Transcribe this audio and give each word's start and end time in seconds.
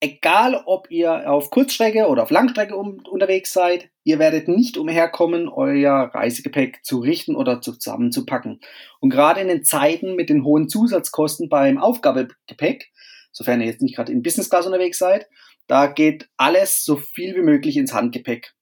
Egal, 0.00 0.62
ob 0.66 0.90
ihr 0.90 1.30
auf 1.30 1.48
Kurzstrecke 1.50 2.08
oder 2.08 2.22
auf 2.22 2.30
Langstrecke 2.30 2.76
um, 2.76 2.98
unterwegs 3.10 3.52
seid, 3.52 3.88
ihr 4.04 4.18
werdet 4.18 4.46
nicht 4.46 4.76
umherkommen, 4.76 5.48
euer 5.48 6.10
Reisegepäck 6.14 6.84
zu 6.84 6.98
richten 6.98 7.34
oder 7.34 7.62
zusammenzupacken. 7.62 8.60
Und 9.00 9.08
gerade 9.08 9.40
in 9.40 9.48
den 9.48 9.64
Zeiten 9.64 10.14
mit 10.14 10.28
den 10.28 10.44
hohen 10.44 10.68
Zusatzkosten 10.68 11.48
beim 11.48 11.78
Aufgabegepäck, 11.78 12.90
sofern 13.32 13.62
ihr 13.62 13.68
jetzt 13.68 13.80
nicht 13.80 13.96
gerade 13.96 14.12
in 14.12 14.22
Business 14.22 14.50
Class 14.50 14.66
unterwegs 14.66 14.98
seid, 14.98 15.26
da 15.66 15.86
geht 15.86 16.28
alles 16.36 16.84
so 16.84 16.96
viel 16.96 17.34
wie 17.34 17.42
möglich 17.42 17.78
ins 17.78 17.94
Handgepäck. 17.94 18.52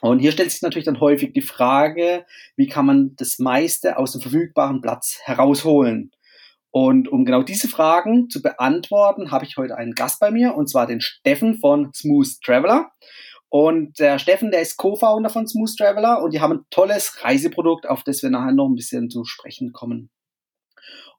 Und 0.00 0.20
hier 0.20 0.32
stellt 0.32 0.50
sich 0.50 0.62
natürlich 0.62 0.86
dann 0.86 1.00
häufig 1.00 1.34
die 1.34 1.42
Frage, 1.42 2.24
wie 2.56 2.66
kann 2.66 2.86
man 2.86 3.14
das 3.16 3.38
meiste 3.38 3.98
aus 3.98 4.12
dem 4.12 4.22
verfügbaren 4.22 4.80
Platz 4.80 5.20
herausholen? 5.22 6.10
Und 6.72 7.06
um 7.06 7.26
genau 7.26 7.42
diese 7.42 7.68
Fragen 7.68 8.30
zu 8.30 8.40
beantworten, 8.40 9.30
habe 9.30 9.44
ich 9.44 9.58
heute 9.58 9.76
einen 9.76 9.92
Gast 9.92 10.18
bei 10.20 10.30
mir, 10.30 10.54
und 10.54 10.68
zwar 10.68 10.86
den 10.86 11.02
Steffen 11.02 11.60
von 11.60 11.92
Smooth 11.94 12.40
Traveler. 12.42 12.90
Und 13.50 13.98
der 13.98 14.18
Steffen, 14.18 14.50
der 14.50 14.62
ist 14.62 14.78
Co-Founder 14.78 15.28
von 15.28 15.46
Smooth 15.46 15.76
Traveler 15.76 16.22
und 16.22 16.32
die 16.32 16.40
haben 16.40 16.52
ein 16.54 16.64
tolles 16.70 17.22
Reiseprodukt, 17.22 17.86
auf 17.86 18.02
das 18.02 18.22
wir 18.22 18.30
nachher 18.30 18.52
noch 18.52 18.66
ein 18.66 18.74
bisschen 18.74 19.10
zu 19.10 19.24
sprechen 19.26 19.74
kommen. 19.74 20.10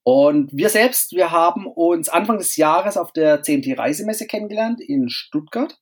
Und 0.01 0.49
wir 0.51 0.69
selbst, 0.69 1.11
wir 1.11 1.29
haben 1.29 1.67
uns 1.67 2.09
Anfang 2.09 2.39
des 2.39 2.57
Jahres 2.57 2.97
auf 2.97 3.13
der 3.13 3.43
CMT 3.43 3.77
Reisemesse 3.77 4.25
kennengelernt 4.25 4.81
in 4.81 5.09
Stuttgart. 5.09 5.77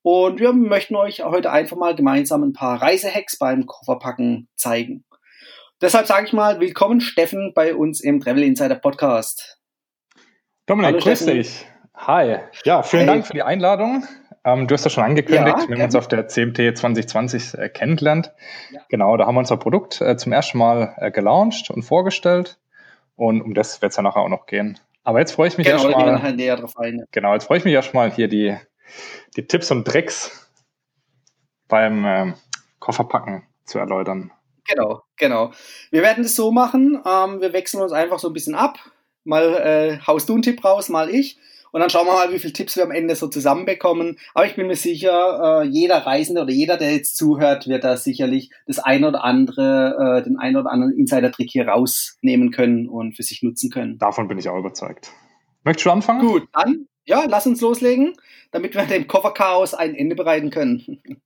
Und 0.00 0.40
wir 0.40 0.54
möchten 0.54 0.96
euch 0.96 1.22
heute 1.22 1.52
einfach 1.52 1.76
mal 1.76 1.94
gemeinsam 1.94 2.42
ein 2.42 2.54
paar 2.54 2.80
Reisehacks 2.80 3.38
beim 3.38 3.66
Kofferpacken 3.66 4.48
zeigen. 4.56 5.04
Deshalb 5.82 6.06
sage 6.06 6.26
ich 6.26 6.34
mal, 6.34 6.60
willkommen 6.60 7.00
Steffen 7.00 7.52
bei 7.54 7.74
uns 7.74 8.02
im 8.02 8.20
Travel 8.20 8.42
Insider 8.42 8.74
Podcast. 8.74 9.58
Dominik, 10.66 10.88
Hallo, 10.88 10.98
grüß 11.02 11.22
Steffen. 11.22 11.38
dich. 11.38 11.66
Hi. 11.94 12.40
Ja, 12.66 12.82
vielen 12.82 13.08
Hi. 13.08 13.14
Dank 13.14 13.26
für 13.26 13.32
die 13.32 13.42
Einladung. 13.42 14.04
Ähm, 14.44 14.66
du 14.66 14.74
hast 14.74 14.84
das 14.84 14.92
schon 14.92 15.04
angekündigt, 15.04 15.56
ja, 15.58 15.68
wir 15.68 15.76
haben 15.76 15.84
uns 15.84 15.94
auf 15.94 16.06
der 16.06 16.28
CMT 16.28 16.76
2020 16.76 17.54
äh, 17.54 17.70
kennengelernt. 17.70 18.30
Ja. 18.70 18.80
Genau, 18.90 19.16
da 19.16 19.24
haben 19.24 19.36
wir 19.36 19.38
unser 19.38 19.56
Produkt 19.56 20.02
äh, 20.02 20.18
zum 20.18 20.32
ersten 20.32 20.58
Mal 20.58 20.94
äh, 20.98 21.10
gelauncht 21.10 21.70
und 21.70 21.82
vorgestellt. 21.82 22.58
Und 23.16 23.40
um 23.40 23.54
das 23.54 23.80
wird 23.80 23.92
es 23.92 23.96
ja 23.96 24.02
nachher 24.02 24.20
auch 24.20 24.28
noch 24.28 24.44
gehen. 24.44 24.78
Aber 25.02 25.20
jetzt 25.20 25.32
freue 25.32 25.48
ich 25.48 25.56
mich 25.56 25.66
genau, 25.66 25.82
erstmal. 25.82 26.22
Halt 26.22 26.36
näher 26.36 26.56
drauf 26.56 26.76
ein. 26.76 27.04
Genau, 27.10 27.32
jetzt 27.32 27.44
freue 27.44 27.56
ich 27.56 27.64
mich 27.64 27.72
erstmal 27.72 28.10
hier 28.10 28.28
die, 28.28 28.54
die 29.34 29.46
Tipps 29.46 29.70
und 29.70 29.86
Tricks 29.86 30.46
beim 31.68 32.04
ähm, 32.04 32.34
Kofferpacken 32.80 33.44
zu 33.64 33.78
erläutern. 33.78 34.30
Genau, 34.68 35.02
genau. 35.16 35.52
Wir 35.90 36.02
werden 36.02 36.22
das 36.22 36.36
so 36.36 36.52
machen. 36.52 37.02
Ähm, 37.06 37.40
wir 37.40 37.52
wechseln 37.52 37.82
uns 37.82 37.92
einfach 37.92 38.18
so 38.18 38.28
ein 38.28 38.34
bisschen 38.34 38.54
ab. 38.54 38.78
Mal 39.24 39.54
äh, 39.54 39.98
haust 40.06 40.28
du 40.28 40.34
einen 40.34 40.42
Tipp 40.42 40.64
raus, 40.64 40.88
mal 40.88 41.10
ich. 41.10 41.38
Und 41.72 41.80
dann 41.80 41.90
schauen 41.90 42.06
wir 42.06 42.14
mal, 42.14 42.32
wie 42.32 42.38
viele 42.38 42.52
Tipps 42.52 42.76
wir 42.76 42.82
am 42.82 42.90
Ende 42.90 43.14
so 43.14 43.28
zusammenbekommen. 43.28 44.18
Aber 44.34 44.46
ich 44.46 44.56
bin 44.56 44.66
mir 44.66 44.76
sicher, 44.76 45.62
äh, 45.62 45.66
jeder 45.66 45.98
Reisende 45.98 46.42
oder 46.42 46.52
jeder, 46.52 46.76
der 46.76 46.92
jetzt 46.92 47.16
zuhört, 47.16 47.68
wird 47.68 47.84
da 47.84 47.96
sicherlich 47.96 48.50
das 48.66 48.78
ein 48.78 49.04
oder 49.04 49.22
andere, 49.22 50.18
äh, 50.18 50.22
den 50.24 50.36
ein 50.36 50.56
oder 50.56 50.70
anderen 50.70 50.92
Insider-Trick 50.92 51.50
hier 51.50 51.68
rausnehmen 51.68 52.50
können 52.50 52.88
und 52.88 53.14
für 53.14 53.22
sich 53.22 53.42
nutzen 53.42 53.70
können. 53.70 53.98
Davon 53.98 54.26
bin 54.26 54.38
ich 54.38 54.48
auch 54.48 54.58
überzeugt. 54.58 55.12
Möchtest 55.62 55.86
du 55.86 55.90
anfangen? 55.90 56.26
Gut, 56.26 56.48
dann, 56.52 56.86
ja, 57.04 57.24
lass 57.28 57.46
uns 57.46 57.60
loslegen, 57.60 58.14
damit 58.50 58.74
wir 58.74 58.84
dem 58.84 59.06
Kofferchaos 59.06 59.74
ein 59.74 59.94
Ende 59.94 60.16
bereiten 60.16 60.50
können. 60.50 61.02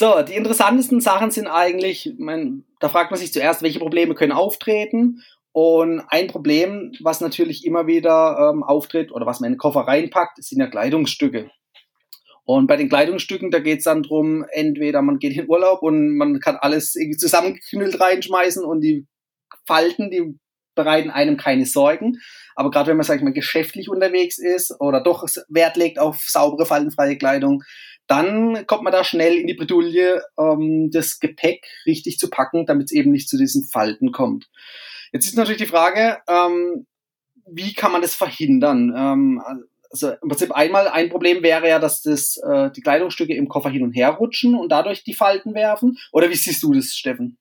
So, 0.00 0.22
die 0.22 0.32
interessantesten 0.32 1.02
Sachen 1.02 1.30
sind 1.30 1.46
eigentlich, 1.46 2.14
mein, 2.16 2.64
da 2.78 2.88
fragt 2.88 3.10
man 3.10 3.20
sich 3.20 3.34
zuerst, 3.34 3.60
welche 3.60 3.80
Probleme 3.80 4.14
können 4.14 4.32
auftreten. 4.32 5.22
Und 5.52 6.00
ein 6.08 6.26
Problem, 6.26 6.92
was 7.02 7.20
natürlich 7.20 7.66
immer 7.66 7.86
wieder 7.86 8.50
ähm, 8.50 8.62
auftritt 8.62 9.12
oder 9.12 9.26
was 9.26 9.40
man 9.40 9.48
in 9.48 9.52
den 9.56 9.58
Koffer 9.58 9.80
reinpackt, 9.80 10.42
sind 10.42 10.58
ja 10.58 10.68
Kleidungsstücke. 10.68 11.50
Und 12.44 12.66
bei 12.66 12.78
den 12.78 12.88
Kleidungsstücken, 12.88 13.50
da 13.50 13.58
geht 13.58 13.80
es 13.80 13.84
dann 13.84 14.02
drum, 14.02 14.46
entweder 14.52 15.02
man 15.02 15.18
geht 15.18 15.36
in 15.36 15.50
Urlaub 15.50 15.82
und 15.82 16.16
man 16.16 16.40
kann 16.40 16.56
alles 16.56 16.96
irgendwie 16.96 17.18
zusammengeknüllt 17.18 18.00
reinschmeißen 18.00 18.64
und 18.64 18.80
die 18.80 19.06
Falten, 19.66 20.10
die 20.10 20.34
bereiten 20.74 21.10
einem 21.10 21.36
keine 21.36 21.66
Sorgen. 21.66 22.16
Aber 22.54 22.70
gerade 22.70 22.88
wenn 22.88 22.96
man, 22.96 23.04
sag 23.04 23.16
ich 23.16 23.22
mal, 23.22 23.34
geschäftlich 23.34 23.90
unterwegs 23.90 24.38
ist 24.38 24.74
oder 24.80 25.02
doch 25.02 25.26
Wert 25.48 25.76
legt 25.76 25.98
auf 25.98 26.22
saubere, 26.26 26.64
faltenfreie 26.64 27.18
Kleidung, 27.18 27.62
dann 28.10 28.66
kommt 28.66 28.82
man 28.82 28.92
da 28.92 29.04
schnell 29.04 29.36
in 29.36 29.46
die 29.46 29.54
Bredouille, 29.54 30.20
ähm, 30.36 30.90
das 30.92 31.20
Gepäck 31.20 31.64
richtig 31.86 32.18
zu 32.18 32.28
packen, 32.28 32.66
damit 32.66 32.86
es 32.86 32.92
eben 32.92 33.12
nicht 33.12 33.28
zu 33.28 33.38
diesen 33.38 33.62
Falten 33.64 34.10
kommt. 34.10 34.50
Jetzt 35.12 35.26
ist 35.26 35.36
natürlich 35.36 35.62
die 35.62 35.68
Frage, 35.68 36.18
ähm, 36.28 36.86
wie 37.46 37.72
kann 37.72 37.92
man 37.92 38.02
das 38.02 38.16
verhindern? 38.16 38.92
Ähm, 38.96 39.42
also 39.92 40.10
im 40.10 40.28
Prinzip 40.28 40.50
einmal 40.52 40.88
ein 40.88 41.08
Problem 41.08 41.44
wäre 41.44 41.68
ja, 41.68 41.78
dass 41.78 42.02
das, 42.02 42.36
äh, 42.38 42.70
die 42.72 42.80
Kleidungsstücke 42.80 43.34
im 43.34 43.48
Koffer 43.48 43.70
hin 43.70 43.84
und 43.84 43.92
her 43.92 44.10
rutschen 44.10 44.56
und 44.56 44.70
dadurch 44.72 45.04
die 45.04 45.14
Falten 45.14 45.54
werfen. 45.54 45.96
Oder 46.10 46.30
wie 46.30 46.34
siehst 46.34 46.64
du 46.64 46.72
das, 46.72 46.86
Steffen? 46.86 47.38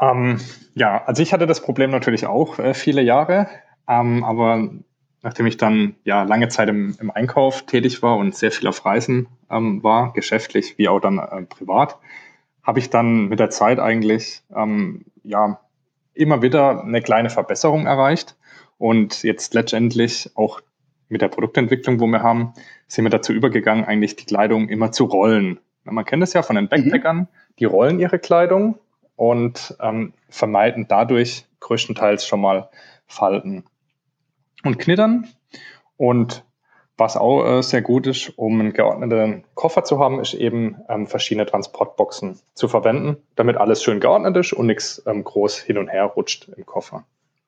Ähm, 0.00 0.40
ja, 0.74 1.04
also 1.04 1.22
ich 1.22 1.34
hatte 1.34 1.46
das 1.46 1.60
Problem 1.60 1.90
natürlich 1.90 2.24
auch 2.24 2.58
äh, 2.58 2.72
viele 2.72 3.02
Jahre, 3.02 3.48
ähm, 3.86 4.24
aber 4.24 4.70
nachdem 5.22 5.46
ich 5.46 5.56
dann 5.56 5.96
ja 6.04 6.22
lange 6.22 6.48
Zeit 6.48 6.68
im, 6.68 6.96
im 7.00 7.10
Einkauf 7.10 7.66
tätig 7.66 8.02
war 8.02 8.16
und 8.16 8.34
sehr 8.34 8.50
viel 8.50 8.68
auf 8.68 8.84
Reisen 8.84 9.28
ähm, 9.50 9.82
war, 9.82 10.12
geschäftlich 10.12 10.78
wie 10.78 10.88
auch 10.88 11.00
dann 11.00 11.18
äh, 11.18 11.42
privat, 11.42 11.98
habe 12.62 12.78
ich 12.78 12.90
dann 12.90 13.28
mit 13.28 13.40
der 13.40 13.50
Zeit 13.50 13.78
eigentlich 13.78 14.42
ähm, 14.54 15.04
ja 15.22 15.60
immer 16.14 16.42
wieder 16.42 16.82
eine 16.82 17.02
kleine 17.02 17.30
Verbesserung 17.30 17.86
erreicht 17.86 18.36
und 18.78 19.22
jetzt 19.22 19.54
letztendlich 19.54 20.30
auch 20.34 20.60
mit 21.08 21.22
der 21.22 21.28
Produktentwicklung, 21.28 22.00
wo 22.00 22.06
wir 22.06 22.22
haben, 22.22 22.54
sind 22.86 23.04
wir 23.04 23.10
dazu 23.10 23.32
übergegangen, 23.32 23.84
eigentlich 23.84 24.16
die 24.16 24.26
Kleidung 24.26 24.68
immer 24.68 24.92
zu 24.92 25.04
rollen. 25.04 25.58
Man 25.84 26.04
kennt 26.04 26.22
es 26.22 26.32
ja 26.32 26.42
von 26.42 26.56
den 26.56 26.66
mhm. 26.66 26.68
Backpackern, 26.68 27.28
die 27.58 27.64
rollen 27.64 27.98
ihre 27.98 28.18
Kleidung 28.18 28.78
und 29.16 29.76
ähm, 29.80 30.14
vermeiden 30.28 30.86
dadurch 30.88 31.46
größtenteils 31.60 32.26
schon 32.26 32.40
mal 32.40 32.70
Falten 33.06 33.64
und 34.64 34.78
Knittern. 34.78 35.28
Und 35.96 36.44
was 36.96 37.16
auch 37.16 37.44
äh, 37.44 37.62
sehr 37.62 37.82
gut 37.82 38.06
ist, 38.06 38.32
um 38.36 38.60
einen 38.60 38.72
geordneten 38.72 39.44
Koffer 39.54 39.84
zu 39.84 39.98
haben, 39.98 40.20
ist 40.20 40.34
eben 40.34 40.76
ähm, 40.88 41.06
verschiedene 41.06 41.46
Transportboxen 41.46 42.38
zu 42.54 42.68
verwenden, 42.68 43.16
damit 43.36 43.56
alles 43.56 43.82
schön 43.82 44.00
geordnet 44.00 44.36
ist 44.36 44.52
und 44.52 44.66
nichts 44.66 45.02
ähm, 45.06 45.24
groß 45.24 45.58
hin 45.58 45.78
und 45.78 45.88
her 45.88 46.04
rutscht 46.04 46.48
im 46.54 46.66
Koffer. 46.66 47.06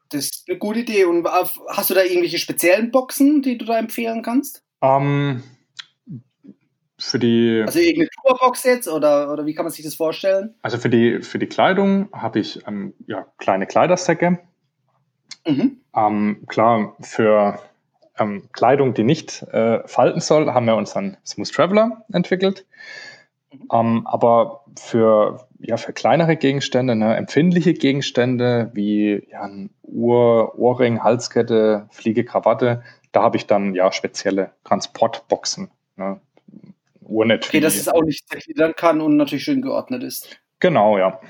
Das 0.08 0.24
ist 0.24 0.44
eine 0.48 0.58
gute 0.58 0.80
Idee. 0.80 1.04
Und 1.04 1.26
hast 1.26 1.90
du 1.90 1.94
da 1.94 2.02
irgendwelche 2.02 2.38
speziellen 2.38 2.90
Boxen, 2.90 3.42
die 3.42 3.58
du 3.58 3.66
da 3.66 3.78
empfehlen 3.78 4.22
kannst? 4.22 4.62
Ähm, 4.80 5.42
für 6.98 7.18
die. 7.18 7.62
Also 7.66 7.78
irgendeine 7.78 8.08
Tourbox 8.22 8.64
jetzt 8.64 8.88
oder, 8.88 9.32
oder 9.32 9.44
wie 9.44 9.54
kann 9.54 9.64
man 9.64 9.72
sich 9.72 9.84
das 9.84 9.94
vorstellen? 9.94 10.54
Also 10.62 10.78
für 10.78 10.90
die, 10.90 11.20
für 11.20 11.38
die 11.38 11.46
Kleidung 11.46 12.08
habe 12.12 12.40
ich 12.40 12.66
ähm, 12.66 12.94
ja, 13.06 13.26
kleine 13.38 13.66
Kleidersäcke 13.66 14.38
Mhm. 15.46 15.81
Ähm, 15.94 16.44
klar, 16.48 16.96
für 17.00 17.58
ähm, 18.18 18.48
Kleidung, 18.52 18.94
die 18.94 19.04
nicht 19.04 19.42
äh, 19.42 19.86
falten 19.86 20.20
soll, 20.20 20.52
haben 20.52 20.66
wir 20.66 20.76
unseren 20.76 21.16
Smooth 21.24 21.52
Traveler 21.52 22.04
entwickelt. 22.12 22.66
Mhm. 23.52 23.68
Ähm, 23.72 24.06
aber 24.06 24.64
für, 24.78 25.46
ja, 25.58 25.76
für 25.76 25.92
kleinere 25.92 26.36
Gegenstände, 26.36 26.96
ne, 26.96 27.16
empfindliche 27.16 27.74
Gegenstände 27.74 28.70
wie 28.74 29.26
ja, 29.30 29.42
ein 29.42 29.70
Uhr, 29.82 30.58
Ohrring, 30.58 31.02
Halskette, 31.02 31.86
Fliege, 31.90 32.24
Krawatte, 32.24 32.82
da 33.12 33.22
habe 33.22 33.36
ich 33.36 33.46
dann 33.46 33.74
ja 33.74 33.92
spezielle 33.92 34.52
Transportboxen. 34.64 35.70
Ne, 35.96 36.20
Uhrnet. 37.02 37.46
Okay, 37.46 37.60
dass 37.60 37.76
es 37.76 37.88
auch 37.88 38.02
nicht 38.02 38.28
zergliedern 38.28 38.74
kann 38.74 39.00
und 39.00 39.16
natürlich 39.16 39.44
schön 39.44 39.60
geordnet 39.60 40.02
ist. 40.02 40.38
Genau, 40.60 40.96
ja. 40.96 41.20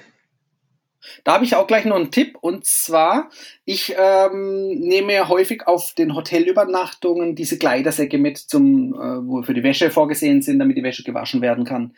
Da 1.25 1.35
habe 1.35 1.45
ich 1.45 1.57
auch 1.57 1.67
gleich 1.67 1.85
noch 1.85 1.97
einen 1.97 2.11
Tipp 2.11 2.37
und 2.41 2.67
zwar, 2.67 3.31
ich 3.65 3.95
ähm, 3.99 4.69
nehme 4.69 5.29
häufig 5.29 5.67
auf 5.67 5.95
den 5.95 6.15
Hotelübernachtungen 6.15 7.35
diese 7.35 7.59
Kleidersäcke 7.59 8.19
mit, 8.19 8.39
zum, 8.39 8.95
äh, 8.95 9.27
wo 9.27 9.43
für 9.43 9.55
die 9.55 9.63
Wäsche 9.63 9.91
vorgesehen 9.91 10.43
sind, 10.43 10.59
damit 10.59 10.77
die 10.77 10.83
Wäsche 10.83 11.05
gewaschen 11.05 11.43
werden 11.43 11.65
kann. 11.65 11.95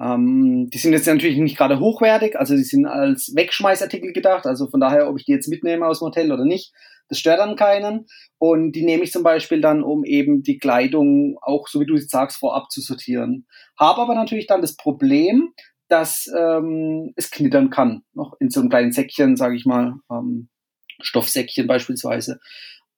Ähm, 0.00 0.70
die 0.70 0.78
sind 0.78 0.92
jetzt 0.92 1.06
natürlich 1.06 1.36
nicht 1.38 1.58
gerade 1.58 1.78
hochwertig, 1.78 2.38
also 2.38 2.56
die 2.56 2.64
sind 2.64 2.86
als 2.86 3.32
Wegschmeißartikel 3.34 4.12
gedacht, 4.12 4.46
also 4.46 4.68
von 4.68 4.80
daher, 4.80 5.08
ob 5.08 5.18
ich 5.18 5.26
die 5.26 5.32
jetzt 5.32 5.48
mitnehme 5.48 5.86
aus 5.86 5.98
dem 5.98 6.06
Hotel 6.06 6.32
oder 6.32 6.44
nicht, 6.44 6.72
das 7.10 7.18
stört 7.18 7.40
dann 7.40 7.56
keinen. 7.56 8.06
Und 8.38 8.72
die 8.72 8.84
nehme 8.84 9.02
ich 9.02 9.12
zum 9.12 9.22
Beispiel 9.22 9.60
dann, 9.60 9.82
um 9.82 10.04
eben 10.04 10.42
die 10.42 10.58
Kleidung 10.58 11.36
auch, 11.42 11.68
so 11.68 11.80
wie 11.80 11.86
du 11.86 11.96
es 11.96 12.08
sagst, 12.08 12.38
vorab 12.38 12.70
zu 12.70 12.80
sortieren. 12.80 13.46
Habe 13.78 14.00
aber 14.00 14.14
natürlich 14.14 14.46
dann 14.46 14.62
das 14.62 14.76
Problem, 14.76 15.52
dass 15.90 16.30
ähm, 16.36 17.12
es 17.16 17.30
knittern 17.30 17.70
kann, 17.70 18.02
noch 18.14 18.34
in 18.40 18.50
so 18.50 18.60
einem 18.60 18.70
kleinen 18.70 18.92
Säckchen, 18.92 19.36
sage 19.36 19.56
ich 19.56 19.66
mal, 19.66 19.94
ähm, 20.10 20.48
Stoffsäckchen 21.00 21.66
beispielsweise. 21.66 22.40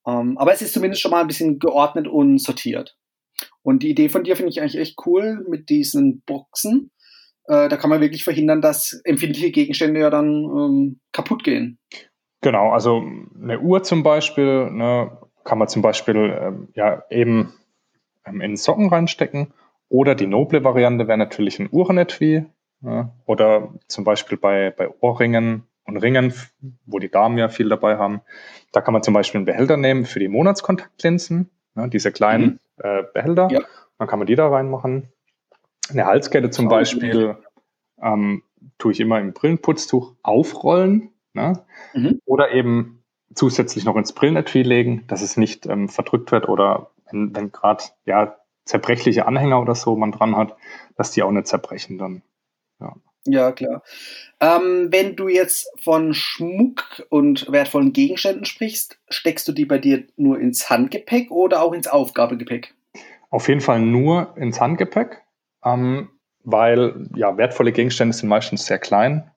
Ähm, 0.05 0.37
aber 0.37 0.53
es 0.53 0.61
ist 0.61 0.73
zumindest 0.73 1.01
schon 1.01 1.11
mal 1.11 1.21
ein 1.21 1.27
bisschen 1.27 1.59
geordnet 1.59 2.07
und 2.07 2.39
sortiert. 2.39 2.95
Und 3.61 3.83
die 3.83 3.89
Idee 3.89 4.09
von 4.09 4.23
dir 4.23 4.35
finde 4.35 4.51
ich 4.51 4.61
eigentlich 4.61 4.77
echt 4.77 4.97
cool 5.05 5.45
mit 5.49 5.69
diesen 5.69 6.21
Boxen. 6.21 6.91
Äh, 7.45 7.69
da 7.69 7.77
kann 7.77 7.89
man 7.89 8.01
wirklich 8.01 8.23
verhindern, 8.23 8.61
dass 8.61 9.01
empfindliche 9.03 9.51
Gegenstände 9.51 9.99
ja 9.99 10.09
dann 10.09 10.27
ähm, 10.27 10.99
kaputt 11.11 11.43
gehen. 11.43 11.79
Genau, 12.41 12.71
also 12.71 13.03
eine 13.41 13.59
Uhr 13.59 13.83
zum 13.83 14.03
Beispiel, 14.03 14.69
ne, 14.69 15.17
kann 15.43 15.57
man 15.57 15.67
zum 15.67 15.81
Beispiel 15.81 16.15
ähm, 16.15 16.67
ja 16.75 17.03
eben 17.09 17.53
ähm, 18.25 18.41
in 18.41 18.55
Socken 18.55 18.89
reinstecken. 18.89 19.53
Oder 19.89 20.15
die 20.15 20.27
noble 20.27 20.63
Variante 20.63 21.07
wäre 21.07 21.17
natürlich 21.17 21.59
ein 21.59 21.69
Uhrenetui. 21.71 22.45
Ja, 22.83 23.13
oder 23.25 23.73
zum 23.87 24.03
Beispiel 24.03 24.37
bei, 24.37 24.71
bei 24.71 24.89
Ohrringen 24.99 25.63
und 25.85 25.97
Ringen, 25.97 26.33
wo 26.85 26.99
die 26.99 27.09
Damen 27.09 27.37
ja 27.37 27.47
viel 27.49 27.69
dabei 27.69 27.97
haben. 27.97 28.21
Da 28.71 28.81
kann 28.81 28.93
man 28.93 29.03
zum 29.03 29.13
Beispiel 29.13 29.39
einen 29.39 29.45
Behälter 29.45 29.77
nehmen 29.77 30.05
für 30.05 30.19
die 30.19 30.27
Monatskontaktlinsen, 30.27 31.49
ja, 31.75 31.87
diese 31.87 32.11
kleinen 32.11 32.59
mhm. 32.77 32.83
äh, 32.83 33.03
Behälter. 33.13 33.47
Ja. 33.51 33.61
Dann 33.97 34.07
kann 34.07 34.19
man 34.19 34.27
die 34.27 34.35
da 34.35 34.47
reinmachen. 34.49 35.09
Eine 35.89 36.05
Halskette 36.05 36.49
zum 36.49 36.67
Beispiel 36.67 37.37
ähm, 38.01 38.43
tue 38.77 38.91
ich 38.91 38.99
immer 38.99 39.19
im 39.19 39.33
Brillenputztuch 39.33 40.15
aufrollen. 40.23 41.11
Ne? 41.33 41.63
Mhm. 41.93 42.19
Oder 42.25 42.51
eben 42.51 43.03
zusätzlich 43.33 43.85
noch 43.85 43.95
ins 43.95 44.13
Brillenetui 44.13 44.61
legen, 44.61 45.05
dass 45.07 45.21
es 45.21 45.37
nicht 45.37 45.65
ähm, 45.65 45.89
verdrückt 45.89 46.31
wird 46.31 46.47
oder 46.49 46.91
wenn, 47.09 47.35
wenn 47.35 47.51
gerade 47.51 47.83
ja, 48.05 48.37
zerbrechliche 48.65 49.25
Anhänger 49.25 49.61
oder 49.61 49.75
so 49.75 49.95
man 49.95 50.11
dran 50.11 50.35
hat, 50.35 50.55
dass 50.95 51.11
die 51.11 51.23
auch 51.23 51.31
nicht 51.31 51.47
zerbrechen 51.47 51.97
dann. 51.97 52.21
Ja, 53.25 53.51
klar. 53.53 53.83
Ähm, 54.41 54.87
wenn 54.91 55.15
du 55.15 55.29
jetzt 55.29 55.69
von 55.81 56.13
Schmuck 56.13 57.05
und 57.09 57.49
wertvollen 57.51 57.93
Gegenständen 57.93 58.45
sprichst, 58.45 58.99
steckst 59.09 59.47
du 59.47 59.53
die 59.53 59.65
bei 59.65 59.77
dir 59.77 60.03
nur 60.17 60.39
ins 60.39 60.69
Handgepäck 60.69 61.31
oder 61.31 61.61
auch 61.61 61.71
ins 61.71 61.87
Aufgabegepäck? 61.87 62.73
Auf 63.29 63.47
jeden 63.47 63.61
Fall 63.61 63.79
nur 63.79 64.35
ins 64.35 64.59
Handgepäck, 64.59 65.21
ähm, 65.63 66.09
weil 66.43 67.09
ja 67.15 67.37
wertvolle 67.37 67.71
Gegenstände 67.71 68.13
sind 68.13 68.27
meistens 68.27 68.65
sehr 68.65 68.79
klein 68.79 69.31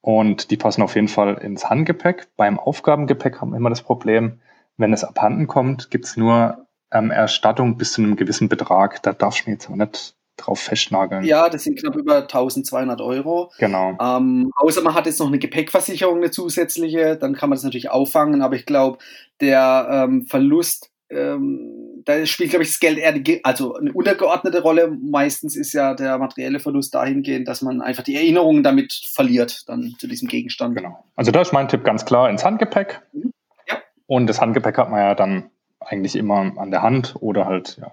und 0.00 0.50
die 0.50 0.56
passen 0.56 0.82
auf 0.82 0.96
jeden 0.96 1.08
Fall 1.08 1.34
ins 1.38 1.70
Handgepäck. 1.70 2.28
Beim 2.36 2.58
Aufgabengepäck 2.58 3.40
haben 3.40 3.50
wir 3.50 3.58
immer 3.58 3.70
das 3.70 3.82
Problem, 3.82 4.40
wenn 4.76 4.92
es 4.92 5.04
abhanden 5.04 5.46
kommt, 5.46 5.90
gibt 5.90 6.06
es 6.06 6.16
nur 6.16 6.66
ähm, 6.90 7.10
Erstattung 7.10 7.76
bis 7.76 7.92
zu 7.92 8.02
einem 8.02 8.16
gewissen 8.16 8.48
Betrag. 8.48 9.02
Da 9.02 9.12
darf 9.12 9.36
ich 9.36 9.46
mir 9.46 9.52
jetzt 9.52 9.68
aber 9.68 9.76
nicht 9.76 10.16
drauf 10.40 10.60
festnageln. 10.60 11.24
Ja, 11.24 11.48
das 11.48 11.64
sind 11.64 11.78
knapp 11.78 11.96
über 11.96 12.22
1200 12.22 13.00
Euro. 13.00 13.52
Genau. 13.58 13.96
Ähm, 14.00 14.50
außer 14.56 14.82
man 14.82 14.94
hat 14.94 15.06
jetzt 15.06 15.20
noch 15.20 15.28
eine 15.28 15.38
Gepäckversicherung, 15.38 16.18
eine 16.18 16.30
zusätzliche, 16.30 17.16
dann 17.16 17.34
kann 17.34 17.50
man 17.50 17.56
das 17.56 17.64
natürlich 17.64 17.90
auffangen, 17.90 18.42
aber 18.42 18.56
ich 18.56 18.66
glaube, 18.66 18.98
der 19.40 19.88
ähm, 19.90 20.26
Verlust, 20.26 20.90
ähm, 21.10 22.02
da 22.04 22.24
spielt, 22.26 22.50
glaube 22.50 22.62
ich, 22.62 22.70
das 22.70 22.80
Geld 22.80 22.98
eher 22.98 23.12
die, 23.12 23.44
also 23.44 23.74
eine 23.74 23.92
untergeordnete 23.92 24.62
Rolle. 24.62 24.90
Meistens 24.90 25.56
ist 25.56 25.72
ja 25.72 25.94
der 25.94 26.18
materielle 26.18 26.60
Verlust 26.60 26.94
dahingehend, 26.94 27.48
dass 27.48 27.62
man 27.62 27.82
einfach 27.82 28.02
die 28.02 28.16
Erinnerungen 28.16 28.62
damit 28.62 28.92
verliert, 29.12 29.68
dann 29.68 29.94
zu 29.98 30.06
diesem 30.06 30.28
Gegenstand. 30.28 30.76
Genau. 30.76 31.04
Also 31.16 31.30
da 31.30 31.40
ist 31.40 31.52
mein 31.52 31.68
Tipp 31.68 31.84
ganz 31.84 32.04
klar 32.04 32.30
ins 32.30 32.44
Handgepäck. 32.44 33.02
Mhm. 33.12 33.32
Ja. 33.68 33.78
Und 34.06 34.26
das 34.28 34.40
Handgepäck 34.40 34.78
hat 34.78 34.90
man 34.90 35.00
ja 35.00 35.14
dann 35.14 35.50
eigentlich 35.80 36.16
immer 36.16 36.52
an 36.56 36.70
der 36.70 36.82
Hand 36.82 37.16
oder 37.20 37.46
halt 37.46 37.78
ja, 37.80 37.90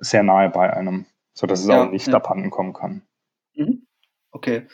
sehr 0.00 0.22
nahe 0.22 0.50
bei 0.50 0.72
einem 0.72 1.06
sodass 1.32 1.60
es 1.60 1.66
ja, 1.66 1.84
auch 1.84 1.90
nicht 1.90 2.08
ja. 2.08 2.14
abhanden 2.14 2.50
kommen 2.50 2.72
kann. 2.72 3.02
Mhm. 3.54 3.86
Okay. 4.32 4.66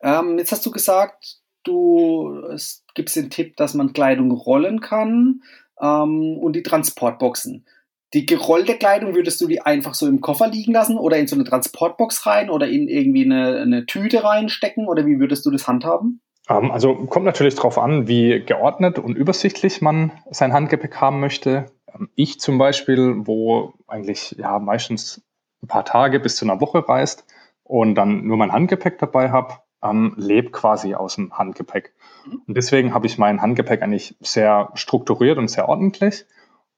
Ähm, 0.00 0.38
jetzt 0.38 0.52
hast 0.52 0.64
du 0.66 0.70
gesagt, 0.70 1.38
du 1.64 2.42
es 2.52 2.84
gibst 2.94 3.16
den 3.16 3.30
Tipp, 3.30 3.56
dass 3.56 3.74
man 3.74 3.92
Kleidung 3.92 4.30
rollen 4.30 4.80
kann 4.80 5.42
ähm, 5.80 6.38
und 6.38 6.54
die 6.54 6.62
Transportboxen. 6.62 7.66
Die 8.12 8.26
gerollte 8.26 8.76
Kleidung 8.76 9.14
würdest 9.14 9.40
du 9.40 9.48
die 9.48 9.60
einfach 9.60 9.94
so 9.94 10.06
im 10.06 10.20
Koffer 10.20 10.46
liegen 10.46 10.72
lassen 10.72 10.96
oder 10.98 11.16
in 11.16 11.26
so 11.26 11.34
eine 11.34 11.44
Transportbox 11.44 12.26
rein 12.26 12.48
oder 12.48 12.68
in 12.68 12.86
irgendwie 12.86 13.24
eine, 13.24 13.60
eine 13.60 13.86
Tüte 13.86 14.22
reinstecken 14.22 14.86
oder 14.86 15.04
wie 15.04 15.18
würdest 15.18 15.44
du 15.46 15.50
das 15.50 15.66
handhaben? 15.66 16.20
Ähm, 16.48 16.70
also 16.70 16.94
kommt 16.94 17.24
natürlich 17.24 17.56
darauf 17.56 17.78
an, 17.78 18.06
wie 18.06 18.40
geordnet 18.40 18.98
und 18.98 19.16
übersichtlich 19.16 19.80
man 19.80 20.12
sein 20.30 20.52
Handgepäck 20.52 20.96
haben 20.96 21.18
möchte. 21.18 21.66
Ähm, 21.92 22.08
ich 22.14 22.38
zum 22.38 22.58
Beispiel, 22.58 23.26
wo 23.26 23.74
eigentlich 23.88 24.36
ja 24.38 24.60
meistens 24.60 25.22
ein 25.64 25.68
paar 25.68 25.84
Tage 25.84 26.20
bis 26.20 26.36
zu 26.36 26.44
einer 26.44 26.60
Woche 26.60 26.88
reist 26.88 27.24
und 27.64 27.94
dann 27.94 28.26
nur 28.26 28.36
mein 28.36 28.52
Handgepäck 28.52 28.98
dabei 28.98 29.30
habe, 29.30 29.54
ähm, 29.82 30.14
lebe 30.16 30.50
quasi 30.50 30.94
aus 30.94 31.16
dem 31.16 31.36
Handgepäck. 31.36 31.94
Mhm. 32.26 32.42
Und 32.46 32.56
deswegen 32.56 32.94
habe 32.94 33.06
ich 33.06 33.18
mein 33.18 33.42
Handgepäck 33.42 33.82
eigentlich 33.82 34.16
sehr 34.20 34.70
strukturiert 34.74 35.38
und 35.38 35.48
sehr 35.48 35.68
ordentlich 35.68 36.26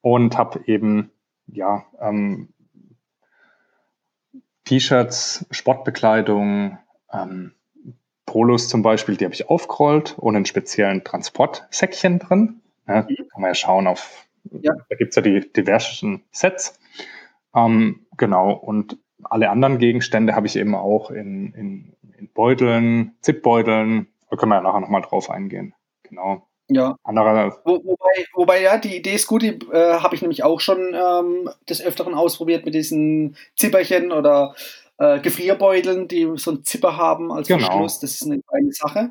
und 0.00 0.38
habe 0.38 0.60
eben 0.66 1.10
ja 1.46 1.84
ähm, 2.00 2.48
T-Shirts, 4.64 5.46
Sportbekleidung, 5.50 6.78
ähm, 7.12 7.52
Polos 8.24 8.68
zum 8.68 8.82
Beispiel, 8.82 9.16
die 9.16 9.24
habe 9.24 9.34
ich 9.34 9.48
aufgerollt 9.48 10.16
und 10.18 10.34
in 10.34 10.44
speziellen 10.44 11.04
Transportsäckchen 11.04 12.18
drin. 12.18 12.60
Ja, 12.88 13.02
mhm. 13.02 13.16
Kann 13.30 13.40
man 13.40 13.50
ja 13.50 13.54
schauen 13.54 13.86
auf, 13.86 14.26
ja. 14.50 14.74
da 14.88 14.96
gibt 14.96 15.10
es 15.10 15.16
ja 15.16 15.22
die 15.22 15.52
diversen 15.52 16.24
Sets. 16.32 16.78
Ähm, 17.56 18.06
genau, 18.16 18.52
und 18.52 18.98
alle 19.24 19.50
anderen 19.50 19.78
Gegenstände 19.78 20.36
habe 20.36 20.46
ich 20.46 20.56
eben 20.56 20.74
auch 20.74 21.10
in, 21.10 21.52
in, 21.54 21.96
in 22.18 22.28
Beuteln, 22.32 23.16
Zipbeuteln. 23.22 24.08
Da 24.30 24.36
können 24.36 24.52
wir 24.52 24.56
ja 24.56 24.62
nachher 24.62 24.80
nochmal 24.80 25.02
drauf 25.02 25.30
eingehen. 25.30 25.74
Genau. 26.02 26.46
Ja. 26.68 26.96
Andere, 27.04 27.58
Wo, 27.64 27.74
wobei, 27.84 28.26
wobei, 28.34 28.62
ja, 28.62 28.76
die 28.76 28.96
Idee 28.96 29.14
ist 29.14 29.28
gut, 29.28 29.42
die 29.42 29.58
äh, 29.72 30.00
habe 30.00 30.14
ich 30.14 30.22
nämlich 30.22 30.42
auch 30.42 30.60
schon 30.60 30.94
ähm, 30.94 31.48
des 31.68 31.80
Öfteren 31.80 32.14
ausprobiert 32.14 32.64
mit 32.64 32.74
diesen 32.74 33.36
Zipperchen 33.54 34.10
oder 34.10 34.54
äh, 34.98 35.20
Gefrierbeuteln, 35.20 36.08
die 36.08 36.28
so 36.36 36.50
einen 36.50 36.64
Zipper 36.64 36.96
haben 36.96 37.30
als 37.30 37.48
genau. 37.48 37.60
Verschluss. 37.60 38.00
Das 38.00 38.12
ist 38.12 38.26
eine 38.26 38.42
kleine 38.42 38.72
Sache. 38.72 39.10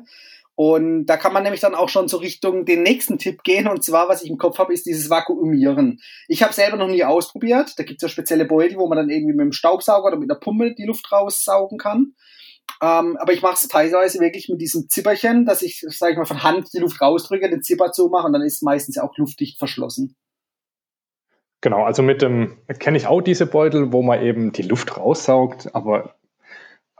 Und 0.56 1.04
da 1.04 1.18
kann 1.18 1.34
man 1.34 1.42
nämlich 1.42 1.60
dann 1.60 1.74
auch 1.74 1.90
schon 1.90 2.08
so 2.08 2.16
Richtung 2.16 2.64
den 2.64 2.82
nächsten 2.82 3.18
Tipp 3.18 3.42
gehen. 3.44 3.68
Und 3.68 3.84
zwar, 3.84 4.08
was 4.08 4.22
ich 4.22 4.30
im 4.30 4.38
Kopf 4.38 4.58
habe, 4.58 4.72
ist 4.72 4.86
dieses 4.86 5.10
Vakuumieren. 5.10 6.00
Ich 6.28 6.42
habe 6.42 6.54
selber 6.54 6.78
noch 6.78 6.88
nie 6.88 7.04
ausprobiert. 7.04 7.74
Da 7.76 7.84
gibt 7.84 8.02
es 8.02 8.02
ja 8.02 8.08
spezielle 8.08 8.46
Beutel, 8.46 8.78
wo 8.78 8.88
man 8.88 8.96
dann 8.96 9.10
irgendwie 9.10 9.34
mit 9.34 9.44
dem 9.44 9.52
Staubsauger 9.52 10.06
oder 10.06 10.16
mit 10.16 10.30
der 10.30 10.36
Pumpe 10.36 10.74
die 10.74 10.86
Luft 10.86 11.12
raussaugen 11.12 11.76
kann. 11.76 12.14
Ähm, 12.82 13.18
aber 13.20 13.34
ich 13.34 13.42
mache 13.42 13.54
es 13.54 13.68
teilweise 13.68 14.18
wirklich 14.20 14.48
mit 14.48 14.60
diesem 14.60 14.88
Zipperchen, 14.88 15.44
dass 15.44 15.60
ich, 15.60 15.84
sage 15.88 16.12
ich 16.12 16.18
mal, 16.18 16.24
von 16.24 16.42
Hand 16.42 16.72
die 16.72 16.78
Luft 16.78 17.00
rausdrücke, 17.00 17.50
den 17.50 17.62
Zipper 17.62 17.92
zumache 17.92 18.26
und 18.26 18.32
dann 18.32 18.42
ist 18.42 18.62
meistens 18.62 18.96
ja 18.96 19.02
auch 19.02 19.16
luftdicht 19.16 19.58
verschlossen. 19.58 20.16
Genau, 21.60 21.84
also 21.84 22.02
mit 22.02 22.22
dem 22.22 22.58
kenne 22.78 22.98
ich 22.98 23.06
auch 23.06 23.22
diese 23.22 23.46
Beutel, 23.46 23.92
wo 23.92 24.02
man 24.02 24.22
eben 24.22 24.52
die 24.52 24.62
Luft 24.62 24.96
raussaugt, 24.96 25.74
aber 25.74 26.16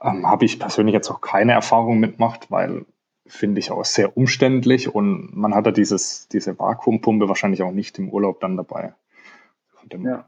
ähm, 0.02 0.26
habe 0.26 0.44
ich 0.44 0.58
persönlich 0.58 0.94
jetzt 0.94 1.10
auch 1.10 1.20
keine 1.20 1.52
Erfahrung 1.52 1.98
mitgemacht, 1.98 2.50
weil 2.50 2.86
finde 3.28 3.58
ich 3.58 3.70
auch 3.70 3.84
sehr 3.84 4.16
umständlich 4.16 4.94
und 4.94 5.36
man 5.36 5.54
hat 5.54 5.66
ja 5.66 5.72
dieses, 5.72 6.28
diese 6.28 6.58
Vakuumpumpe 6.58 7.28
wahrscheinlich 7.28 7.62
auch 7.62 7.72
nicht 7.72 7.98
im 7.98 8.10
Urlaub 8.10 8.40
dann 8.40 8.56
dabei. 8.56 8.94
Ja. 10.04 10.26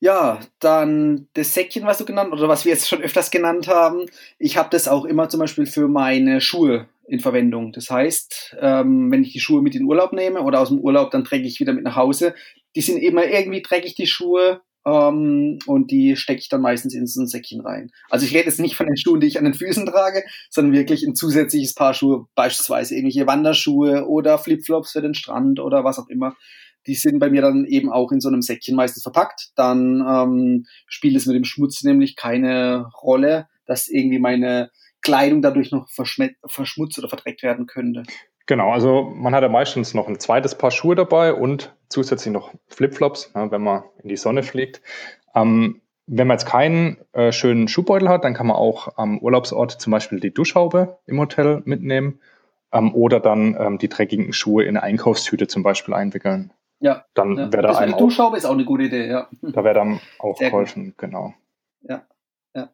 ja, 0.00 0.40
dann 0.58 1.28
das 1.34 1.52
Säckchen, 1.52 1.84
was 1.84 1.98
du 1.98 2.06
genannt 2.06 2.32
oder 2.32 2.48
was 2.48 2.64
wir 2.64 2.72
jetzt 2.72 2.88
schon 2.88 3.02
öfters 3.02 3.30
genannt 3.30 3.68
haben. 3.68 4.06
Ich 4.38 4.56
habe 4.56 4.70
das 4.70 4.88
auch 4.88 5.04
immer 5.04 5.28
zum 5.28 5.40
Beispiel 5.40 5.66
für 5.66 5.86
meine 5.86 6.40
Schuhe 6.40 6.86
in 7.06 7.20
Verwendung. 7.20 7.72
Das 7.72 7.90
heißt, 7.90 8.56
ähm, 8.60 9.10
wenn 9.10 9.22
ich 9.22 9.32
die 9.32 9.40
Schuhe 9.40 9.62
mit 9.62 9.74
in 9.74 9.82
den 9.82 9.88
Urlaub 9.88 10.12
nehme 10.12 10.42
oder 10.42 10.60
aus 10.60 10.68
dem 10.68 10.78
Urlaub, 10.78 11.10
dann 11.10 11.24
träge 11.24 11.46
ich 11.46 11.60
wieder 11.60 11.72
mit 11.72 11.84
nach 11.84 11.96
Hause. 11.96 12.34
Die 12.74 12.80
sind 12.80 12.98
immer 12.98 13.26
irgendwie 13.26 13.62
dreckig, 13.62 13.94
die 13.94 14.06
Schuhe. 14.06 14.62
Ähm, 14.86 15.58
und 15.66 15.90
die 15.90 16.16
stecke 16.16 16.40
ich 16.40 16.48
dann 16.48 16.62
meistens 16.62 16.94
in 16.94 17.06
so 17.06 17.20
ein 17.20 17.26
Säckchen 17.26 17.60
rein. 17.60 17.90
Also 18.08 18.24
ich 18.24 18.34
rede 18.34 18.46
jetzt 18.46 18.60
nicht 18.60 18.76
von 18.76 18.86
den 18.86 18.96
Schuhen, 18.96 19.20
die 19.20 19.26
ich 19.26 19.38
an 19.38 19.44
den 19.44 19.54
Füßen 19.54 19.86
trage, 19.86 20.24
sondern 20.48 20.72
wirklich 20.74 21.02
ein 21.02 21.14
zusätzliches 21.14 21.74
Paar 21.74 21.94
Schuhe, 21.94 22.26
beispielsweise 22.34 22.94
irgendwelche 22.94 23.26
Wanderschuhe 23.26 24.06
oder 24.08 24.38
Flipflops 24.38 24.92
für 24.92 25.02
den 25.02 25.14
Strand 25.14 25.60
oder 25.60 25.84
was 25.84 25.98
auch 25.98 26.08
immer. 26.08 26.34
Die 26.86 26.94
sind 26.94 27.18
bei 27.18 27.28
mir 27.28 27.42
dann 27.42 27.66
eben 27.66 27.92
auch 27.92 28.10
in 28.10 28.20
so 28.20 28.28
einem 28.28 28.40
Säckchen 28.40 28.74
meistens 28.74 29.02
verpackt. 29.02 29.50
Dann 29.54 30.02
ähm, 30.06 30.66
spielt 30.86 31.16
es 31.16 31.26
mit 31.26 31.36
dem 31.36 31.44
Schmutz 31.44 31.82
nämlich 31.82 32.16
keine 32.16 32.86
Rolle, 33.02 33.48
dass 33.66 33.88
irgendwie 33.88 34.18
meine 34.18 34.70
Kleidung 35.02 35.42
dadurch 35.42 35.70
noch 35.70 35.88
verschmutzt 35.90 36.98
oder 36.98 37.08
verdreckt 37.08 37.42
werden 37.42 37.66
könnte. 37.66 38.02
Genau, 38.50 38.72
also 38.72 39.12
man 39.14 39.32
hat 39.32 39.44
ja 39.44 39.48
meistens 39.48 39.94
noch 39.94 40.08
ein 40.08 40.18
zweites 40.18 40.56
Paar 40.56 40.72
Schuhe 40.72 40.96
dabei 40.96 41.32
und 41.32 41.72
zusätzlich 41.88 42.34
noch 42.34 42.52
Flipflops, 42.66 43.30
ja, 43.32 43.48
wenn 43.52 43.62
man 43.62 43.84
in 44.02 44.08
die 44.08 44.16
Sonne 44.16 44.42
fliegt. 44.42 44.82
Ähm, 45.36 45.82
wenn 46.08 46.26
man 46.26 46.34
jetzt 46.34 46.46
keinen 46.46 46.96
äh, 47.12 47.30
schönen 47.30 47.68
Schuhbeutel 47.68 48.08
hat, 48.08 48.24
dann 48.24 48.34
kann 48.34 48.48
man 48.48 48.56
auch 48.56 48.98
am 48.98 49.20
Urlaubsort 49.20 49.80
zum 49.80 49.92
Beispiel 49.92 50.18
die 50.18 50.34
Duschhaube 50.34 50.98
im 51.06 51.20
Hotel 51.20 51.62
mitnehmen 51.64 52.18
ähm, 52.72 52.92
oder 52.92 53.20
dann 53.20 53.56
ähm, 53.56 53.78
die 53.78 53.88
dreckigen 53.88 54.32
Schuhe 54.32 54.64
in 54.64 54.70
eine 54.70 54.82
Einkaufstüte 54.82 55.46
zum 55.46 55.62
Beispiel 55.62 55.94
einwickeln. 55.94 56.52
Ja. 56.80 57.04
Dann 57.14 57.36
ja. 57.36 57.52
wäre 57.52 57.62
da 57.62 57.78
ein 57.78 57.92
die 57.92 57.98
Duschhaube 57.98 58.36
ist 58.36 58.46
auch 58.46 58.54
eine 58.54 58.64
gute 58.64 58.82
Idee, 58.82 59.06
ja. 59.06 59.28
Da 59.42 59.62
wäre 59.62 59.74
dann 59.76 60.00
auch 60.18 60.38
Sehr 60.38 60.50
geholfen, 60.50 60.86
gut. 60.86 60.98
genau. 60.98 61.34
Ja, 61.82 62.02
ja. 62.56 62.68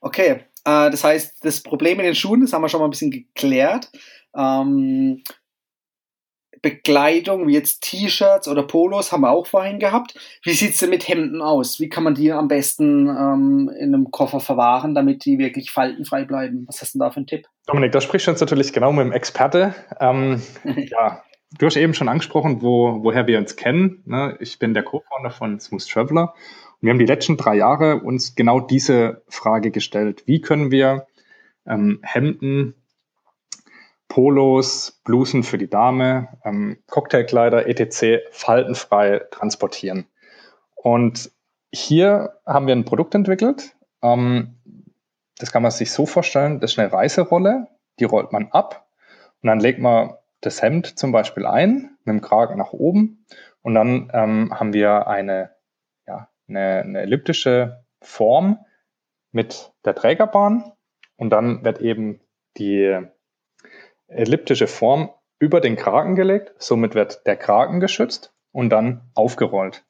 Okay, 0.00 0.40
Äh, 0.64 0.90
das 0.90 1.04
heißt, 1.04 1.44
das 1.44 1.62
Problem 1.62 2.00
in 2.00 2.06
den 2.06 2.16
Schuhen, 2.16 2.40
das 2.40 2.52
haben 2.52 2.62
wir 2.62 2.68
schon 2.68 2.80
mal 2.80 2.88
ein 2.88 2.90
bisschen 2.90 3.12
geklärt. 3.12 3.92
Ähm, 4.36 5.22
Bekleidung, 6.62 7.46
wie 7.46 7.52
jetzt 7.52 7.82
T-Shirts 7.82 8.48
oder 8.48 8.64
Polos, 8.64 9.12
haben 9.12 9.20
wir 9.20 9.30
auch 9.30 9.46
vorhin 9.46 9.78
gehabt. 9.78 10.14
Wie 10.42 10.52
sieht 10.52 10.72
es 10.72 10.78
denn 10.78 10.90
mit 10.90 11.06
Hemden 11.06 11.40
aus? 11.40 11.78
Wie 11.78 11.88
kann 11.88 12.02
man 12.02 12.14
die 12.14 12.32
am 12.32 12.48
besten 12.48 13.08
ähm, 13.08 13.70
in 13.78 13.94
einem 13.94 14.10
Koffer 14.10 14.40
verwahren, 14.40 14.94
damit 14.94 15.24
die 15.24 15.38
wirklich 15.38 15.70
faltenfrei 15.70 16.24
bleiben? 16.24 16.64
Was 16.66 16.82
hast 16.82 16.94
du 16.94 16.98
denn 16.98 17.06
da 17.06 17.10
für 17.10 17.18
einen 17.18 17.26
Tipp? 17.26 17.46
Dominik, 17.66 17.92
da 17.92 18.00
sprichst 18.00 18.26
du 18.26 18.32
jetzt 18.32 18.40
natürlich 18.40 18.72
genau 18.72 18.92
mit 18.92 19.04
dem 19.04 19.12
Experte. 19.12 19.74
Ähm, 20.00 20.42
ja, 20.64 21.22
du 21.56 21.66
hast 21.66 21.76
eben 21.76 21.94
schon 21.94 22.08
angesprochen, 22.08 22.62
wo, 22.62 23.04
woher 23.04 23.26
wir 23.26 23.38
uns 23.38 23.54
kennen. 23.54 24.02
Ne? 24.04 24.36
Ich 24.40 24.58
bin 24.58 24.74
der 24.74 24.82
Co-Founder 24.82 25.30
von 25.30 25.60
Smooth 25.60 25.88
Traveler. 25.88 26.34
Und 26.80 26.82
wir 26.82 26.90
haben 26.90 26.98
die 26.98 27.06
letzten 27.06 27.36
drei 27.36 27.56
Jahre 27.56 28.00
uns 28.00 28.34
genau 28.34 28.58
diese 28.58 29.22
Frage 29.28 29.70
gestellt. 29.70 30.24
Wie 30.26 30.40
können 30.40 30.70
wir 30.70 31.06
ähm, 31.66 32.00
Hemden 32.02 32.74
Polos, 34.08 35.00
Blusen 35.04 35.42
für 35.42 35.58
die 35.58 35.68
Dame, 35.68 36.28
ähm, 36.44 36.78
Cocktailkleider, 36.86 37.66
etc. 37.66 38.24
faltenfrei 38.30 39.20
transportieren. 39.30 40.06
Und 40.74 41.30
hier 41.72 42.40
haben 42.46 42.66
wir 42.66 42.74
ein 42.74 42.84
Produkt 42.84 43.14
entwickelt. 43.14 43.76
Ähm, 44.02 44.56
das 45.38 45.52
kann 45.52 45.62
man 45.62 45.70
sich 45.70 45.92
so 45.92 46.06
vorstellen, 46.06 46.60
das 46.60 46.72
ist 46.72 46.78
eine 46.78 46.92
Reiserolle, 46.92 47.68
die 47.98 48.04
rollt 48.04 48.32
man 48.32 48.48
ab 48.52 48.88
und 49.42 49.48
dann 49.48 49.60
legt 49.60 49.80
man 49.80 50.14
das 50.40 50.62
Hemd 50.62 50.98
zum 50.98 51.12
Beispiel 51.12 51.46
ein, 51.46 51.96
mit 52.04 52.14
dem 52.14 52.20
Kragen 52.20 52.56
nach 52.56 52.72
oben 52.72 53.26
und 53.62 53.74
dann 53.74 54.10
ähm, 54.14 54.58
haben 54.58 54.72
wir 54.72 55.08
eine, 55.08 55.50
ja, 56.06 56.28
eine, 56.48 56.82
eine 56.82 57.00
elliptische 57.00 57.84
Form 58.00 58.64
mit 59.32 59.72
der 59.84 59.94
Trägerbahn 59.94 60.72
und 61.16 61.30
dann 61.30 61.64
wird 61.64 61.80
eben 61.80 62.20
die 62.56 62.98
elliptische 64.08 64.66
Form 64.66 65.10
über 65.38 65.60
den 65.60 65.76
Kragen 65.76 66.14
gelegt. 66.16 66.54
Somit 66.58 66.94
wird 66.94 67.26
der 67.26 67.36
Kragen 67.36 67.80
geschützt 67.80 68.32
und 68.52 68.70
dann 68.70 69.02
aufgerollt. 69.14 69.84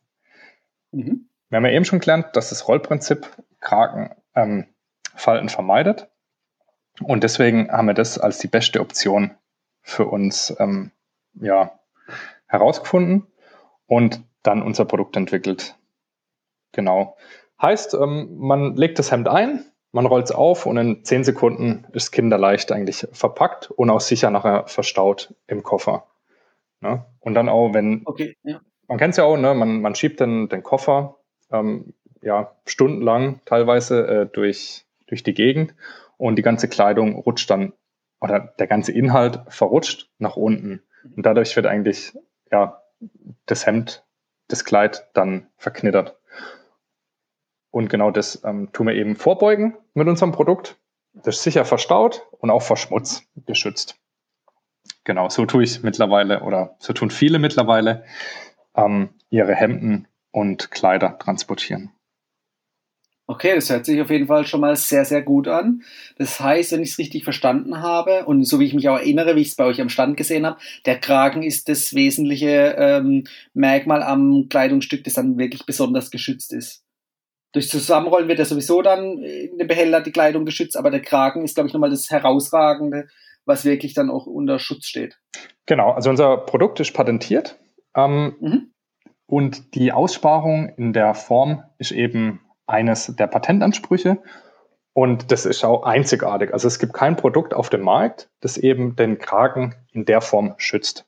Mhm. 0.93 1.29
Wir 1.49 1.57
haben 1.57 1.67
ja 1.67 1.73
eben 1.73 1.85
schon 1.85 2.01
gelernt, 2.01 2.35
dass 2.35 2.49
das 2.49 2.67
Rollprinzip 2.67 3.27
Kragenfalten 3.61 4.67
ähm, 5.15 5.49
vermeidet. 5.49 6.09
Und 7.03 7.23
deswegen 7.23 7.71
haben 7.71 7.87
wir 7.87 7.95
das 7.95 8.19
als 8.19 8.39
die 8.39 8.49
beste 8.49 8.81
Option 8.81 9.37
für 9.83 10.07
uns 10.07 10.55
ähm, 10.59 10.91
ja, 11.35 11.79
herausgefunden 12.47 13.27
und 13.87 14.23
dann 14.43 14.63
unser 14.63 14.85
Produkt 14.85 15.17
entwickelt. 15.17 15.77
Genau. 16.73 17.17
Heißt, 17.61 17.95
ähm, 17.95 18.37
man 18.39 18.75
legt 18.77 18.99
das 18.99 19.13
Hemd 19.13 19.29
ein, 19.29 19.65
man 19.93 20.07
rollt 20.07 20.27
es 20.27 20.33
auf 20.33 20.67
und 20.67 20.77
in 20.77 21.05
zehn 21.05 21.25
Sekunden 21.25 21.87
ist 21.93 22.11
kinderleicht 22.11 22.73
eigentlich 22.73 23.07
verpackt 23.13 23.71
und 23.71 23.91
auch 23.91 24.01
sicher 24.01 24.31
nachher 24.31 24.67
verstaut 24.67 25.35
im 25.47 25.63
Koffer. 25.63 26.07
Ne? 26.81 27.05
Und 27.21 27.35
dann 27.35 27.49
auch, 27.49 27.73
wenn, 27.73 28.03
okay, 28.05 28.37
ja. 28.43 28.61
man 28.89 28.99
kennt 28.99 29.13
es 29.13 29.17
ja 29.17 29.25
auch, 29.25 29.37
ne? 29.37 29.55
man, 29.55 29.81
man 29.81 29.95
schiebt 29.95 30.21
den, 30.21 30.49
den 30.49 30.63
Koffer 30.63 31.17
ähm, 31.51 31.95
ja, 32.21 32.57
stundenlang 32.67 33.41
teilweise 33.45 34.07
äh, 34.07 34.27
durch, 34.27 34.85
durch 35.07 35.23
die 35.23 35.35
Gegend 35.35 35.75
und 36.17 36.37
die 36.37 36.43
ganze 36.43 36.69
Kleidung 36.69 37.15
rutscht 37.15 37.51
dann, 37.51 37.73
oder 38.21 38.55
der 38.59 38.67
ganze 38.67 38.93
Inhalt 38.93 39.41
verrutscht 39.49 40.11
nach 40.19 40.37
unten. 40.37 40.83
Und 41.15 41.25
dadurch 41.25 41.55
wird 41.55 41.67
eigentlich 41.67 42.13
ja, 42.51 42.83
das 43.47 43.67
Hemd, 43.67 44.05
das 44.49 44.65
Kleid 44.65 45.09
dann 45.15 45.49
verknittert. 45.57 46.19
Und 47.77 47.91
genau 47.91 48.11
das 48.11 48.43
ähm, 48.43 48.71
tun 48.73 48.87
wir 48.87 48.95
eben 48.95 49.17
vorbeugen 49.17 49.77
mit 49.93 50.09
unserem 50.09 50.33
Produkt. 50.33 50.79
Das 51.13 51.37
ist 51.37 51.43
sicher 51.43 51.67
verstaut 51.67 52.27
und 52.39 52.49
auch 52.49 52.63
vor 52.63 52.79
Schmutz 52.79 53.25
geschützt. 53.45 53.99
Genau, 55.05 55.29
so 55.29 55.45
tue 55.45 55.63
ich 55.63 55.83
mittlerweile 55.83 56.41
oder 56.41 56.75
so 56.79 56.95
tun 56.95 57.11
viele 57.11 57.39
mittlerweile 57.39 58.05
ähm, 58.75 59.11
ihre 59.29 59.55
Hemden 59.55 60.09
und 60.31 60.71
Kleider 60.71 61.19
transportieren. 61.19 61.93
Okay, 63.27 63.55
das 63.55 63.69
hört 63.69 63.85
sich 63.85 64.01
auf 64.01 64.09
jeden 64.09 64.29
Fall 64.29 64.47
schon 64.47 64.63
mal 64.63 64.75
sehr, 64.77 65.05
sehr 65.05 65.21
gut 65.21 65.47
an. 65.47 65.83
Das 66.17 66.41
heißt, 66.41 66.73
wenn 66.73 66.83
ich 66.83 66.93
es 66.93 66.99
richtig 66.99 67.25
verstanden 67.25 67.83
habe 67.83 68.25
und 68.25 68.43
so 68.45 68.59
wie 68.59 68.65
ich 68.65 68.73
mich 68.73 68.89
auch 68.89 68.97
erinnere, 68.97 69.37
wie 69.37 69.43
ich 69.43 69.49
es 69.49 69.57
bei 69.57 69.65
euch 69.65 69.83
am 69.83 69.91
Stand 69.91 70.17
gesehen 70.17 70.47
habe, 70.47 70.59
der 70.87 70.99
Kragen 70.99 71.43
ist 71.43 71.69
das 71.69 71.93
wesentliche 71.93 72.75
ähm, 72.79 73.25
Merkmal 73.53 74.03
am 74.03 74.47
Kleidungsstück, 74.49 75.05
das 75.05 75.13
dann 75.13 75.37
wirklich 75.37 75.67
besonders 75.67 76.11
geschützt 76.11 76.55
ist. 76.55 76.86
Durch 77.57 77.71
Zusammenrollen 77.71 78.29
wird 78.29 78.39
ja 78.39 78.45
sowieso 78.45 78.83
dann 78.83 79.23
in 79.23 79.57
dem 79.57 79.67
Behälter 79.67 80.03
die 80.03 80.13
Kleidung 80.13 80.45
geschützt, 80.45 80.77
aber 80.77 80.91
der 80.91 81.01
Kragen 81.01 81.43
ist, 81.43 81.55
glaube 81.55 81.69
ich, 81.69 81.73
nochmal 81.73 81.89
das 81.89 82.11
Herausragende, 82.11 83.07
was 83.47 83.65
wirklich 83.65 83.95
dann 83.95 84.11
auch 84.11 84.27
unter 84.27 84.59
Schutz 84.59 84.85
steht. 84.85 85.19
Genau, 85.65 85.93
also 85.93 86.11
unser 86.11 86.37
Produkt 86.37 86.81
ist 86.81 86.93
patentiert 86.93 87.59
ähm, 87.95 88.37
mhm. 88.41 88.73
und 89.25 89.75
die 89.75 89.91
Aussparung 89.93 90.69
in 90.77 90.93
der 90.93 91.15
Form 91.15 91.63
ist 91.79 91.93
eben 91.93 92.43
eines 92.67 93.17
der 93.17 93.27
Patentansprüche 93.27 94.19
und 94.93 95.33
das 95.33 95.47
ist 95.47 95.65
auch 95.65 95.85
einzigartig. 95.85 96.53
Also 96.53 96.69
es 96.69 96.79
gibt 96.79 96.93
kein 96.93 97.17
Produkt 97.17 97.55
auf 97.55 97.71
dem 97.71 97.81
Markt, 97.81 98.29
das 98.41 98.59
eben 98.59 98.97
den 98.97 99.17
Kragen 99.17 99.75
in 99.93 100.05
der 100.05 100.21
Form 100.21 100.53
schützt. 100.59 101.07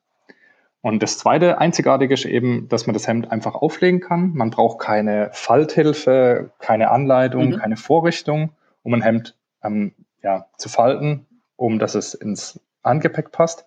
Und 0.80 1.02
das 1.02 1.18
zweite 1.18 1.58
Einzigartige 1.58 2.14
ist 2.14 2.24
eben, 2.24 2.68
dass 2.68 2.86
man 2.86 2.94
das 2.94 3.08
Hemd 3.08 3.32
einfach 3.32 3.54
auflegen 3.54 4.00
kann. 4.00 4.32
Man 4.34 4.50
braucht 4.50 4.78
keine 4.78 5.30
Falthilfe, 5.32 6.52
keine 6.60 6.90
Anleitung, 6.90 7.50
mhm. 7.50 7.56
keine 7.56 7.76
Vorrichtung, 7.76 8.50
um 8.82 8.94
ein 8.94 9.02
Hemd 9.02 9.36
ähm, 9.62 9.92
ja, 10.22 10.46
zu 10.56 10.68
falten, 10.68 11.26
um 11.56 11.78
dass 11.78 11.94
es 11.94 12.14
ins 12.14 12.60
Handgepäck 12.84 13.32
passt. 13.32 13.66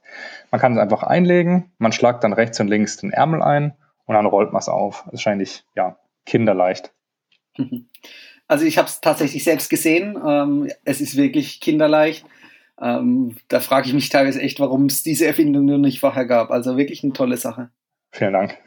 Man 0.51 0.62
kann 0.62 0.74
es 0.74 0.80
einfach 0.80 1.03
einlegen, 1.03 1.72
man 1.77 1.91
schlagt 1.91 2.24
dann 2.24 2.34
rechts 2.34 2.60
und 2.60 2.70
links 2.70 2.98
den 2.98 3.12
Ärmel 3.12 3.41
ein 3.41 3.74
und 4.06 4.15
dann 4.15 4.25
rollt 4.25 4.53
man 4.53 4.60
es 4.60 4.70
auf. 4.70 5.03
Das 5.12 5.22
ist 5.22 5.27
eigentlich 5.27 5.65
ja, 5.75 5.98
kinderleicht. 6.25 6.94
Also 8.48 8.65
ich 8.65 8.77
habe 8.77 8.88
es 8.89 9.00
tatsächlich 9.00 9.46
selbst 9.46 9.70
gesehen. 9.70 10.18
Ähm, 10.27 10.70
es 10.84 11.00
ist 11.00 11.15
wirklich 11.15 11.62
kinderleicht. 11.62 12.25
Ähm, 12.81 13.38
da 13.47 13.59
frage 13.59 13.88
ich 13.88 13.93
mich 13.93 14.09
teilweise 14.09 14.41
echt, 14.41 14.59
warum 14.59 14.85
es 14.85 15.03
diese 15.03 15.27
Erfindung 15.27 15.65
nur 15.65 15.77
nicht 15.77 16.00
vorher 16.00 16.25
gab. 16.25 16.51
Also 16.51 16.77
wirklich 16.77 17.03
eine 17.03 17.13
tolle 17.13 17.38
Sache. 17.38 17.69
Vielen 18.11 18.33
Dank. 18.33 18.57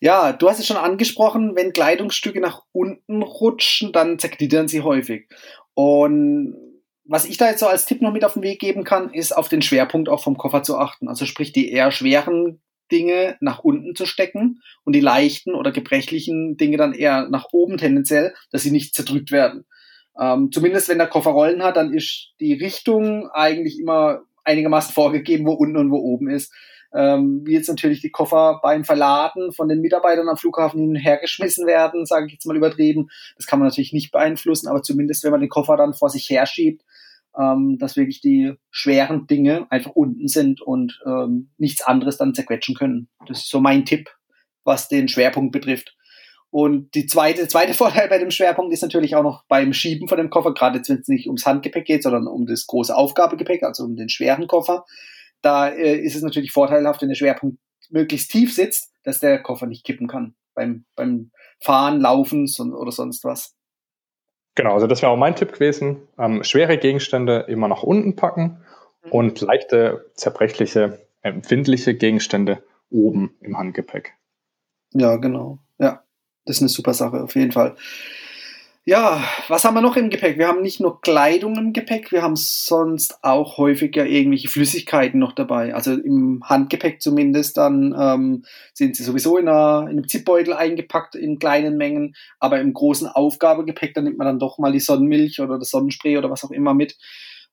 Ja, 0.00 0.32
du 0.32 0.48
hast 0.48 0.58
es 0.58 0.66
schon 0.66 0.76
angesprochen, 0.76 1.54
wenn 1.54 1.72
Kleidungsstücke 1.72 2.40
nach 2.40 2.62
unten 2.72 3.22
rutschen, 3.22 3.92
dann 3.92 4.18
zergliedern 4.18 4.66
sie 4.66 4.80
häufig. 4.80 5.28
Und 5.74 6.56
was 7.04 7.24
ich 7.24 7.36
da 7.36 7.48
jetzt 7.48 7.60
so 7.60 7.66
als 7.66 7.84
Tipp 7.84 8.00
noch 8.00 8.12
mit 8.12 8.24
auf 8.24 8.34
den 8.34 8.42
Weg 8.42 8.60
geben 8.60 8.84
kann, 8.84 9.12
ist 9.12 9.36
auf 9.36 9.48
den 9.48 9.62
Schwerpunkt 9.62 10.08
auch 10.08 10.22
vom 10.22 10.36
Koffer 10.36 10.62
zu 10.62 10.76
achten. 10.76 11.08
Also 11.08 11.26
sprich 11.26 11.52
die 11.52 11.70
eher 11.70 11.90
schweren 11.90 12.60
Dinge 12.90 13.36
nach 13.40 13.60
unten 13.60 13.94
zu 13.94 14.06
stecken 14.06 14.60
und 14.84 14.94
die 14.94 15.00
leichten 15.00 15.54
oder 15.54 15.72
gebrechlichen 15.72 16.56
Dinge 16.56 16.76
dann 16.76 16.92
eher 16.92 17.28
nach 17.28 17.46
oben 17.52 17.78
tendenziell, 17.78 18.34
dass 18.50 18.62
sie 18.62 18.70
nicht 18.70 18.94
zerdrückt 18.94 19.32
werden. 19.32 19.64
Ähm, 20.18 20.50
zumindest 20.52 20.88
wenn 20.88 20.98
der 20.98 21.06
Koffer 21.08 21.30
Rollen 21.30 21.62
hat, 21.62 21.76
dann 21.76 21.92
ist 21.92 22.32
die 22.40 22.54
Richtung 22.54 23.28
eigentlich 23.30 23.78
immer 23.78 24.22
einigermaßen 24.44 24.92
vorgegeben, 24.92 25.46
wo 25.46 25.52
unten 25.52 25.76
und 25.76 25.90
wo 25.90 25.96
oben 25.96 26.28
ist. 26.28 26.52
Ähm, 26.94 27.40
wie 27.46 27.54
jetzt 27.54 27.68
natürlich 27.68 28.02
die 28.02 28.10
Koffer 28.10 28.60
beim 28.62 28.84
Verladen 28.84 29.52
von 29.52 29.68
den 29.68 29.80
Mitarbeitern 29.80 30.28
am 30.28 30.36
Flughafen 30.36 30.80
hin 30.80 30.88
und 30.90 30.96
her 30.96 31.16
geschmissen 31.16 31.66
werden, 31.66 32.04
sage 32.04 32.26
ich 32.26 32.34
jetzt 32.34 32.46
mal 32.46 32.56
übertrieben. 32.56 33.08
Das 33.36 33.46
kann 33.46 33.58
man 33.58 33.68
natürlich 33.68 33.94
nicht 33.94 34.12
beeinflussen, 34.12 34.68
aber 34.68 34.82
zumindest 34.82 35.24
wenn 35.24 35.30
man 35.30 35.40
den 35.40 35.48
Koffer 35.48 35.78
dann 35.78 35.94
vor 35.94 36.10
sich 36.10 36.28
her 36.28 36.44
schiebt, 36.44 36.82
ähm, 37.38 37.78
dass 37.78 37.96
wirklich 37.96 38.20
die 38.20 38.52
schweren 38.70 39.26
Dinge 39.26 39.66
einfach 39.70 39.92
unten 39.92 40.28
sind 40.28 40.60
und 40.60 41.00
ähm, 41.06 41.50
nichts 41.56 41.82
anderes 41.82 42.18
dann 42.18 42.34
zerquetschen 42.34 42.74
können. 42.74 43.08
Das 43.26 43.38
ist 43.38 43.48
so 43.48 43.60
mein 43.60 43.86
Tipp, 43.86 44.10
was 44.64 44.88
den 44.88 45.08
Schwerpunkt 45.08 45.52
betrifft. 45.52 45.96
Und 46.52 46.94
die 46.94 47.06
zweite, 47.06 47.48
zweite 47.48 47.74
Vorteil 47.74 48.08
bei 48.08 48.18
dem 48.18 48.30
Schwerpunkt 48.30 48.72
ist 48.72 48.82
natürlich 48.82 49.16
auch 49.16 49.22
noch 49.22 49.44
beim 49.48 49.72
Schieben 49.72 50.06
von 50.06 50.18
dem 50.18 50.30
Koffer, 50.30 50.52
gerade 50.52 50.80
wenn 50.86 50.98
es 50.98 51.08
nicht 51.08 51.26
ums 51.26 51.46
Handgepäck 51.46 51.86
geht, 51.86 52.02
sondern 52.02 52.28
um 52.28 52.46
das 52.46 52.66
große 52.66 52.94
Aufgabegepäck, 52.94 53.62
also 53.62 53.84
um 53.84 53.96
den 53.96 54.10
schweren 54.10 54.46
Koffer. 54.46 54.84
Da 55.40 55.68
äh, 55.68 55.96
ist 55.96 56.14
es 56.14 56.22
natürlich 56.22 56.52
vorteilhaft, 56.52 57.00
wenn 57.00 57.08
der 57.08 57.16
Schwerpunkt 57.16 57.58
möglichst 57.90 58.30
tief 58.30 58.54
sitzt, 58.54 58.92
dass 59.02 59.18
der 59.18 59.42
Koffer 59.42 59.66
nicht 59.66 59.84
kippen 59.84 60.06
kann 60.06 60.34
beim, 60.54 60.84
beim 60.94 61.30
Fahren, 61.58 62.00
Laufen 62.00 62.46
son 62.46 62.74
oder 62.74 62.92
sonst 62.92 63.24
was. 63.24 63.56
Genau, 64.54 64.74
also 64.74 64.86
das 64.86 65.00
wäre 65.00 65.10
auch 65.10 65.16
mein 65.16 65.34
Tipp 65.34 65.52
gewesen. 65.52 66.02
Ähm, 66.18 66.44
schwere 66.44 66.76
Gegenstände 66.76 67.46
immer 67.48 67.68
nach 67.68 67.82
unten 67.82 68.16
packen 68.16 68.58
mhm. 69.04 69.10
und 69.10 69.40
leichte, 69.40 70.10
zerbrechliche, 70.14 71.06
empfindliche 71.22 71.94
Gegenstände 71.94 72.62
oben 72.90 73.34
im 73.40 73.56
Handgepäck. 73.56 74.14
Ja, 74.92 75.16
genau. 75.16 75.58
Das 76.44 76.56
ist 76.56 76.62
eine 76.62 76.68
super 76.68 76.94
Sache, 76.94 77.22
auf 77.22 77.34
jeden 77.34 77.52
Fall. 77.52 77.76
Ja, 78.84 79.22
was 79.46 79.64
haben 79.64 79.74
wir 79.74 79.80
noch 79.80 79.96
im 79.96 80.10
Gepäck? 80.10 80.38
Wir 80.38 80.48
haben 80.48 80.60
nicht 80.60 80.80
nur 80.80 81.00
Kleidung 81.00 81.56
im 81.56 81.72
Gepäck, 81.72 82.10
wir 82.10 82.22
haben 82.22 82.34
sonst 82.34 83.22
auch 83.22 83.56
häufiger 83.56 84.04
irgendwelche 84.06 84.48
Flüssigkeiten 84.48 85.20
noch 85.20 85.34
dabei. 85.36 85.72
Also 85.72 85.92
im 85.92 86.42
Handgepäck 86.44 87.00
zumindest, 87.00 87.58
dann 87.58 87.94
ähm, 87.96 88.44
sind 88.74 88.96
sie 88.96 89.04
sowieso 89.04 89.38
in, 89.38 89.46
einer, 89.46 89.82
in 89.82 89.90
einem 89.90 90.08
Zipbeutel 90.08 90.52
eingepackt 90.52 91.14
in 91.14 91.38
kleinen 91.38 91.76
Mengen, 91.76 92.16
aber 92.40 92.60
im 92.60 92.72
großen 92.72 93.06
Aufgabegepäck, 93.06 93.94
da 93.94 94.02
nimmt 94.02 94.18
man 94.18 94.26
dann 94.26 94.40
doch 94.40 94.58
mal 94.58 94.72
die 94.72 94.80
Sonnenmilch 94.80 95.40
oder 95.40 95.60
das 95.60 95.70
Sonnenspray 95.70 96.18
oder 96.18 96.28
was 96.28 96.42
auch 96.42 96.50
immer 96.50 96.74
mit. 96.74 96.96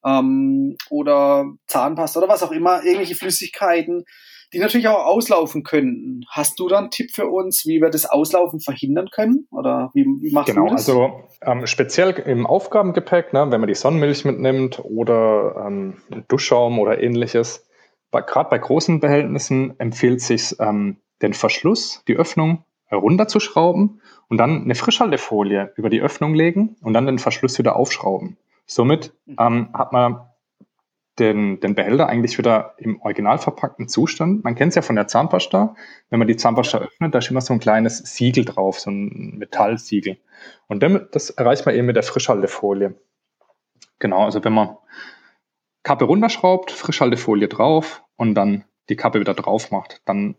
Ähm, 0.03 0.77
oder 0.89 1.45
Zahnpasta 1.67 2.21
oder 2.21 2.29
was 2.29 2.41
auch 2.41 2.51
immer, 2.51 2.83
irgendwelche 2.83 3.13
Flüssigkeiten 3.13 4.05
die 4.53 4.59
natürlich 4.59 4.87
auch 4.87 5.05
auslaufen 5.05 5.63
könnten. 5.63 6.21
Hast 6.29 6.59
du 6.59 6.67
dann 6.67 6.85
einen 6.85 6.91
Tipp 6.91 7.11
für 7.11 7.27
uns, 7.27 7.65
wie 7.65 7.81
wir 7.81 7.89
das 7.89 8.05
Auslaufen 8.05 8.59
verhindern 8.59 9.09
können? 9.11 9.47
Oder 9.51 9.91
wie, 9.93 10.05
wie 10.05 10.31
machst 10.31 10.53
genau, 10.53 10.67
du 10.67 10.75
das? 10.75 10.85
Genau, 10.85 11.03
also 11.03 11.23
ähm, 11.41 11.67
speziell 11.67 12.11
im 12.11 12.45
Aufgabengepäck, 12.45 13.33
ne, 13.33 13.47
wenn 13.49 13.61
man 13.61 13.67
die 13.67 13.75
Sonnenmilch 13.75 14.25
mitnimmt 14.25 14.79
oder 14.83 15.65
ähm, 15.67 15.97
Duschschaum 16.27 16.79
oder 16.79 17.01
ähnliches, 17.01 17.67
gerade 18.11 18.49
bei 18.49 18.57
großen 18.57 18.99
Behältnissen 18.99 19.79
empfiehlt 19.79 20.21
sich 20.21 20.55
ähm, 20.59 20.97
den 21.21 21.33
Verschluss, 21.33 22.03
die 22.07 22.15
Öffnung 22.15 22.63
runterzuschrauben 22.91 24.01
und 24.29 24.37
dann 24.37 24.63
eine 24.63 24.75
Frischhaltefolie 24.75 25.73
über 25.75 25.89
die 25.89 26.01
Öffnung 26.01 26.33
legen 26.33 26.75
und 26.81 26.93
dann 26.93 27.05
den 27.05 27.19
Verschluss 27.19 27.59
wieder 27.59 27.75
aufschrauben. 27.75 28.37
Somit 28.65 29.13
mhm. 29.25 29.35
ähm, 29.39 29.69
hat 29.73 29.91
man 29.93 30.21
den, 31.19 31.59
den 31.59 31.75
Behälter 31.75 32.07
eigentlich 32.07 32.37
wieder 32.37 32.75
im 32.77 33.01
original 33.01 33.37
verpackten 33.37 33.87
Zustand. 33.87 34.43
Man 34.43 34.55
kennt 34.55 34.69
es 34.69 34.75
ja 34.75 34.81
von 34.81 34.95
der 34.95 35.07
Zahnpasta. 35.07 35.75
Wenn 36.09 36.19
man 36.19 36.27
die 36.27 36.37
Zahnpasta 36.37 36.79
öffnet, 36.79 37.13
da 37.13 37.19
ist 37.19 37.29
immer 37.29 37.41
so 37.41 37.53
ein 37.53 37.59
kleines 37.59 37.97
Siegel 37.97 38.45
drauf, 38.45 38.79
so 38.79 38.89
ein 38.89 39.37
Metallsiegel. 39.37 40.17
Und 40.67 40.81
damit, 40.83 41.15
das 41.15 41.29
erreicht 41.29 41.65
man 41.65 41.75
eben 41.75 41.87
mit 41.87 41.95
der 41.95 42.03
Frischhaltefolie. 42.03 42.95
Genau, 43.99 44.23
also 44.23 44.43
wenn 44.43 44.53
man 44.53 44.77
Kappe 45.83 46.05
runterschraubt, 46.05 46.71
Frischhaltefolie 46.71 47.47
drauf 47.47 48.03
und 48.15 48.35
dann 48.35 48.63
die 48.89 48.95
Kappe 48.95 49.19
wieder 49.19 49.33
drauf 49.33 49.71
macht, 49.71 50.01
dann 50.05 50.35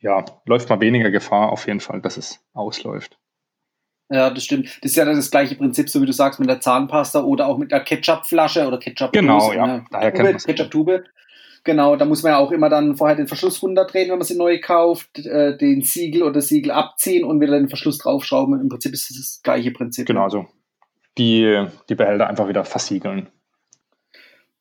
ja, 0.00 0.24
läuft 0.46 0.68
man 0.68 0.80
weniger 0.80 1.10
Gefahr 1.10 1.52
auf 1.52 1.66
jeden 1.66 1.80
Fall, 1.80 2.00
dass 2.00 2.16
es 2.16 2.44
ausläuft. 2.54 3.18
Ja, 4.10 4.28
das 4.28 4.44
stimmt. 4.44 4.66
Das 4.82 4.90
ist 4.90 4.96
ja 4.96 5.04
das 5.04 5.30
gleiche 5.30 5.54
Prinzip, 5.54 5.88
so 5.88 6.02
wie 6.02 6.06
du 6.06 6.12
sagst, 6.12 6.40
mit 6.40 6.50
der 6.50 6.60
Zahnpasta 6.60 7.22
oder 7.22 7.46
auch 7.46 7.58
mit 7.58 7.70
der 7.70 7.80
Ketchupflasche 7.80 8.66
oder 8.66 8.78
Ketchup. 8.78 9.12
Genau, 9.12 9.52
ja. 9.52 9.66
Ne? 9.66 9.84
Daher 9.90 10.10
kennt 10.10 10.44
Ketchup-Tube. 10.44 11.04
Genau, 11.62 11.94
da 11.94 12.06
muss 12.06 12.22
man 12.22 12.32
ja 12.32 12.38
auch 12.38 12.50
immer 12.50 12.68
dann 12.68 12.96
vorher 12.96 13.16
den 13.16 13.28
Verschluss 13.28 13.62
runterdrehen, 13.62 14.10
wenn 14.10 14.18
man 14.18 14.26
sie 14.26 14.36
neu 14.36 14.60
kauft, 14.60 15.24
äh, 15.24 15.56
den 15.56 15.82
Siegel 15.82 16.22
oder 16.22 16.40
Siegel 16.40 16.72
abziehen 16.72 17.24
und 17.24 17.40
wieder 17.40 17.58
den 17.58 17.68
Verschluss 17.68 17.98
draufschrauben. 17.98 18.60
Im 18.60 18.68
Prinzip 18.68 18.92
ist 18.94 19.10
das 19.10 19.16
das 19.16 19.40
gleiche 19.42 19.70
Prinzip. 19.70 20.06
Genau, 20.06 20.28
so. 20.28 20.46
Die, 21.18 21.66
die 21.88 21.94
Behälter 21.94 22.28
einfach 22.28 22.48
wieder 22.48 22.64
versiegeln. 22.64 23.28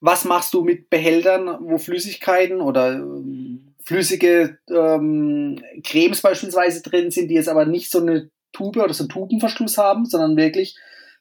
Was 0.02 0.26
machst 0.26 0.54
du 0.54 0.62
mit 0.62 0.90
Behältern, 0.90 1.58
wo 1.62 1.78
Flüssigkeiten 1.78 2.62
oder 2.62 2.96
ähm, 2.96 3.74
flüssige 3.84 4.60
ähm, 4.70 5.62
Cremes 5.84 6.22
beispielsweise 6.22 6.82
drin 6.84 7.12
sind, 7.12 7.30
die 7.30 7.36
jetzt 7.36 7.50
aber 7.50 7.66
nicht 7.66 7.90
so 7.90 8.00
eine 8.00 8.30
Tube 8.52 8.78
oder 8.78 8.94
so 8.94 9.04
einen 9.04 9.10
Tubenverschluss 9.10 9.78
haben, 9.78 10.06
sondern 10.06 10.38
wirklich 10.38 10.78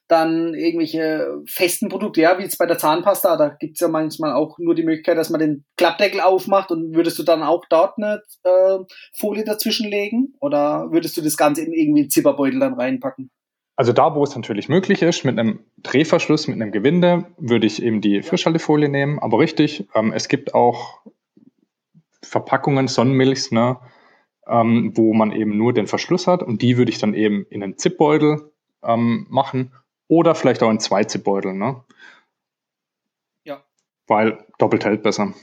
dann 0.09 0.55
irgendwelche 0.55 1.41
festen 1.45 1.87
Produkte, 1.87 2.21
ja, 2.21 2.37
wie 2.39 2.41
jetzt 2.41 2.57
bei 2.57 2.65
der 2.65 2.79
Zahnpasta, 2.79 3.37
da 3.37 3.49
gibt 3.49 3.75
es 3.75 3.79
ja 3.79 3.87
manchmal 3.87 4.33
auch 4.33 4.57
nur 4.57 4.73
die 4.73 4.83
Möglichkeit, 4.83 5.17
dass 5.17 5.29
man 5.29 5.39
den 5.39 5.65
Klappdeckel 5.77 6.19
aufmacht 6.19 6.71
und 6.71 6.95
würdest 6.95 7.19
du 7.19 7.23
dann 7.23 7.43
auch 7.43 7.63
dort 7.69 7.93
eine 7.97 8.23
äh, 8.43 8.79
Folie 9.15 9.43
dazwischen 9.43 9.87
legen 9.87 10.33
oder 10.39 10.91
würdest 10.91 11.15
du 11.15 11.21
das 11.21 11.37
Ganze 11.37 11.61
in 11.61 11.73
irgendwie 11.73 12.01
einen 12.01 12.09
Zipperbeutel 12.09 12.59
dann 12.59 12.73
reinpacken? 12.73 13.29
Also 13.75 13.93
da, 13.93 14.15
wo 14.15 14.23
es 14.23 14.35
natürlich 14.35 14.67
möglich 14.67 15.03
ist, 15.03 15.23
mit 15.23 15.37
einem 15.37 15.59
Drehverschluss, 15.77 16.47
mit 16.47 16.59
einem 16.59 16.71
Gewinde, 16.71 17.27
würde 17.37 17.67
ich 17.67 17.81
eben 17.81 18.01
die 18.01 18.23
Frischhaltefolie 18.23 18.89
nehmen. 18.89 19.19
Aber 19.19 19.39
richtig, 19.39 19.87
ähm, 19.93 20.11
es 20.11 20.27
gibt 20.27 20.55
auch 20.55 21.01
Verpackungen, 22.23 22.87
Sonnenmilchs, 22.87 23.51
ne, 23.51 23.77
ähm, 24.49 24.91
wo 24.95 25.13
man 25.13 25.31
eben 25.31 25.57
nur 25.57 25.73
den 25.73 25.87
Verschluss 25.87 26.27
hat 26.27 26.43
und 26.43 26.61
die 26.61 26.77
würde 26.77 26.91
ich 26.91 26.99
dann 26.99 27.13
eben 27.13 27.45
in 27.49 27.63
einen 27.63 27.77
Zipbeutel 27.77 28.51
ähm, 28.83 29.27
machen 29.29 29.71
oder 30.07 30.35
vielleicht 30.35 30.63
auch 30.63 30.71
in 30.71 30.79
zwei 30.79 31.03
Zipbeutel, 31.03 31.53
ne? 31.53 31.83
Ja. 33.43 33.63
Weil 34.07 34.45
doppelt 34.57 34.85
hält 34.85 35.03
besser. 35.03 35.33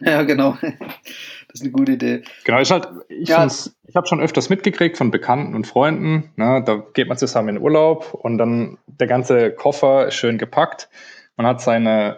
Ja, 0.00 0.22
genau. 0.22 0.56
Das 0.60 1.60
ist 1.60 1.62
eine 1.62 1.72
gute 1.72 1.92
Idee. 1.92 2.22
Genau, 2.44 2.60
ist 2.60 2.70
halt, 2.70 2.88
ich, 3.08 3.28
ja. 3.28 3.44
ich 3.44 3.96
habe 3.96 4.06
schon 4.06 4.20
öfters 4.20 4.50
mitgekriegt 4.50 4.96
von 4.96 5.10
Bekannten 5.10 5.54
und 5.56 5.66
Freunden, 5.66 6.30
ne, 6.36 6.62
da 6.64 6.76
geht 6.94 7.08
man 7.08 7.18
zusammen 7.18 7.56
in 7.56 7.62
Urlaub 7.62 8.14
und 8.14 8.38
dann 8.38 8.78
der 8.86 9.08
ganze 9.08 9.50
Koffer 9.50 10.06
ist 10.06 10.14
schön 10.14 10.38
gepackt. 10.38 10.88
Man 11.36 11.46
hat 11.46 11.60
seine 11.60 12.16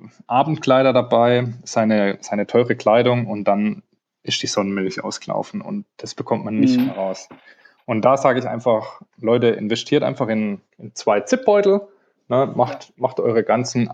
äh, 0.00 0.08
Abendkleider 0.26 0.92
dabei, 0.92 1.54
seine, 1.62 2.18
seine 2.20 2.46
teure 2.46 2.74
Kleidung 2.74 3.26
und 3.28 3.44
dann 3.44 3.82
ist 4.22 4.42
die 4.42 4.46
Sonnenmilch 4.46 5.02
ausgelaufen 5.02 5.60
und 5.60 5.86
das 5.96 6.14
bekommt 6.14 6.44
man 6.44 6.58
nicht 6.58 6.78
mhm. 6.78 6.86
mehr 6.86 6.94
raus. 6.94 7.28
Und 7.84 8.04
da 8.04 8.16
sage 8.16 8.38
ich 8.38 8.46
einfach, 8.46 9.02
Leute, 9.18 9.48
investiert 9.48 10.02
einfach 10.02 10.28
in, 10.28 10.60
in 10.78 10.94
zwei 10.94 11.20
Zipbeutel, 11.20 11.80
ne, 12.28 12.52
macht, 12.54 12.92
macht 12.96 13.18
eure 13.18 13.42
ganzen 13.42 13.90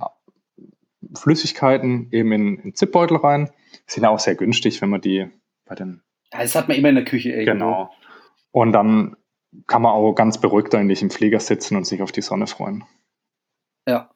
Flüssigkeiten 1.14 2.08
eben 2.12 2.32
in, 2.32 2.58
in 2.58 2.74
Zipbeutel 2.74 3.16
rein. 3.16 3.50
Sind 3.86 4.04
auch 4.04 4.18
sehr 4.18 4.34
günstig, 4.34 4.82
wenn 4.82 4.90
man 4.90 5.00
die 5.00 5.28
bei 5.64 5.74
den. 5.74 6.02
Ja, 6.32 6.40
das 6.40 6.54
hat 6.54 6.68
man 6.68 6.76
immer 6.76 6.90
in 6.90 6.96
der 6.96 7.04
Küche 7.04 7.30
irgendwo. 7.30 7.52
Genau. 7.52 7.90
Und 8.50 8.72
dann 8.72 9.16
kann 9.66 9.82
man 9.82 9.92
auch 9.92 10.12
ganz 10.12 10.38
beruhigt 10.38 10.74
eigentlich 10.74 11.02
im 11.02 11.10
Flieger 11.10 11.40
sitzen 11.40 11.76
und 11.76 11.86
sich 11.86 12.02
auf 12.02 12.12
die 12.12 12.22
Sonne 12.22 12.46
freuen. 12.46 12.84
Ja, 13.86 14.10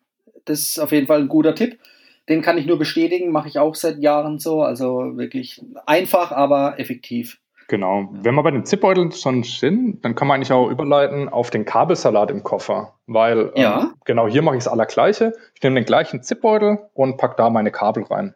das 0.45 0.61
ist 0.61 0.79
auf 0.79 0.93
jeden 0.93 1.07
Fall 1.07 1.21
ein 1.21 1.29
guter 1.29 1.55
Tipp. 1.55 1.79
Den 2.29 2.43
kann 2.43 2.59
ich 2.59 2.67
nur 2.67 2.79
bestätigen, 2.79 3.33
mache 3.33 3.49
ich 3.49 3.59
auch 3.59 3.75
seit 3.75 3.99
Jahren 3.99 4.39
so. 4.39 4.63
Also 4.63 5.17
wirklich 5.17 5.65
einfach, 5.87 6.33
aber 6.33 6.79
effektiv. 6.79 7.41
Genau. 7.69 8.09
Wenn 8.13 8.35
wir 8.35 8.43
bei 8.43 8.51
den 8.51 8.67
Zipbeuteln 8.67 9.13
schon 9.13 9.45
sind, 9.45 10.05
dann 10.05 10.15
kann 10.15 10.29
man 10.29 10.37
eigentlich 10.37 10.53
auch 10.53 10.69
überleiten 10.69 11.29
auf 11.29 11.51
den 11.51 11.65
Kabelsalat 11.65 12.31
im 12.31 12.43
Koffer. 12.43 12.95
Weil 13.07 13.53
ähm, 13.55 13.63
ja. 13.63 13.81
ähm, 13.81 13.95
genau 14.05 14.29
hier 14.29 14.43
mache 14.43 14.57
ich 14.57 14.65
das 14.65 14.73
allergleiche. 14.73 15.33
Ich 15.55 15.63
nehme 15.63 15.77
den 15.77 15.87
gleichen 15.87 16.23
Zipbeutel 16.23 16.79
und 16.95 17.17
packe 17.17 17.37
da 17.37 17.51
meine 17.51 17.71
Kabel 17.71 18.05
rein. 18.05 18.35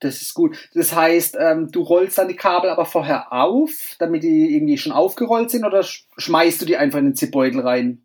Das 0.00 0.20
ist 0.20 0.34
gut. 0.34 0.70
Das 0.74 0.94
heißt, 0.94 1.36
ähm, 1.40 1.70
du 1.70 1.82
rollst 1.82 2.18
dann 2.18 2.28
die 2.28 2.36
Kabel 2.36 2.70
aber 2.70 2.84
vorher 2.84 3.32
auf, 3.32 3.96
damit 3.98 4.22
die 4.22 4.54
irgendwie 4.54 4.76
schon 4.76 4.92
aufgerollt 4.92 5.50
sind, 5.50 5.64
oder 5.64 5.82
schmeißt 5.82 6.60
du 6.60 6.66
die 6.66 6.76
einfach 6.76 6.98
in 6.98 7.06
den 7.06 7.14
Zipbeutel 7.14 7.60
rein? 7.60 8.03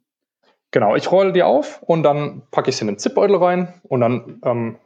Genau, 0.71 0.95
ich 0.95 1.11
rolle 1.11 1.33
die 1.33 1.43
auf 1.43 1.81
und 1.81 2.03
dann 2.03 2.43
packe 2.51 2.69
ich 2.69 2.77
sie 2.77 2.81
in 2.81 2.87
den 2.87 2.99
Zipbeutel 2.99 3.37
rein 3.37 3.73
und 3.83 4.01
dann 4.01 4.39
ähm, 4.43 4.77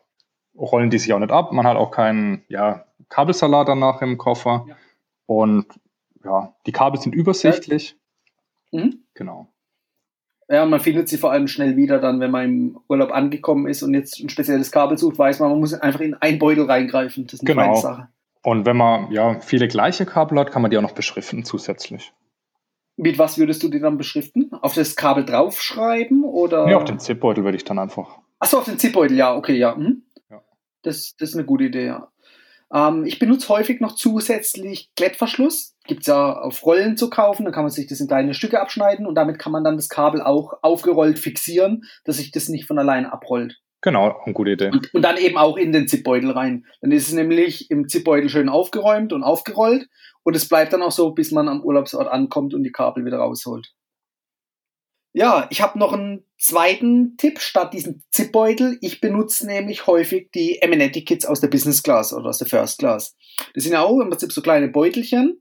rollen 0.57 0.89
die 0.89 0.99
sich 0.99 1.11
auch 1.13 1.19
nicht 1.19 1.31
ab. 1.31 1.51
Man 1.51 1.67
hat 1.67 1.77
auch 1.77 1.91
keinen 1.91 2.43
ja, 2.47 2.85
Kabelsalat 3.09 3.67
danach 3.67 4.01
im 4.01 4.17
Koffer. 4.17 4.65
Ja. 4.67 4.75
Und 5.25 5.65
ja, 6.23 6.53
die 6.65 6.71
Kabel 6.71 6.99
sind 7.01 7.13
übersichtlich. 7.13 7.97
Ja. 8.71 8.85
Mhm. 8.85 9.03
Genau. 9.13 9.47
Ja, 10.49 10.65
man 10.65 10.79
findet 10.79 11.09
sie 11.09 11.17
vor 11.17 11.31
allem 11.31 11.47
schnell 11.47 11.77
wieder 11.77 11.99
dann, 11.99 12.19
wenn 12.19 12.31
man 12.31 12.43
im 12.45 12.79
Urlaub 12.87 13.11
angekommen 13.11 13.67
ist 13.67 13.81
und 13.81 13.93
jetzt 13.93 14.19
ein 14.19 14.29
spezielles 14.29 14.71
Kabel 14.71 14.97
sucht, 14.97 15.17
weiß 15.17 15.39
man, 15.39 15.49
man 15.49 15.59
muss 15.59 15.73
einfach 15.73 16.01
in 16.01 16.15
einen 16.15 16.39
Beutel 16.39 16.65
reingreifen. 16.65 17.25
Das 17.25 17.35
ist 17.35 17.41
eine 17.41 17.55
genau. 17.55 17.75
Sache. 17.75 18.09
Und 18.43 18.65
wenn 18.65 18.75
man 18.75 19.11
ja 19.11 19.39
viele 19.39 19.67
gleiche 19.67 20.05
Kabel 20.05 20.37
hat, 20.37 20.51
kann 20.51 20.61
man 20.61 20.69
die 20.69 20.77
auch 20.77 20.81
noch 20.81 20.91
beschriften 20.91 21.45
zusätzlich. 21.45 22.13
Mit 22.95 23.17
was 23.17 23.37
würdest 23.37 23.63
du 23.63 23.69
die 23.69 23.79
dann 23.79 23.97
beschriften? 23.97 24.51
Auf 24.61 24.75
das 24.75 24.95
Kabel 24.95 25.25
draufschreiben 25.25 26.23
oder? 26.23 26.69
Ja, 26.69 26.77
auf 26.77 26.85
den 26.85 26.99
Zipbeutel 26.99 27.43
würde 27.43 27.57
ich 27.57 27.65
dann 27.65 27.79
einfach. 27.79 28.19
Achso, 28.39 28.59
auf 28.59 28.65
den 28.65 28.77
Zipbeutel, 28.77 29.17
ja, 29.17 29.35
okay, 29.35 29.57
ja. 29.57 29.75
Mhm. 29.75 30.03
ja. 30.29 30.41
Das, 30.83 31.15
das 31.17 31.29
ist 31.29 31.35
eine 31.35 31.45
gute 31.45 31.65
Idee, 31.65 31.87
ja. 31.87 32.09
Ähm, 32.73 33.05
ich 33.05 33.19
benutze 33.19 33.49
häufig 33.49 33.79
noch 33.79 33.95
zusätzlich 33.95 34.89
Klettverschluss. 34.95 35.75
Gibt 35.85 36.01
es 36.01 36.07
ja 36.07 36.33
auf 36.33 36.65
Rollen 36.65 36.97
zu 36.97 37.09
kaufen, 37.09 37.45
dann 37.45 37.53
kann 37.53 37.63
man 37.63 37.71
sich 37.71 37.87
das 37.87 37.99
in 37.99 38.07
kleine 38.07 38.33
Stücke 38.33 38.61
abschneiden 38.61 39.05
und 39.05 39.15
damit 39.15 39.37
kann 39.37 39.51
man 39.51 39.63
dann 39.63 39.75
das 39.75 39.89
Kabel 39.89 40.21
auch 40.21 40.53
aufgerollt 40.61 41.19
fixieren, 41.19 41.83
dass 42.05 42.17
sich 42.17 42.31
das 42.31 42.47
nicht 42.47 42.65
von 42.65 42.79
alleine 42.79 43.11
abrollt. 43.11 43.59
Genau, 43.81 44.17
eine 44.23 44.33
gute 44.33 44.51
Idee. 44.51 44.69
Und, 44.69 44.93
und, 44.93 45.01
dann 45.01 45.17
eben 45.17 45.37
auch 45.37 45.57
in 45.57 45.73
den 45.73 45.89
Zipbeutel 45.89 46.31
rein. 46.31 46.65
Dann 46.81 46.93
ist 46.93 47.09
es 47.09 47.13
nämlich 47.13 47.69
im 47.69 47.89
Zipbeutel 47.89 48.29
schön 48.29 48.47
aufgeräumt 48.47 49.11
und 49.11 49.23
aufgerollt 49.23 49.89
und 50.23 50.35
es 50.35 50.47
bleibt 50.47 50.73
dann 50.73 50.81
auch 50.81 50.91
so, 50.91 51.11
bis 51.11 51.31
man 51.31 51.47
am 51.47 51.63
Urlaubsort 51.63 52.07
ankommt 52.07 52.53
und 52.53 52.63
die 52.63 52.71
Kabel 52.71 53.05
wieder 53.05 53.17
rausholt. 53.17 53.73
Ja, 55.15 55.47
ich 55.51 55.61
habe 55.61 55.77
noch 55.77 55.93
einen 55.93 56.25
zweiten 56.39 57.17
Tipp 57.17 57.39
statt 57.39 57.73
diesem 57.73 58.01
Zipbeutel. 58.09 58.79
Ich 58.81 58.99
benutze 58.99 59.45
nämlich 59.45 59.85
häufig 59.85 60.31
die 60.31 60.59
Eminetti-Kits 60.59 61.27
aus 61.27 61.39
der 61.39 61.49
Business 61.49 61.83
Class 61.83 62.13
oder 62.13 62.29
aus 62.29 62.39
der 62.39 62.47
First 62.47 62.79
Class. 62.79 63.15
Das 63.53 63.63
sind 63.63 63.73
ja 63.73 63.83
auch 63.83 63.99
im 63.99 64.09
Prinzip 64.09 64.31
so 64.31 64.41
kleine 64.41 64.69
Beutelchen, 64.69 65.39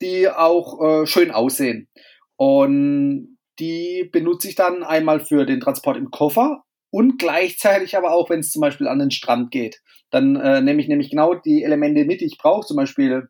die 0.00 0.28
auch 0.28 0.80
äh, 0.82 1.06
schön 1.06 1.30
aussehen. 1.30 1.88
Und 2.36 3.38
die 3.60 4.08
benutze 4.10 4.48
ich 4.48 4.56
dann 4.56 4.82
einmal 4.82 5.20
für 5.20 5.46
den 5.46 5.60
Transport 5.60 5.96
im 5.96 6.10
Koffer 6.10 6.64
und 6.90 7.18
gleichzeitig 7.18 7.96
aber 7.96 8.12
auch, 8.12 8.28
wenn 8.28 8.40
es 8.40 8.50
zum 8.50 8.60
Beispiel 8.60 8.88
an 8.88 8.98
den 8.98 9.12
Strand 9.12 9.52
geht. 9.52 9.80
Dann 10.10 10.34
äh, 10.34 10.60
nehme 10.60 10.82
ich 10.82 10.88
nämlich 10.88 11.10
genau 11.10 11.34
die 11.34 11.62
Elemente 11.62 12.04
mit, 12.04 12.20
die 12.20 12.26
ich 12.26 12.38
brauche, 12.38 12.66
zum 12.66 12.76
Beispiel 12.76 13.28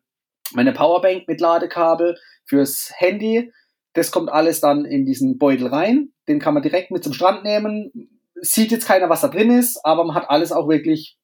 meine 0.51 0.73
Powerbank 0.73 1.27
mit 1.27 1.41
Ladekabel 1.41 2.17
fürs 2.45 2.91
Handy, 2.95 3.51
Das 3.95 4.11
kommt 4.11 4.31
alles 4.31 4.59
dann 4.59 4.85
in 4.85 5.05
diesen 5.05 5.37
Beutel 5.37 5.67
rein. 5.67 6.09
Den 6.27 6.39
kann 6.39 6.55
man 6.55 6.63
direkt 6.63 6.89
mit 6.89 7.03
zum 7.03 7.13
Strand 7.13 7.43
nehmen. 7.43 8.09
Sieht 8.41 8.71
jetzt 8.71 8.87
keiner, 8.87 9.07
was 9.09 9.21
da 9.21 9.27
drin 9.27 9.51
ist, 9.51 9.85
aber 9.85 10.03
man 10.03 10.15
hat 10.15 10.29
alles 10.29 10.51
auch 10.51 10.67
wirklich 10.67 11.19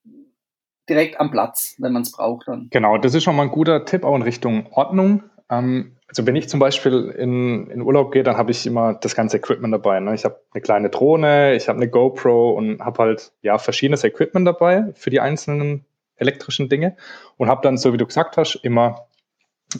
direkt 0.87 1.19
am 1.19 1.31
Platz, 1.31 1.75
wenn 1.79 1.93
man 1.93 2.03
es 2.03 2.11
braucht 2.11 2.47
dann. 2.47 2.67
Genau, 2.71 2.97
das 2.97 3.13
ist 3.13 3.23
schon 3.23 3.35
mal 3.35 3.43
ein 3.43 3.51
guter 3.51 3.85
Tipp 3.85 4.03
auch 4.03 4.15
in 4.15 4.21
Richtung 4.21 4.67
Ordnung. 4.71 5.23
Ähm, 5.49 5.95
also 6.07 6.25
wenn 6.25 6.35
ich 6.35 6.49
zum 6.49 6.59
Beispiel 6.59 7.13
in, 7.17 7.69
in 7.69 7.81
Urlaub 7.81 8.11
gehe, 8.11 8.23
dann 8.23 8.37
habe 8.37 8.51
ich 8.51 8.65
immer 8.65 8.95
das 8.95 9.15
ganze 9.15 9.37
Equipment 9.37 9.73
dabei. 9.73 9.99
Ne? 9.99 10.15
Ich 10.15 10.25
habe 10.25 10.41
eine 10.51 10.61
kleine 10.61 10.89
Drohne, 10.89 11.55
ich 11.55 11.69
habe 11.69 11.77
eine 11.77 11.89
GoPro 11.89 12.51
und 12.51 12.81
habe 12.81 13.03
halt 13.03 13.31
ja 13.41 13.57
verschiedenes 13.57 14.03
Equipment 14.03 14.47
dabei 14.47 14.91
für 14.95 15.11
die 15.11 15.19
einzelnen 15.19 15.85
elektrischen 16.15 16.67
Dinge 16.67 16.97
und 17.37 17.47
habe 17.47 17.61
dann, 17.61 17.77
so 17.77 17.93
wie 17.93 17.97
du 17.97 18.05
gesagt 18.05 18.37
hast, 18.37 18.55
immer 18.55 19.07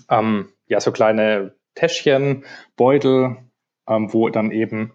ähm, 0.10 0.50
ja 0.68 0.80
so 0.80 0.92
kleine 0.92 1.56
Täschchen, 1.76 2.46
Beutel, 2.76 3.38
ähm, 3.88 4.14
wo 4.14 4.30
dann 4.30 4.52
eben 4.52 4.94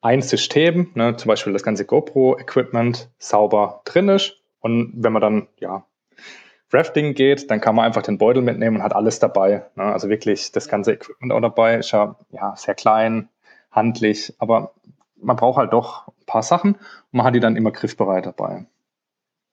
ein 0.00 0.22
System, 0.22 0.90
ne, 0.94 1.16
zum 1.16 1.28
Beispiel 1.28 1.52
das 1.52 1.62
ganze 1.62 1.84
GoPro-Equipment, 1.84 3.10
sauber 3.18 3.82
drin 3.84 4.08
ist. 4.08 4.36
Und 4.60 4.92
wenn 4.96 5.12
man 5.12 5.22
dann 5.22 5.48
ja 5.58 5.86
Rafting 6.72 7.14
geht, 7.14 7.50
dann 7.50 7.60
kann 7.60 7.74
man 7.74 7.86
einfach 7.86 8.02
den 8.02 8.18
Beutel 8.18 8.42
mitnehmen 8.42 8.76
und 8.76 8.82
hat 8.82 8.94
alles 8.94 9.18
dabei. 9.18 9.66
Ne? 9.74 9.84
Also 9.84 10.08
wirklich 10.08 10.52
das 10.52 10.68
ganze 10.68 10.92
Equipment 10.92 11.32
auch 11.32 11.40
dabei. 11.40 11.76
Ist 11.76 11.92
ja, 11.92 12.16
ja 12.30 12.54
sehr 12.56 12.74
klein, 12.74 13.28
handlich, 13.70 14.34
aber 14.38 14.74
man 15.16 15.36
braucht 15.36 15.58
halt 15.58 15.72
doch 15.72 16.08
ein 16.08 16.26
paar 16.26 16.42
Sachen 16.42 16.74
und 16.74 16.82
man 17.12 17.26
hat 17.26 17.34
die 17.34 17.40
dann 17.40 17.56
immer 17.56 17.70
griffbereit 17.70 18.26
dabei. 18.26 18.66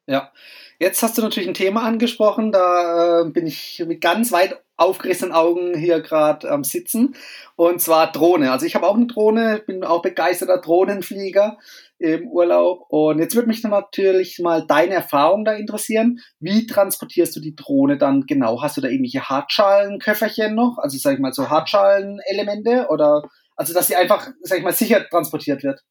Ja, 0.08 0.32
jetzt 0.78 1.02
hast 1.02 1.18
du 1.18 1.22
natürlich 1.22 1.48
ein 1.48 1.56
Thema 1.56 1.84
angesprochen, 1.84 2.52
da 2.52 3.22
äh, 3.22 3.30
bin 3.30 3.48
ich 3.48 3.84
ganz 4.00 4.32
weit 4.32 4.62
aufgerissenen 4.78 5.34
Augen 5.34 5.78
hier 5.78 6.02
gerade 6.02 6.50
am 6.52 6.64
Sitzen 6.64 7.16
und 7.56 7.82
zwar 7.82 8.12
Drohne. 8.12 8.52
Also 8.52 8.66
ich 8.66 8.76
habe 8.76 8.88
auch 8.88 8.96
eine 8.96 9.08
Drohne, 9.08 9.62
bin 9.66 9.84
auch 9.84 10.02
begeisterter 10.02 10.60
Drohnenflieger 10.60 11.58
im 11.98 12.28
Urlaub 12.28 12.86
und 12.90 13.20
jetzt 13.20 13.36
würde 13.36 13.48
mich 13.48 13.64
natürlich 13.64 14.40
mal 14.40 14.66
deine 14.68 14.96
Erfahrung 14.96 15.46
da 15.46 15.54
interessieren. 15.54 16.20
Wie 16.40 16.68
transportierst 16.68 17.36
du 17.36 17.40
die 17.40 17.56
Drohne 17.56 17.98
dann 17.98 18.26
genau? 18.26 18.62
Hast 18.62 18.76
du 18.76 18.82
da 18.82 18.90
irgendwelche 18.90 19.30
Hartschalen-Köfferchen 19.30 20.54
noch? 20.56 20.78
Also 20.78 20.98
sag 20.98 21.14
ich 21.14 21.20
mal 21.20 21.32
so 21.32 21.50
Hartschalen-Elemente 21.50 22.88
oder 22.90 23.24
also 23.56 23.74
dass 23.74 23.88
sie 23.88 23.96
einfach, 23.96 24.30
sag 24.42 24.58
ich 24.58 24.64
mal, 24.64 24.74
sicher 24.74 25.08
transportiert 25.10 25.64
wird? 25.64 25.82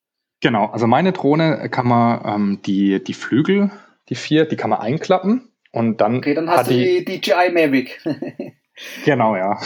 Genau, 0.41 0.67
also 0.67 0.87
meine 0.87 1.13
Drohne 1.13 1.71
kann 1.71 1.87
man 1.87 2.21
ähm, 2.27 2.59
die, 2.67 3.03
die 3.03 3.15
Flügel, 3.15 3.71
die 4.11 4.15
vier, 4.15 4.45
die 4.45 4.57
kann 4.57 4.69
man 4.69 4.81
einklappen 4.81 5.51
und 5.73 6.03
dann. 6.03 6.19
Okay, 6.19 6.35
dann 6.35 6.51
hast 6.51 6.71
du 6.71 6.75
die, 6.75 7.05
die 7.05 7.21
DJI 7.21 7.51
Mavic. 7.53 8.01
Genau, 9.05 9.37
ja. 9.37 9.59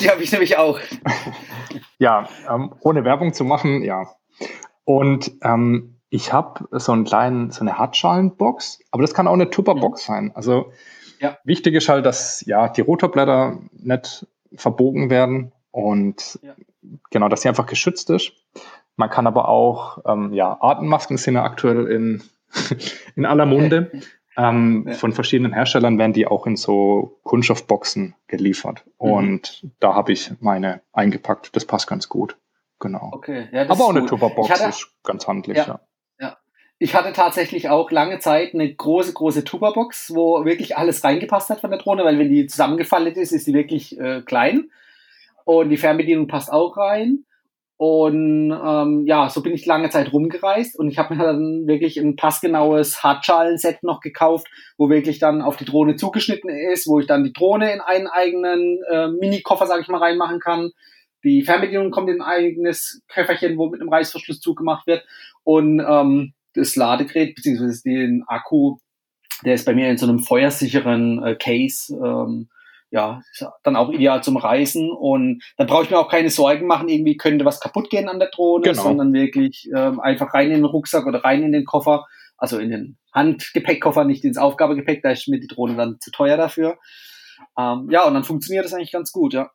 Die 0.00 0.08
habe 0.08 0.22
ich 0.22 0.32
nämlich 0.32 0.56
auch. 0.56 0.80
ja, 1.98 2.28
ähm, 2.50 2.74
ohne 2.80 3.04
Werbung 3.04 3.34
zu 3.34 3.44
machen, 3.44 3.82
ja. 3.82 4.06
Und 4.84 5.32
ähm, 5.42 5.98
ich 6.10 6.32
habe 6.32 6.66
so 6.72 6.92
einen 6.92 7.04
kleinen, 7.04 7.50
so 7.50 7.60
eine 7.60 7.78
Hartschalenbox, 7.78 8.80
aber 8.90 9.02
das 9.02 9.12
kann 9.12 9.28
auch 9.28 9.34
eine 9.34 9.50
Tupperbox 9.50 10.06
ja. 10.06 10.14
sein. 10.14 10.32
Also 10.34 10.72
ja. 11.20 11.36
wichtig 11.44 11.74
ist 11.74 11.88
halt, 11.88 12.06
dass 12.06 12.44
ja 12.46 12.68
die 12.68 12.80
Rotorblätter 12.80 13.58
nicht 13.72 14.26
verbogen 14.54 15.10
werden 15.10 15.52
und 15.70 16.38
ja. 16.42 16.54
genau, 17.10 17.28
dass 17.28 17.42
sie 17.42 17.48
einfach 17.48 17.66
geschützt 17.66 18.08
ist. 18.10 18.32
Man 18.96 19.10
kann 19.10 19.26
aber 19.26 19.48
auch, 19.48 19.98
ähm, 20.06 20.32
ja, 20.32 20.56
Atemmasken 20.60 21.18
sind 21.18 21.34
ja 21.34 21.44
aktuell 21.44 21.86
in, 21.86 22.22
in 23.14 23.26
aller 23.26 23.46
Munde. 23.46 23.92
Ähm, 24.38 24.84
ja. 24.86 24.94
Von 24.94 25.12
verschiedenen 25.12 25.52
Herstellern 25.52 25.98
werden 25.98 26.12
die 26.12 26.26
auch 26.26 26.46
in 26.46 26.56
so 26.56 27.18
Kunststoffboxen 27.24 28.14
geliefert. 28.28 28.84
Mhm. 29.00 29.10
Und 29.10 29.66
da 29.80 29.94
habe 29.94 30.12
ich 30.12 30.30
meine 30.40 30.80
eingepackt. 30.92 31.54
Das 31.56 31.64
passt 31.64 31.88
ganz 31.88 32.08
gut. 32.08 32.36
Genau. 32.78 33.10
Okay. 33.12 33.48
Ja, 33.50 33.68
Aber 33.68 33.84
auch 33.84 33.90
eine 33.90 34.06
Tupperbox 34.06 34.48
hatte, 34.48 34.68
ist 34.68 34.88
ganz 35.02 35.26
handlich, 35.26 35.56
ja. 35.56 35.66
ja. 35.66 35.80
ja. 36.20 36.36
Ich 36.78 36.94
hatte 36.94 37.12
tatsächlich 37.12 37.68
auch 37.68 37.90
lange 37.90 38.20
Zeit 38.20 38.54
eine 38.54 38.72
große, 38.72 39.12
große 39.12 39.42
Tupperbox, 39.42 40.14
wo 40.14 40.44
wirklich 40.44 40.76
alles 40.76 41.02
reingepasst 41.02 41.50
hat 41.50 41.60
von 41.60 41.70
der 41.70 41.80
Drohne, 41.80 42.04
weil 42.04 42.20
wenn 42.20 42.30
die 42.30 42.46
zusammengefallen 42.46 43.12
ist, 43.14 43.32
ist 43.32 43.48
die 43.48 43.54
wirklich 43.54 43.98
äh, 43.98 44.22
klein. 44.22 44.70
Und 45.44 45.70
die 45.70 45.76
Fernbedienung 45.76 46.28
passt 46.28 46.52
auch 46.52 46.76
rein. 46.76 47.24
Und 47.78 48.50
ähm, 48.50 49.04
ja, 49.06 49.30
so 49.30 49.40
bin 49.40 49.54
ich 49.54 49.64
lange 49.64 49.88
Zeit 49.88 50.12
rumgereist 50.12 50.76
und 50.76 50.88
ich 50.88 50.98
habe 50.98 51.14
mir 51.14 51.22
dann 51.22 51.68
wirklich 51.68 51.96
ein 51.96 52.16
passgenaues 52.16 53.04
Hartschalen-Set 53.04 53.84
noch 53.84 54.00
gekauft, 54.00 54.48
wo 54.76 54.90
wirklich 54.90 55.20
dann 55.20 55.42
auf 55.42 55.56
die 55.56 55.64
Drohne 55.64 55.94
zugeschnitten 55.94 56.50
ist, 56.50 56.88
wo 56.88 56.98
ich 56.98 57.06
dann 57.06 57.22
die 57.22 57.32
Drohne 57.32 57.72
in 57.72 57.80
einen 57.80 58.08
eigenen 58.08 58.80
äh, 58.90 59.06
Mini-Koffer, 59.06 59.66
sage 59.66 59.82
ich 59.82 59.88
mal, 59.88 59.98
reinmachen 59.98 60.40
kann. 60.40 60.72
Die 61.22 61.42
Fernbedienung 61.42 61.92
kommt 61.92 62.10
in 62.10 62.20
ein 62.20 62.28
eigenes 62.28 63.00
Köfferchen, 63.06 63.56
wo 63.56 63.68
mit 63.68 63.80
einem 63.80 63.90
Reißverschluss 63.90 64.40
zugemacht 64.40 64.88
wird. 64.88 65.04
Und 65.44 65.78
ähm, 65.78 66.34
das 66.54 66.74
Ladegerät, 66.74 67.36
beziehungsweise 67.36 67.84
den 67.84 68.24
Akku, 68.26 68.78
der 69.44 69.54
ist 69.54 69.66
bei 69.66 69.74
mir 69.74 69.88
in 69.88 69.98
so 69.98 70.06
einem 70.06 70.18
feuersicheren 70.18 71.22
äh, 71.22 71.36
Case. 71.36 71.94
Ähm, 71.94 72.48
ja, 72.90 73.20
dann 73.62 73.76
auch 73.76 73.90
ideal 73.90 74.22
zum 74.22 74.36
Reisen 74.36 74.90
und 74.90 75.42
dann 75.56 75.66
brauche 75.66 75.84
ich 75.84 75.90
mir 75.90 75.98
auch 75.98 76.10
keine 76.10 76.30
Sorgen 76.30 76.66
machen, 76.66 76.88
irgendwie 76.88 77.16
könnte 77.16 77.44
was 77.44 77.60
kaputt 77.60 77.90
gehen 77.90 78.08
an 78.08 78.18
der 78.18 78.30
Drohne, 78.30 78.64
genau. 78.64 78.82
sondern 78.82 79.12
wirklich 79.12 79.68
ähm, 79.74 80.00
einfach 80.00 80.32
rein 80.32 80.48
in 80.48 80.62
den 80.62 80.64
Rucksack 80.64 81.06
oder 81.06 81.22
rein 81.22 81.42
in 81.42 81.52
den 81.52 81.64
Koffer, 81.64 82.06
also 82.38 82.58
in 82.58 82.70
den 82.70 82.98
Handgepäckkoffer, 83.12 84.04
nicht 84.04 84.24
ins 84.24 84.38
Aufgabegepäck, 84.38 85.02
da 85.02 85.10
ist 85.10 85.28
mir 85.28 85.40
die 85.40 85.48
Drohne 85.48 85.76
dann 85.76 85.98
zu 86.00 86.10
teuer 86.10 86.36
dafür. 86.36 86.78
Ähm, 87.58 87.88
ja, 87.90 88.04
und 88.06 88.14
dann 88.14 88.24
funktioniert 88.24 88.64
das 88.64 88.72
eigentlich 88.72 88.92
ganz 88.92 89.12
gut, 89.12 89.34
ja. 89.34 89.50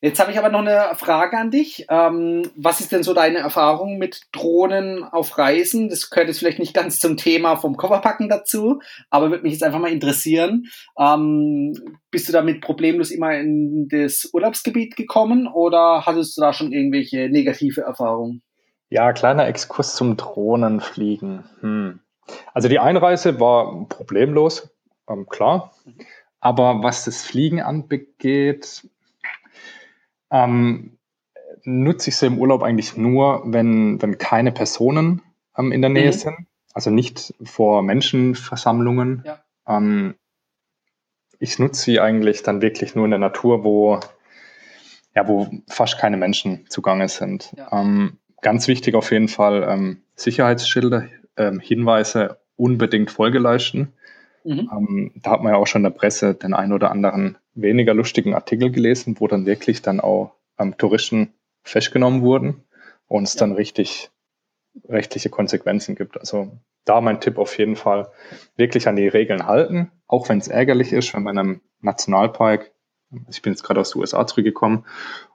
Jetzt 0.00 0.20
habe 0.20 0.30
ich 0.32 0.38
aber 0.38 0.50
noch 0.50 0.60
eine 0.60 0.94
Frage 0.96 1.36
an 1.36 1.50
dich. 1.50 1.86
Ähm, 1.88 2.50
was 2.56 2.80
ist 2.80 2.92
denn 2.92 3.02
so 3.02 3.14
deine 3.14 3.38
Erfahrung 3.38 3.98
mit 3.98 4.22
Drohnen 4.32 5.04
auf 5.04 5.38
Reisen? 5.38 5.88
Das 5.88 6.10
gehört 6.10 6.28
jetzt 6.28 6.38
vielleicht 6.38 6.58
nicht 6.58 6.74
ganz 6.74 7.00
zum 7.00 7.16
Thema 7.16 7.56
vom 7.56 7.76
Kofferpacken 7.76 8.28
dazu, 8.28 8.80
aber 9.10 9.30
würde 9.30 9.42
mich 9.42 9.52
jetzt 9.52 9.62
einfach 9.62 9.78
mal 9.78 9.92
interessieren. 9.92 10.66
Ähm, 10.98 11.74
bist 12.10 12.28
du 12.28 12.32
damit 12.32 12.60
problemlos 12.60 13.10
immer 13.10 13.36
in 13.38 13.88
das 13.88 14.30
Urlaubsgebiet 14.32 14.96
gekommen 14.96 15.46
oder 15.46 16.06
hattest 16.06 16.36
du 16.36 16.40
da 16.40 16.52
schon 16.52 16.72
irgendwelche 16.72 17.28
negative 17.28 17.82
Erfahrungen? 17.82 18.42
Ja, 18.88 19.12
kleiner 19.12 19.48
Exkurs 19.48 19.96
zum 19.96 20.16
Drohnenfliegen. 20.16 21.44
Hm. 21.60 22.00
Also 22.54 22.68
die 22.68 22.78
Einreise 22.78 23.40
war 23.40 23.86
problemlos, 23.88 24.70
ähm, 25.08 25.26
klar. 25.28 25.72
Aber 26.40 26.82
was 26.82 27.04
das 27.04 27.24
Fliegen 27.24 27.60
anbegeht, 27.60 28.88
ähm, 30.44 30.98
nutze 31.64 32.10
ich 32.10 32.16
sie 32.16 32.26
im 32.26 32.38
Urlaub 32.38 32.62
eigentlich 32.62 32.96
nur, 32.96 33.42
wenn, 33.44 34.00
wenn 34.00 34.18
keine 34.18 34.52
Personen 34.52 35.22
ähm, 35.56 35.72
in 35.72 35.82
der 35.82 35.90
Nähe 35.90 36.06
mhm. 36.06 36.12
sind. 36.12 36.36
Also 36.72 36.90
nicht 36.90 37.34
vor 37.42 37.82
Menschenversammlungen. 37.82 39.22
Ja. 39.24 39.38
Ähm, 39.66 40.14
ich 41.38 41.58
nutze 41.58 41.82
sie 41.82 42.00
eigentlich 42.00 42.42
dann 42.42 42.62
wirklich 42.62 42.94
nur 42.94 43.04
in 43.04 43.10
der 43.10 43.20
Natur, 43.20 43.64
wo, 43.64 44.00
ja, 45.14 45.26
wo 45.26 45.48
fast 45.68 45.98
keine 45.98 46.16
Menschen 46.16 46.66
zugange 46.68 47.08
sind. 47.08 47.52
Ja. 47.56 47.68
Ähm, 47.72 48.18
ganz 48.42 48.68
wichtig 48.68 48.94
auf 48.94 49.10
jeden 49.10 49.28
Fall 49.28 49.66
ähm, 49.68 50.02
Sicherheitsschilder, 50.14 51.08
ähm, 51.36 51.60
Hinweise 51.60 52.38
unbedingt 52.56 53.10
Folge 53.10 53.38
leisten. 53.38 53.92
Mhm. 54.44 55.12
Da 55.16 55.32
hat 55.32 55.42
man 55.42 55.52
ja 55.52 55.58
auch 55.58 55.66
schon 55.66 55.80
in 55.80 55.90
der 55.90 55.98
Presse 55.98 56.34
den 56.34 56.54
einen 56.54 56.72
oder 56.72 56.90
anderen 56.90 57.36
weniger 57.56 57.94
lustigen 57.94 58.34
Artikel 58.34 58.70
gelesen, 58.70 59.16
wo 59.18 59.26
dann 59.26 59.46
wirklich 59.46 59.82
dann 59.82 60.00
auch 60.00 60.32
ähm, 60.58 60.76
Touristen 60.76 61.32
festgenommen 61.62 62.22
wurden 62.22 62.62
und 63.08 63.24
es 63.24 63.34
ja. 63.34 63.40
dann 63.40 63.52
richtig 63.52 64.10
rechtliche 64.88 65.30
Konsequenzen 65.30 65.94
gibt. 65.94 66.18
Also 66.18 66.52
da 66.84 67.00
mein 67.00 67.20
Tipp 67.20 67.38
auf 67.38 67.58
jeden 67.58 67.76
Fall 67.76 68.10
wirklich 68.56 68.88
an 68.88 68.96
die 68.96 69.08
Regeln 69.08 69.46
halten, 69.46 69.90
auch 70.06 70.28
wenn 70.28 70.38
es 70.38 70.48
ärgerlich 70.48 70.92
ist, 70.92 71.14
wenn 71.14 71.22
man 71.22 71.34
in 71.34 71.38
einem 71.38 71.60
Nationalpark, 71.80 72.72
ich 73.28 73.42
bin 73.42 73.52
jetzt 73.52 73.62
gerade 73.62 73.80
aus 73.80 73.90
den 73.90 74.00
USA 74.00 74.26
zurückgekommen 74.26 74.84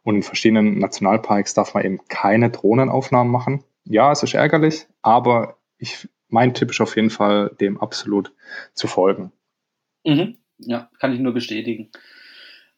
und 0.04 0.16
in 0.16 0.24
verschiedenen 0.24 0.78
Nationalparks 0.80 1.54
darf 1.54 1.74
man 1.74 1.84
eben 1.84 2.00
keine 2.08 2.52
Drohnenaufnahmen 2.52 3.32
machen. 3.32 3.64
Ja, 3.84 4.12
es 4.12 4.24
ist 4.24 4.36
ärgerlich, 4.36 4.88
aber 5.02 5.58
ich 5.78 6.08
mein 6.32 6.54
Tipp 6.54 6.72
ist 6.72 6.82
auf 6.82 6.96
jeden 6.96 7.10
Fall, 7.10 7.56
dem 7.60 7.80
absolut 7.80 8.34
zu 8.74 8.88
folgen. 8.88 9.32
Mhm. 10.06 10.38
Ja, 10.62 10.90
kann 11.00 11.14
ich 11.14 11.20
nur 11.20 11.34
bestätigen. 11.34 11.90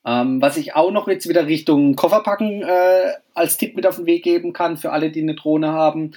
Ähm, 0.06 0.42
was 0.42 0.58
ich 0.58 0.76
auch 0.76 0.92
noch 0.92 1.08
jetzt 1.08 1.30
wieder 1.30 1.48
Richtung 1.48 1.96
Kofferpacken 1.96 2.62
äh, 2.62 3.14
als 3.34 3.58
Tipp 3.58 3.76
mit 3.76 3.88
auf 3.88 3.96
den 3.96 4.06
Weg 4.06 4.24
geben 4.24 4.52
kann 4.52 4.78
für 4.78 4.92
alle, 4.92 5.12
die 5.12 5.22
eine 5.22 5.36
Drohne 5.36 5.72
haben. 5.72 6.12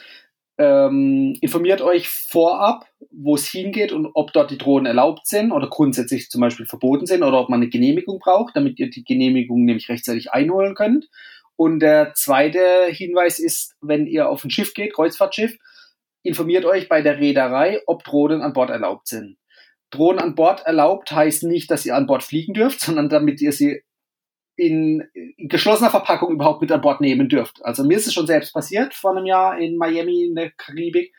Ähm, 0.58 1.36
informiert 1.40 1.82
euch 1.82 2.08
vorab, 2.08 2.86
wo 3.10 3.34
es 3.34 3.46
hingeht 3.46 3.92
und 3.92 4.08
ob 4.14 4.32
dort 4.32 4.50
die 4.50 4.58
Drohnen 4.58 4.86
erlaubt 4.86 5.26
sind 5.26 5.52
oder 5.52 5.68
grundsätzlich 5.68 6.30
zum 6.30 6.40
Beispiel 6.40 6.66
verboten 6.66 7.06
sind 7.06 7.22
oder 7.22 7.38
ob 7.40 7.50
man 7.50 7.60
eine 7.60 7.68
Genehmigung 7.68 8.18
braucht, 8.18 8.56
damit 8.56 8.78
ihr 8.78 8.88
die 8.88 9.04
Genehmigung 9.04 9.64
nämlich 9.64 9.88
rechtzeitig 9.88 10.32
einholen 10.32 10.74
könnt. 10.74 11.08
Und 11.56 11.80
der 11.80 12.14
zweite 12.14 12.86
Hinweis 12.88 13.38
ist, 13.38 13.76
wenn 13.80 14.06
ihr 14.06 14.28
auf 14.28 14.44
ein 14.44 14.50
Schiff 14.50 14.74
geht, 14.74 14.94
Kreuzfahrtschiff, 14.94 15.56
informiert 16.22 16.64
euch 16.64 16.88
bei 16.88 17.02
der 17.02 17.18
Reederei, 17.18 17.80
ob 17.86 18.02
Drohnen 18.02 18.42
an 18.42 18.52
Bord 18.52 18.70
erlaubt 18.70 19.08
sind. 19.08 19.36
Drohnen 19.90 20.20
an 20.20 20.34
Bord 20.34 20.62
erlaubt 20.66 21.12
heißt 21.12 21.44
nicht, 21.44 21.70
dass 21.70 21.86
ihr 21.86 21.94
an 21.94 22.06
Bord 22.06 22.22
fliegen 22.22 22.54
dürft, 22.54 22.80
sondern 22.80 23.08
damit 23.08 23.40
ihr 23.40 23.52
sie 23.52 23.82
in, 24.56 25.04
geschlossener 25.36 25.90
Verpackung 25.90 26.32
überhaupt 26.32 26.62
mit 26.62 26.72
an 26.72 26.80
Bord 26.80 27.00
nehmen 27.00 27.28
dürft. 27.28 27.64
Also 27.64 27.84
mir 27.84 27.96
ist 27.96 28.06
es 28.06 28.14
schon 28.14 28.26
selbst 28.26 28.52
passiert 28.52 28.94
vor 28.94 29.10
einem 29.10 29.26
Jahr 29.26 29.58
in 29.58 29.76
Miami 29.76 30.24
in 30.24 30.34
der 30.34 30.50
Karibik, 30.50 31.14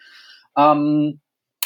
ähm, 0.57 1.21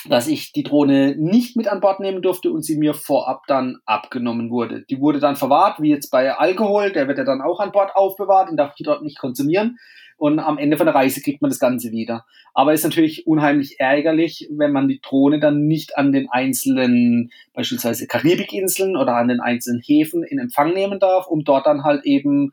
dass 0.09 0.27
ich 0.27 0.51
die 0.51 0.63
Drohne 0.63 1.15
nicht 1.15 1.55
mit 1.55 1.67
an 1.67 1.79
Bord 1.79 1.99
nehmen 1.99 2.21
durfte 2.21 2.51
und 2.51 2.63
sie 2.63 2.77
mir 2.77 2.93
vorab 2.93 3.43
dann 3.47 3.77
abgenommen 3.85 4.49
wurde. 4.49 4.83
Die 4.89 4.99
wurde 4.99 5.19
dann 5.19 5.35
verwahrt, 5.35 5.79
wie 5.79 5.91
jetzt 5.91 6.09
bei 6.09 6.33
Alkohol, 6.33 6.91
der 6.91 7.07
wird 7.07 7.19
ja 7.19 7.23
dann 7.23 7.41
auch 7.41 7.59
an 7.59 7.71
Bord 7.71 7.95
aufbewahrt 7.95 8.49
und 8.49 8.57
darf 8.57 8.73
ich 8.75 8.85
dort 8.85 9.03
nicht 9.03 9.19
konsumieren 9.19 9.77
und 10.21 10.37
am 10.37 10.59
Ende 10.59 10.77
von 10.77 10.85
der 10.85 10.93
Reise 10.93 11.19
kriegt 11.19 11.41
man 11.41 11.49
das 11.49 11.57
Ganze 11.57 11.91
wieder. 11.91 12.27
Aber 12.53 12.73
ist 12.73 12.83
natürlich 12.83 13.25
unheimlich 13.25 13.79
ärgerlich, 13.79 14.47
wenn 14.51 14.71
man 14.71 14.87
die 14.87 15.01
Drohne 15.01 15.39
dann 15.39 15.65
nicht 15.65 15.97
an 15.97 16.11
den 16.11 16.29
einzelnen, 16.29 17.31
beispielsweise 17.53 18.05
Karibikinseln 18.05 18.95
oder 18.97 19.15
an 19.15 19.29
den 19.29 19.39
einzelnen 19.39 19.81
Häfen 19.83 20.21
in 20.21 20.37
Empfang 20.37 20.75
nehmen 20.75 20.99
darf, 20.99 21.25
um 21.25 21.43
dort 21.43 21.65
dann 21.65 21.83
halt 21.83 22.05
eben 22.05 22.51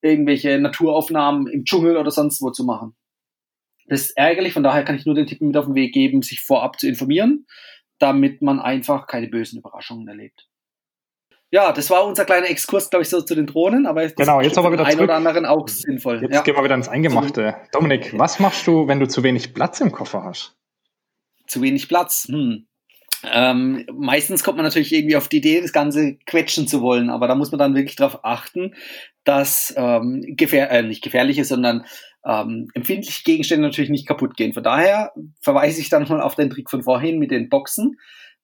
irgendwelche 0.00 0.60
Naturaufnahmen 0.60 1.48
im 1.48 1.64
Dschungel 1.64 1.96
oder 1.96 2.12
sonst 2.12 2.40
wo 2.42 2.50
zu 2.50 2.62
machen. 2.62 2.94
Das 3.88 4.02
ist 4.02 4.16
ärgerlich, 4.16 4.52
von 4.52 4.62
daher 4.62 4.84
kann 4.84 4.94
ich 4.94 5.04
nur 5.04 5.16
den 5.16 5.26
Tipp 5.26 5.40
mit 5.40 5.56
auf 5.56 5.64
den 5.64 5.74
Weg 5.74 5.92
geben, 5.92 6.22
sich 6.22 6.40
vorab 6.40 6.78
zu 6.78 6.86
informieren, 6.86 7.44
damit 7.98 8.40
man 8.40 8.60
einfach 8.60 9.08
keine 9.08 9.26
bösen 9.26 9.58
Überraschungen 9.58 10.06
erlebt. 10.06 10.49
Ja, 11.52 11.72
das 11.72 11.90
war 11.90 12.06
unser 12.06 12.24
kleiner 12.24 12.48
Exkurs, 12.48 12.90
glaube 12.90 13.02
ich, 13.02 13.08
so 13.08 13.20
zu 13.22 13.34
den 13.34 13.46
Drohnen, 13.46 13.86
aber 13.86 14.06
genau, 14.08 14.40
jetzt 14.40 14.56
aber 14.56 14.70
wieder 14.72 14.84
ein 14.84 15.00
oder 15.00 15.16
anderen 15.16 15.46
auch 15.46 15.66
sinnvoll. 15.66 16.22
Jetzt 16.22 16.32
ja. 16.32 16.42
gehen 16.42 16.54
wir 16.54 16.62
wieder 16.62 16.76
ins 16.76 16.88
Eingemachte. 16.88 17.56
Dominik, 17.72 18.16
was 18.16 18.38
machst 18.38 18.66
du, 18.68 18.86
wenn 18.86 19.00
du 19.00 19.08
zu 19.08 19.24
wenig 19.24 19.52
Platz 19.52 19.80
im 19.80 19.90
Koffer 19.90 20.22
hast? 20.22 20.56
Zu 21.48 21.60
wenig 21.60 21.88
Platz? 21.88 22.28
Hm. 22.30 22.66
Ähm, 23.28 23.84
meistens 23.92 24.44
kommt 24.44 24.56
man 24.56 24.64
natürlich 24.64 24.92
irgendwie 24.92 25.16
auf 25.16 25.28
die 25.28 25.38
Idee, 25.38 25.60
das 25.60 25.72
Ganze 25.72 26.16
quetschen 26.24 26.68
zu 26.68 26.80
wollen, 26.82 27.10
aber 27.10 27.26
da 27.26 27.34
muss 27.34 27.50
man 27.50 27.58
dann 27.58 27.74
wirklich 27.74 27.96
darauf 27.96 28.24
achten, 28.24 28.74
dass 29.24 29.74
ähm, 29.76 30.22
gefähr 30.36 30.70
äh, 30.70 30.82
nicht 30.82 31.02
gefährliche, 31.02 31.44
sondern 31.44 31.84
ähm, 32.24 32.68
empfindliche 32.74 33.24
Gegenstände 33.24 33.66
natürlich 33.66 33.90
nicht 33.90 34.06
kaputt 34.06 34.36
gehen. 34.36 34.54
Von 34.54 34.62
daher 34.62 35.12
verweise 35.40 35.80
ich 35.80 35.88
dann 35.88 36.08
mal 36.08 36.20
auf 36.20 36.34
den 36.36 36.48
Trick 36.48 36.70
von 36.70 36.82
vorhin 36.82 37.18
mit 37.18 37.30
den 37.30 37.48
Boxen. 37.48 37.96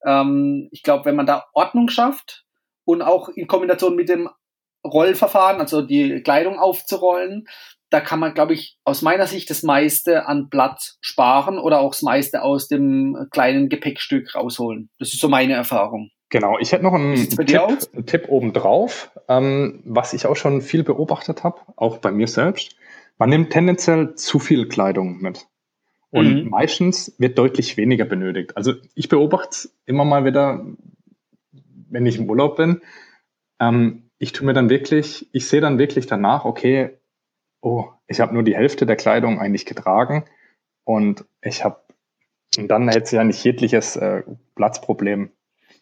Ähm, 0.05 0.67
ich 0.71 0.83
glaube, 0.83 1.05
wenn 1.05 1.15
man 1.15 1.25
da 1.25 1.45
Ordnung 1.53 1.89
schafft, 1.89 2.46
und 2.87 3.01
auch 3.01 3.29
in 3.29 3.47
Kombination 3.47 3.95
mit 3.95 4.09
dem 4.09 4.29
Rollverfahren, 4.85 5.59
also 5.59 5.81
die 5.81 6.21
Kleidung 6.23 6.57
aufzurollen, 6.57 7.47
da 7.89 7.99
kann 7.99 8.19
man, 8.19 8.33
glaube 8.33 8.53
ich, 8.53 8.77
aus 8.85 9.01
meiner 9.01 9.27
Sicht 9.27 9.49
das 9.49 9.63
meiste 9.63 10.25
an 10.25 10.49
Platz 10.49 10.97
sparen 11.01 11.59
oder 11.59 11.79
auch 11.79 11.91
das 11.91 12.01
meiste 12.01 12.41
aus 12.41 12.67
dem 12.67 13.27
kleinen 13.31 13.69
Gepäckstück 13.69 14.35
rausholen. 14.35 14.89
Das 14.99 15.13
ist 15.13 15.19
so 15.19 15.27
meine 15.27 15.53
Erfahrung. 15.53 16.11
Genau, 16.29 16.57
ich 16.59 16.71
hätte 16.71 16.83
noch 16.83 16.93
einen 16.93 17.15
Tipp, 17.15 18.05
Tipp 18.05 18.25
obendrauf, 18.27 19.11
ähm, 19.29 19.81
was 19.85 20.13
ich 20.13 20.25
auch 20.25 20.35
schon 20.35 20.61
viel 20.61 20.83
beobachtet 20.83 21.43
habe, 21.43 21.59
auch 21.75 21.97
bei 21.97 22.11
mir 22.11 22.27
selbst. 22.27 22.75
Man 23.17 23.29
nimmt 23.29 23.51
tendenziell 23.51 24.15
zu 24.15 24.39
viel 24.39 24.67
Kleidung 24.67 25.19
mit. 25.21 25.47
Und 26.09 26.45
mhm. 26.45 26.49
meistens 26.49 27.13
wird 27.17 27.37
deutlich 27.37 27.75
weniger 27.75 28.05
benötigt. 28.05 28.55
Also 28.55 28.73
ich 28.95 29.09
beobachte 29.09 29.69
immer 29.85 30.05
mal 30.05 30.25
wieder, 30.25 30.65
wenn 31.89 32.05
ich 32.05 32.17
im 32.17 32.29
Urlaub 32.29 32.57
bin, 32.57 32.81
ähm, 33.59 34.09
ich 34.19 34.31
tue 34.31 34.45
mir 34.45 34.53
dann 34.53 34.69
wirklich, 34.69 35.29
ich 35.31 35.47
sehe 35.47 35.61
dann 35.61 35.77
wirklich 35.77 36.07
danach, 36.07 36.45
okay, 36.45 36.97
oh, 37.61 37.85
ich 38.07 38.19
habe 38.19 38.33
nur 38.33 38.43
die 38.43 38.55
Hälfte 38.55 38.85
der 38.85 38.95
Kleidung 38.95 39.39
eigentlich 39.39 39.65
getragen 39.65 40.25
und 40.83 41.25
ich 41.41 41.63
habe, 41.63 41.81
und 42.57 42.67
dann 42.69 42.87
hätte 42.89 43.07
sich 43.07 43.19
eigentlich 43.19 43.43
jegliches 43.43 43.95
äh, 43.95 44.23
Platzproblem 44.55 45.31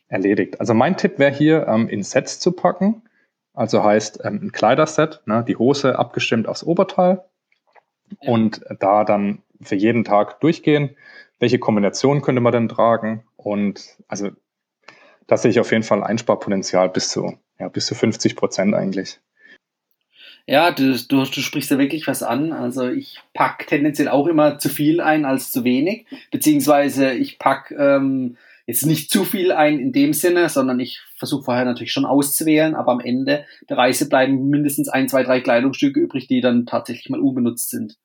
erledigt. 0.07 0.59
Also 0.59 0.73
mein 0.73 0.97
Tipp 0.97 1.19
wäre 1.19 1.33
hier, 1.33 1.67
ähm, 1.67 1.87
in 1.89 2.03
Sets 2.03 2.39
zu 2.39 2.51
packen. 2.51 3.03
Also 3.53 3.83
heißt 3.83 4.19
ähm, 4.25 4.41
ein 4.43 4.51
Kleiderset, 4.51 5.21
ne, 5.25 5.43
die 5.47 5.55
Hose 5.55 5.97
abgestimmt 5.97 6.47
aufs 6.47 6.63
Oberteil 6.63 7.23
ja. 8.21 8.31
und 8.31 8.61
da 8.79 9.05
dann 9.05 9.43
für 9.61 9.75
jeden 9.75 10.03
Tag 10.03 10.41
durchgehen. 10.41 10.95
Welche 11.39 11.59
Kombination 11.59 12.21
könnte 12.21 12.41
man 12.41 12.51
denn 12.51 12.67
tragen? 12.67 13.23
Und 13.37 13.97
also 14.07 14.31
da 15.27 15.37
sehe 15.37 15.51
ich 15.51 15.59
auf 15.59 15.71
jeden 15.71 15.83
Fall 15.83 16.03
Einsparpotenzial 16.03 16.89
bis 16.89 17.09
zu, 17.09 17.37
ja, 17.59 17.67
bis 17.67 17.87
zu 17.87 17.95
50 17.95 18.35
Prozent 18.35 18.75
eigentlich. 18.75 19.19
Ja, 20.47 20.71
du, 20.71 20.95
du, 20.95 21.23
du 21.23 21.41
sprichst 21.41 21.71
da 21.71 21.79
wirklich 21.79 22.05
was 22.05 22.21
an. 22.21 22.53
Also 22.53 22.87
ich 22.87 23.19
pack 23.33 23.65
tendenziell 23.67 24.07
auch 24.07 24.27
immer 24.27 24.59
zu 24.59 24.69
viel 24.69 25.01
ein 25.01 25.25
als 25.25 25.51
zu 25.51 25.63
wenig, 25.63 26.05
beziehungsweise 26.29 27.13
ich 27.13 27.39
pack 27.39 27.73
ähm, 27.77 28.37
jetzt 28.67 28.85
nicht 28.85 29.09
zu 29.09 29.23
viel 29.23 29.51
ein 29.51 29.79
in 29.79 29.91
dem 29.91 30.13
Sinne, 30.13 30.49
sondern 30.49 30.79
ich 30.79 31.01
versuche 31.17 31.45
vorher 31.45 31.65
natürlich 31.65 31.91
schon 31.91 32.05
auszuwählen, 32.05 32.75
aber 32.75 32.91
am 32.91 32.99
Ende 32.99 33.45
der 33.69 33.77
Reise 33.77 34.07
bleiben 34.07 34.49
mindestens 34.49 34.87
ein, 34.87 35.09
zwei, 35.09 35.23
drei 35.23 35.41
Kleidungsstücke 35.41 35.99
übrig, 35.99 36.27
die 36.27 36.41
dann 36.41 36.67
tatsächlich 36.67 37.09
mal 37.09 37.19
unbenutzt 37.19 37.71
sind. 37.71 37.97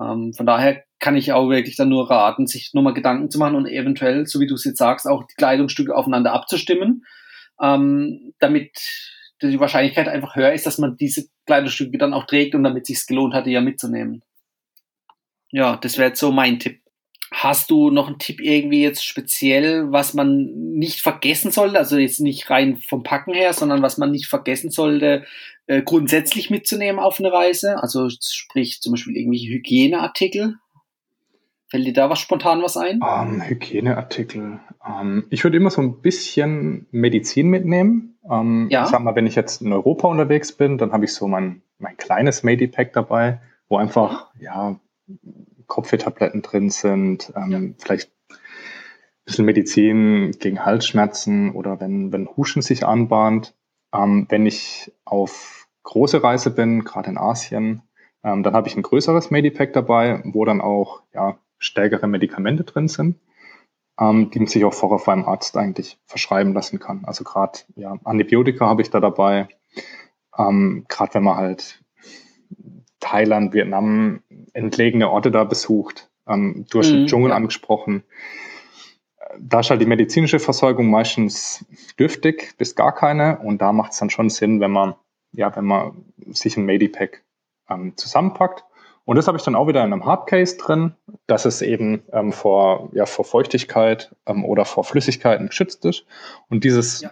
Ähm, 0.00 0.32
von 0.32 0.46
daher 0.46 0.82
kann 0.98 1.16
ich 1.16 1.32
auch 1.32 1.48
wirklich 1.48 1.76
dann 1.76 1.88
nur 1.88 2.10
raten, 2.10 2.46
sich 2.46 2.72
nochmal 2.74 2.94
Gedanken 2.94 3.30
zu 3.30 3.38
machen 3.38 3.56
und 3.56 3.66
eventuell, 3.66 4.26
so 4.26 4.40
wie 4.40 4.46
du 4.46 4.54
es 4.54 4.64
jetzt 4.64 4.78
sagst, 4.78 5.06
auch 5.06 5.24
die 5.24 5.34
Kleidungsstücke 5.34 5.94
aufeinander 5.94 6.32
abzustimmen, 6.32 7.04
ähm, 7.60 8.34
damit 8.38 8.72
die 9.42 9.60
Wahrscheinlichkeit 9.60 10.08
einfach 10.08 10.34
höher 10.34 10.52
ist, 10.52 10.66
dass 10.66 10.78
man 10.78 10.96
diese 10.96 11.28
Kleidungsstücke 11.46 11.98
dann 11.98 12.14
auch 12.14 12.26
trägt 12.26 12.54
und 12.54 12.64
damit 12.64 12.86
sich 12.86 13.06
gelohnt 13.06 13.34
hat, 13.34 13.46
die 13.46 13.52
ja 13.52 13.60
mitzunehmen. 13.60 14.22
Ja, 15.50 15.76
das 15.76 15.96
wäre 15.96 16.08
jetzt 16.08 16.20
so 16.20 16.32
mein 16.32 16.58
Tipp. 16.58 16.80
Hast 17.30 17.70
du 17.70 17.90
noch 17.90 18.06
einen 18.06 18.18
Tipp 18.18 18.40
irgendwie 18.40 18.82
jetzt 18.82 19.04
speziell, 19.04 19.92
was 19.92 20.14
man 20.14 20.46
nicht 20.54 21.00
vergessen 21.00 21.50
sollte? 21.50 21.78
Also 21.78 21.98
jetzt 21.98 22.20
nicht 22.20 22.48
rein 22.48 22.76
vom 22.76 23.02
Packen 23.02 23.34
her, 23.34 23.52
sondern 23.52 23.82
was 23.82 23.98
man 23.98 24.10
nicht 24.10 24.26
vergessen 24.26 24.70
sollte, 24.70 25.24
äh, 25.66 25.82
grundsätzlich 25.82 26.48
mitzunehmen 26.48 26.98
auf 26.98 27.18
eine 27.20 27.32
Reise? 27.32 27.82
Also 27.82 28.08
sprich 28.08 28.80
zum 28.80 28.92
Beispiel 28.92 29.16
irgendwelche 29.16 29.48
Hygieneartikel. 29.48 30.56
Fällt 31.68 31.86
dir 31.86 31.92
da 31.92 32.08
was 32.08 32.18
spontan 32.18 32.62
was 32.62 32.78
ein? 32.78 33.02
Um, 33.02 33.34
ähm, 33.34 33.42
Hygieneartikel. 33.42 34.60
Um, 34.80 35.00
ähm, 35.00 35.26
ich 35.28 35.44
würde 35.44 35.58
immer 35.58 35.70
so 35.70 35.82
ein 35.82 36.00
bisschen 36.00 36.86
Medizin 36.90 37.48
mitnehmen. 37.48 38.16
Um, 38.22 38.62
ähm, 38.62 38.68
ja. 38.70 38.84
Ich 38.84 38.88
sag 38.88 39.00
mal, 39.00 39.14
wenn 39.14 39.26
ich 39.26 39.34
jetzt 39.34 39.60
in 39.60 39.72
Europa 39.72 40.08
unterwegs 40.08 40.52
bin, 40.52 40.78
dann 40.78 40.92
habe 40.92 41.04
ich 41.04 41.12
so 41.12 41.28
mein, 41.28 41.60
mein 41.78 41.98
kleines 41.98 42.42
Medipack 42.42 42.94
dabei, 42.94 43.42
wo 43.68 43.76
einfach, 43.76 44.28
ja, 44.40 44.80
Kopfwehtabletten 45.68 46.42
drin 46.42 46.70
sind, 46.70 47.32
ähm, 47.36 47.76
vielleicht 47.78 48.10
ein 48.30 48.36
bisschen 49.24 49.44
Medizin 49.44 50.32
gegen 50.40 50.64
Halsschmerzen 50.64 51.52
oder 51.52 51.80
wenn, 51.80 52.12
wenn 52.12 52.28
Huschen 52.36 52.62
sich 52.62 52.84
anbahnt. 52.84 53.54
Ähm, 53.94 54.26
wenn 54.28 54.44
ich 54.46 54.92
auf 55.04 55.68
große 55.84 56.22
Reise 56.22 56.50
bin, 56.50 56.84
gerade 56.84 57.10
in 57.10 57.18
Asien, 57.18 57.82
ähm, 58.24 58.42
dann 58.42 58.54
habe 58.54 58.68
ich 58.68 58.76
ein 58.76 58.82
größeres 58.82 59.30
Medipack 59.30 59.72
dabei, 59.72 60.22
wo 60.24 60.44
dann 60.44 60.60
auch 60.60 61.02
ja, 61.14 61.38
stärkere 61.58 62.06
Medikamente 62.08 62.64
drin 62.64 62.88
sind, 62.88 63.20
ähm, 64.00 64.30
die 64.30 64.40
man 64.40 64.48
sich 64.48 64.64
auch 64.64 64.74
vorher 64.74 65.04
beim 65.04 65.24
Arzt 65.24 65.56
eigentlich 65.56 65.98
verschreiben 66.04 66.52
lassen 66.52 66.78
kann. 66.78 67.04
Also 67.04 67.24
gerade 67.24 67.60
ja, 67.76 67.98
Antibiotika 68.04 68.66
habe 68.66 68.82
ich 68.82 68.90
da 68.90 69.00
dabei. 69.00 69.48
Ähm, 70.36 70.84
gerade 70.88 71.14
wenn 71.14 71.24
man 71.24 71.36
halt 71.36 71.82
Thailand, 73.00 73.54
Vietnam, 73.54 74.22
entlegene 74.52 75.10
Orte 75.10 75.30
da 75.30 75.44
besucht. 75.44 76.10
Ähm, 76.26 76.66
du 76.70 76.78
hast 76.78 76.90
mhm, 76.90 76.94
den 76.94 77.06
Dschungel 77.06 77.30
ja. 77.30 77.36
angesprochen. 77.36 78.04
Da 79.38 79.60
ist 79.60 79.70
halt 79.70 79.80
die 79.80 79.86
medizinische 79.86 80.38
Versorgung 80.38 80.90
meistens 80.90 81.64
dürftig 81.98 82.54
bis 82.58 82.74
gar 82.74 82.94
keine 82.94 83.38
und 83.38 83.60
da 83.60 83.72
macht 83.72 83.92
es 83.92 83.98
dann 83.98 84.10
schon 84.10 84.30
Sinn, 84.30 84.60
wenn 84.60 84.70
man, 84.70 84.94
ja, 85.32 85.54
wenn 85.54 85.66
man 85.66 86.04
sich 86.30 86.56
ein 86.56 86.64
Medipack 86.64 87.24
ähm, 87.68 87.96
zusammenpackt. 87.96 88.64
Und 89.04 89.16
das 89.16 89.26
habe 89.26 89.38
ich 89.38 89.44
dann 89.44 89.54
auch 89.54 89.68
wieder 89.68 89.84
in 89.84 89.92
einem 89.92 90.04
Hardcase 90.04 90.58
drin, 90.58 90.94
dass 91.26 91.46
es 91.46 91.62
eben 91.62 92.02
ähm, 92.12 92.32
vor, 92.32 92.90
ja, 92.92 93.06
vor 93.06 93.24
Feuchtigkeit 93.24 94.14
ähm, 94.26 94.44
oder 94.44 94.64
vor 94.64 94.84
Flüssigkeiten 94.84 95.46
geschützt 95.46 95.84
ist. 95.84 96.04
Und 96.48 96.64
dieses 96.64 97.02
ja 97.02 97.10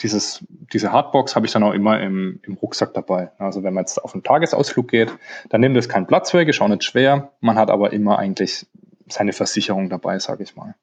dieses, 0.00 0.44
diese 0.72 0.92
Hardbox 0.92 1.36
habe 1.36 1.46
ich 1.46 1.52
dann 1.52 1.62
auch 1.62 1.72
immer 1.72 2.00
im, 2.00 2.40
im 2.44 2.54
Rucksack 2.54 2.94
dabei. 2.94 3.30
Also 3.38 3.62
wenn 3.62 3.74
man 3.74 3.82
jetzt 3.82 3.98
auf 3.98 4.14
einen 4.14 4.22
Tagesausflug 4.22 4.88
geht, 4.88 5.12
dann 5.50 5.60
nimmt 5.60 5.76
es 5.76 5.88
keinen 5.88 6.06
Platz 6.06 6.32
weg, 6.34 6.48
ist 6.48 6.60
auch 6.60 6.68
nicht 6.68 6.84
schwer. 6.84 7.32
Man 7.40 7.56
hat 7.56 7.70
aber 7.70 7.92
immer 7.92 8.18
eigentlich 8.18 8.66
seine 9.08 9.32
Versicherung 9.32 9.90
dabei, 9.90 10.18
sage 10.18 10.42
ich 10.42 10.56
mal. 10.56 10.74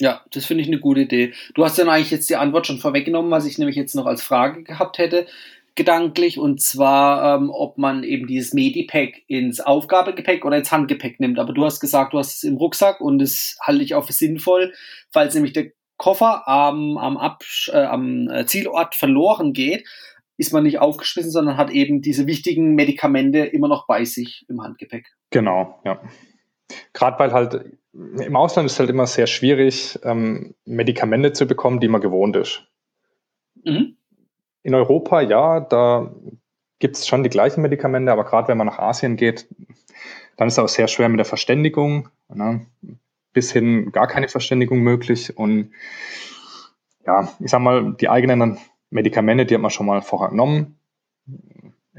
Ja, 0.00 0.22
das 0.32 0.44
finde 0.44 0.62
ich 0.62 0.68
eine 0.68 0.78
gute 0.78 1.00
Idee. 1.00 1.34
Du 1.54 1.64
hast 1.64 1.78
dann 1.78 1.88
eigentlich 1.88 2.12
jetzt 2.12 2.30
die 2.30 2.36
Antwort 2.36 2.66
schon 2.66 2.78
vorweggenommen, 2.78 3.30
was 3.30 3.46
ich 3.46 3.58
nämlich 3.58 3.76
jetzt 3.76 3.94
noch 3.94 4.06
als 4.06 4.22
Frage 4.22 4.62
gehabt 4.62 4.98
hätte, 4.98 5.26
gedanklich, 5.74 6.38
und 6.38 6.60
zwar, 6.60 7.36
ähm, 7.36 7.50
ob 7.50 7.78
man 7.78 8.04
eben 8.04 8.26
dieses 8.26 8.52
Medipack 8.52 9.22
ins 9.28 9.60
Aufgabegepäck 9.60 10.44
oder 10.44 10.58
ins 10.58 10.70
Handgepäck 10.70 11.20
nimmt. 11.20 11.38
Aber 11.38 11.52
du 11.52 11.64
hast 11.64 11.80
gesagt, 11.80 12.12
du 12.12 12.18
hast 12.18 12.36
es 12.36 12.42
im 12.44 12.56
Rucksack 12.56 13.00
und 13.00 13.18
das 13.18 13.56
halte 13.60 13.82
ich 13.82 13.94
auch 13.94 14.04
für 14.04 14.12
sinnvoll, 14.12 14.72
falls 15.10 15.34
nämlich 15.34 15.52
der 15.52 15.72
Koffer 15.98 16.48
am, 16.48 16.96
am, 16.96 17.16
Absch 17.18 17.70
äh, 17.72 17.84
am 17.84 18.28
äh, 18.30 18.46
Zielort 18.46 18.94
verloren 18.94 19.52
geht, 19.52 19.86
ist 20.38 20.52
man 20.52 20.62
nicht 20.62 20.78
aufgeschmissen, 20.78 21.32
sondern 21.32 21.56
hat 21.56 21.70
eben 21.70 22.00
diese 22.00 22.26
wichtigen 22.26 22.74
Medikamente 22.74 23.40
immer 23.40 23.68
noch 23.68 23.86
bei 23.86 24.04
sich 24.04 24.46
im 24.48 24.62
Handgepäck. 24.62 25.12
Genau, 25.30 25.80
ja. 25.84 26.00
Gerade 26.92 27.18
weil 27.18 27.32
halt 27.32 27.64
im 27.92 28.36
Ausland 28.36 28.66
ist 28.66 28.78
halt 28.78 28.90
immer 28.90 29.06
sehr 29.06 29.26
schwierig, 29.26 29.98
ähm, 30.04 30.54
Medikamente 30.64 31.32
zu 31.32 31.46
bekommen, 31.46 31.80
die 31.80 31.88
man 31.88 32.00
gewohnt 32.00 32.36
ist. 32.36 32.62
Mhm. 33.64 33.96
In 34.62 34.74
Europa, 34.74 35.20
ja, 35.20 35.60
da 35.60 36.14
gibt 36.78 36.96
es 36.96 37.08
schon 37.08 37.24
die 37.24 37.30
gleichen 37.30 37.62
Medikamente, 37.62 38.12
aber 38.12 38.24
gerade 38.24 38.48
wenn 38.48 38.58
man 38.58 38.68
nach 38.68 38.78
Asien 38.78 39.16
geht, 39.16 39.48
dann 40.36 40.46
ist 40.46 40.54
es 40.54 40.58
auch 40.60 40.68
sehr 40.68 40.86
schwer 40.86 41.08
mit 41.08 41.18
der 41.18 41.24
Verständigung. 41.24 42.08
Ne? 42.32 42.66
Bis 43.32 43.52
hin 43.52 43.92
gar 43.92 44.06
keine 44.06 44.28
Verständigung 44.28 44.80
möglich. 44.80 45.36
Und 45.36 45.72
ja, 47.06 47.32
ich 47.40 47.50
sag 47.50 47.60
mal, 47.60 47.94
die 47.94 48.08
eigenen 48.08 48.58
Medikamente, 48.90 49.46
die 49.46 49.54
hat 49.54 49.62
man 49.62 49.70
schon 49.70 49.86
mal 49.86 50.02
vorher 50.02 50.30
genommen. 50.30 50.78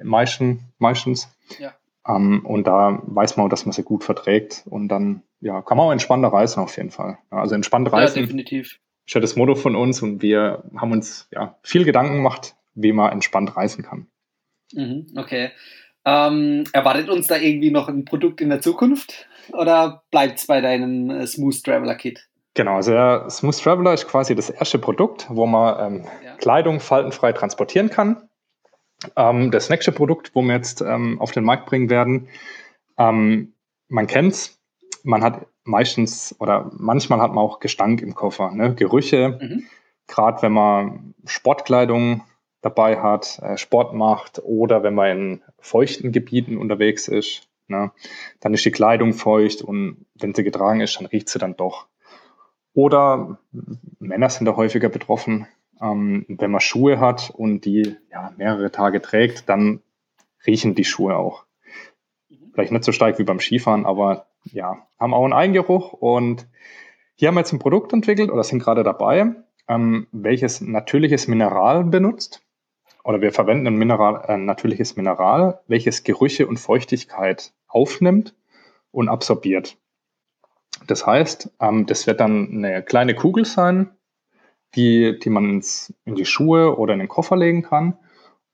Meisten, 0.04 0.72
meistens. 0.78 1.36
Ja. 1.60 1.74
Um, 2.04 2.16
ähm, 2.16 2.46
und 2.46 2.68
da 2.68 3.02
weiß 3.06 3.38
man 3.38 3.46
auch, 3.46 3.50
dass 3.50 3.66
man 3.66 3.74
sie 3.74 3.84
gut 3.84 4.04
verträgt. 4.04 4.64
Und 4.70 4.88
dann 4.88 5.24
ja, 5.42 5.62
kann 5.62 5.78
man 5.78 5.88
auch 5.88 5.92
entspannter 5.92 6.30
reisen 6.30 6.62
auf 6.62 6.76
jeden 6.78 6.92
Fall. 6.92 7.18
Also 7.30 7.56
entspannt 7.56 7.92
reisen. 7.92 8.20
Ja, 8.20 8.26
definitiv. 8.26 8.80
Ist 9.06 9.16
ja 9.16 9.22
das 9.22 9.36
Motto 9.36 9.56
von 9.56 9.76
uns 9.76 10.02
und 10.02 10.22
wir 10.22 10.64
haben 10.76 10.92
uns 10.92 11.28
ja 11.32 11.58
viel 11.64 11.84
Gedanken 11.84 12.18
gemacht, 12.18 12.56
wie 12.76 12.94
man 12.94 13.12
entspannt 13.12 13.56
reisen 13.56 13.84
kann. 13.84 14.08
Mhm, 14.74 15.08
okay. 15.18 15.52
Ähm, 16.06 16.64
erwartet 16.72 17.10
uns 17.10 17.28
da 17.28 17.36
irgendwie 17.36 17.72
noch 17.72 17.90
ein 17.90 18.06
Produkt 18.06 18.42
in 18.42 18.50
der 18.50 18.62
Zukunft 18.62 19.28
oder 19.52 20.04
bleibt 20.12 20.40
es 20.40 20.48
bei 20.48 20.62
deinem 20.62 21.10
äh, 21.10 21.28
Smooth 21.28 21.64
Traveler 21.64 21.96
Kit? 21.96 22.28
Genau, 22.54 22.76
also 22.76 22.92
der 22.92 23.30
Smooth 23.30 23.62
Traveler 23.62 23.94
ist 23.94 24.08
quasi 24.08 24.36
das 24.36 24.50
erste 24.50 24.80
Produkt, 24.80 25.28
wo 25.30 25.46
man 25.46 25.94
ähm, 25.94 26.08
ja. 26.24 26.36
Kleidung 26.38 26.80
faltenfrei 26.80 27.34
transportieren 27.34 27.90
kann. 27.90 28.30
Ähm, 29.16 29.52
das 29.52 29.70
nächste 29.70 29.92
Produkt, 29.92 30.32
wo 30.34 30.42
wir 30.42 30.56
jetzt 30.56 30.82
ähm, 30.82 31.20
auf 31.22 31.32
den 31.32 31.44
Markt 31.44 31.68
bringen 31.68 31.90
werden, 31.90 32.28
ähm, 32.98 33.54
man 33.88 34.08
kennt's, 34.08 34.60
man 35.04 35.24
hat 35.24 35.48
meistens 35.64 36.36
oder 36.40 36.70
manchmal 36.74 37.22
hat 37.22 37.34
man 37.34 37.44
auch 37.44 37.60
Gestank 37.60 38.02
im 38.02 38.16
Koffer, 38.16 38.52
ne? 38.52 38.76
Gerüche. 38.76 39.40
Mhm. 39.42 39.66
Gerade 40.08 40.42
wenn 40.42 40.52
man 40.52 41.14
Sportkleidung 41.26 42.24
dabei 42.62 43.00
hat, 43.00 43.40
äh, 43.42 43.58
Sport 43.58 43.94
macht 43.94 44.42
oder 44.44 44.84
wenn 44.84 44.96
man 44.96 45.18
in 45.18 45.42
feuchten 45.60 46.12
Gebieten 46.12 46.58
unterwegs 46.58 47.08
ist, 47.08 47.48
ne, 47.68 47.92
dann 48.40 48.54
ist 48.54 48.66
die 48.66 48.72
Kleidung 48.72 49.14
feucht 49.14 49.62
und 49.62 50.06
wenn 50.16 50.34
sie 50.34 50.44
getragen 50.44 50.82
ist, 50.82 50.98
dann 50.98 51.06
riecht 51.06 51.30
sie 51.30 51.40
dann 51.40 51.56
doch. 51.56 51.88
Oder 52.74 53.40
Männer 54.00 54.30
sind 54.30 54.46
da 54.46 54.56
häufiger 54.56 54.90
betroffen. 54.90 55.48
Ähm, 55.82 56.26
wenn 56.28 56.52
man 56.52 56.62
Schuhe 56.62 57.00
hat 57.00 57.30
und 57.30 57.66
die 57.66 57.96
ja, 58.12 58.34
mehrere 58.38 58.72
Tage 58.72 59.02
trägt, 59.02 59.48
dann 59.50 59.82
riechen 60.46 60.76
die 60.76 60.86
Schuhe 60.86 61.16
auch. 61.16 61.46
Vielleicht 62.54 62.72
nicht 62.72 62.84
so 62.84 62.92
stark 62.92 63.20
wie 63.20 63.24
beim 63.24 63.40
Skifahren, 63.40 63.86
aber 63.86 64.28
ja, 64.44 64.88
haben 65.00 65.14
auch 65.14 65.24
einen 65.24 65.34
Eigengeruch. 65.34 65.94
Und 65.94 66.48
hier 67.16 67.30
haben 67.30 67.36
wir 67.36 67.42
jetzt 67.42 67.54
ein 67.54 67.60
Produkt 67.60 67.94
entwickelt 67.94 68.30
oder 68.30 68.44
sind 68.44 68.60
gerade 68.60 68.84
dabei, 68.84 69.36
ähm, 69.68 70.08
welches 70.12 70.62
natürliches 70.62 71.28
Mineral 71.28 71.84
benutzt 71.86 72.42
oder 73.04 73.22
wir 73.22 73.32
verwenden 73.32 73.68
ein, 73.68 73.76
Mineral, 73.76 74.22
ein 74.26 74.46
natürliches 74.46 74.96
Mineral, 74.96 75.62
welches 75.68 76.04
Gerüche 76.04 76.48
und 76.48 76.58
Feuchtigkeit 76.58 77.54
aufnimmt 77.68 78.36
und 78.92 79.10
absorbiert. 79.10 79.78
Das 80.88 81.06
heißt, 81.06 81.52
ähm, 81.60 81.86
das 81.86 82.08
wird 82.08 82.20
dann 82.20 82.50
eine 82.66 82.84
kleine 82.84 83.16
Kugel 83.16 83.46
sein, 83.46 83.90
die, 84.76 85.18
die 85.20 85.30
man 85.30 85.50
ins, 85.50 85.94
in 86.06 86.16
die 86.16 86.26
Schuhe 86.26 86.78
oder 86.78 86.94
in 86.94 87.00
den 87.00 87.08
Koffer 87.08 87.36
legen 87.36 87.64
kann. 87.64 87.98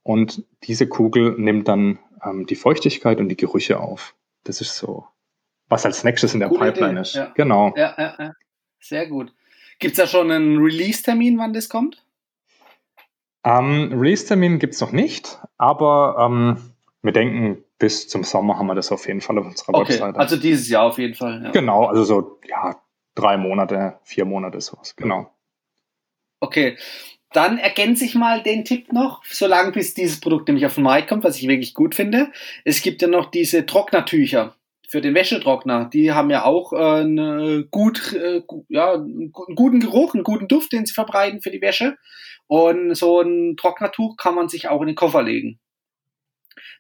Und 0.04 0.46
diese 0.64 0.88
Kugel 0.88 1.36
nimmt 1.38 1.68
dann 1.68 2.00
ähm, 2.24 2.46
die 2.46 2.56
Feuchtigkeit 2.56 3.20
und 3.20 3.30
die 3.30 3.38
Gerüche 3.38 3.80
auf. 3.80 4.16
Das 4.44 4.62
ist 4.62 4.78
so, 4.78 5.08
was 5.68 5.86
als 5.86 6.04
nächstes 6.04 6.34
in 6.34 6.40
der 6.40 6.50
Coole 6.50 6.72
Pipeline 6.72 6.94
Idee. 6.94 7.02
ist. 7.02 7.16
Ja. 7.16 7.32
Genau. 7.36 7.74
Ja, 7.76 7.96
ja, 7.98 8.16
ja. 8.20 8.34
Sehr 8.80 9.08
gut. 9.08 9.34
Gibt 9.80 9.94
es 9.94 9.98
da 9.98 10.08
schon 10.08 10.32
einen 10.32 10.58
Release-Termin, 10.58 11.38
wann 11.38 11.54
das 11.54 11.70
kommt? 11.70 12.05
Ähm, 13.46 13.94
Release-Termin 13.94 14.60
gibt 14.60 14.74
es 14.74 14.82
noch 14.82 14.92
nicht, 14.92 15.40
aber 15.58 16.18
ähm, 16.20 16.58
wir 17.04 17.14
denken, 17.14 17.64
bis 17.78 18.08
zum 18.08 18.24
Sommer 18.24 18.58
haben 18.58 18.68
wir 18.68 18.76
das 18.76 18.92
auf 18.92 19.08
jeden 19.08 19.22
Fall 19.22 19.38
auf 19.38 19.46
unserer 19.46 19.76
okay, 19.76 19.94
Webseite. 19.94 20.20
Also 20.20 20.38
dieses 20.38 20.68
Jahr 20.68 20.84
auf 20.84 20.98
jeden 20.98 21.14
Fall. 21.14 21.44
Ja. 21.44 21.52
Genau, 21.52 21.86
also 21.86 22.04
so 22.04 22.40
ja, 22.48 22.76
drei 23.14 23.38
Monate, 23.38 24.00
vier 24.04 24.26
Monate 24.26 24.60
sowas, 24.62 24.96
genau. 24.96 25.32
Okay. 26.40 26.78
Dann 27.32 27.58
ergänze 27.58 28.06
ich 28.06 28.16
mal 28.16 28.42
den 28.42 28.64
Tipp 28.64 28.94
noch, 28.94 29.24
solange 29.26 29.74
bis 29.74 29.94
dieses 29.94 30.22
Produkt 30.22 30.48
nämlich 30.48 30.66
auf 30.66 30.76
den 30.76 30.86
Markt 30.86 31.10
kommt, 31.10 31.24
was 31.24 31.38
ich 31.38 31.48
wirklich 31.48 31.74
gut 31.74 31.94
finde. 31.94 32.32
Es 32.64 32.82
gibt 32.82 33.02
ja 33.02 33.10
noch 33.10 33.30
diese 33.30 33.66
Trocknertücher 33.66 34.56
für 34.90 35.02
den 35.02 35.16
Wäschetrockner. 35.16 35.90
Die 35.92 36.12
haben 36.12 36.30
ja 36.30 36.46
auch 36.46 36.74
äh, 36.74 37.64
gut, 37.70 38.14
äh, 38.14 38.42
ja, 38.70 38.94
einen 38.94 39.32
guten 39.32 39.80
Geruch, 39.80 40.14
einen 40.14 40.24
guten 40.24 40.48
Duft, 40.48 40.72
den 40.74 40.86
sie 40.86 40.94
verbreiten 40.94 41.42
für 41.42 41.52
die 41.52 41.62
Wäsche. 41.62 41.98
Und 42.48 42.96
so 42.96 43.22
ein 43.22 43.56
Trocknertuch 43.58 44.18
kann 44.18 44.36
man 44.36 44.50
sich 44.50 44.68
auch 44.70 44.82
in 44.82 44.88
den 44.88 44.96
Koffer 44.96 45.24
legen. 45.24 45.60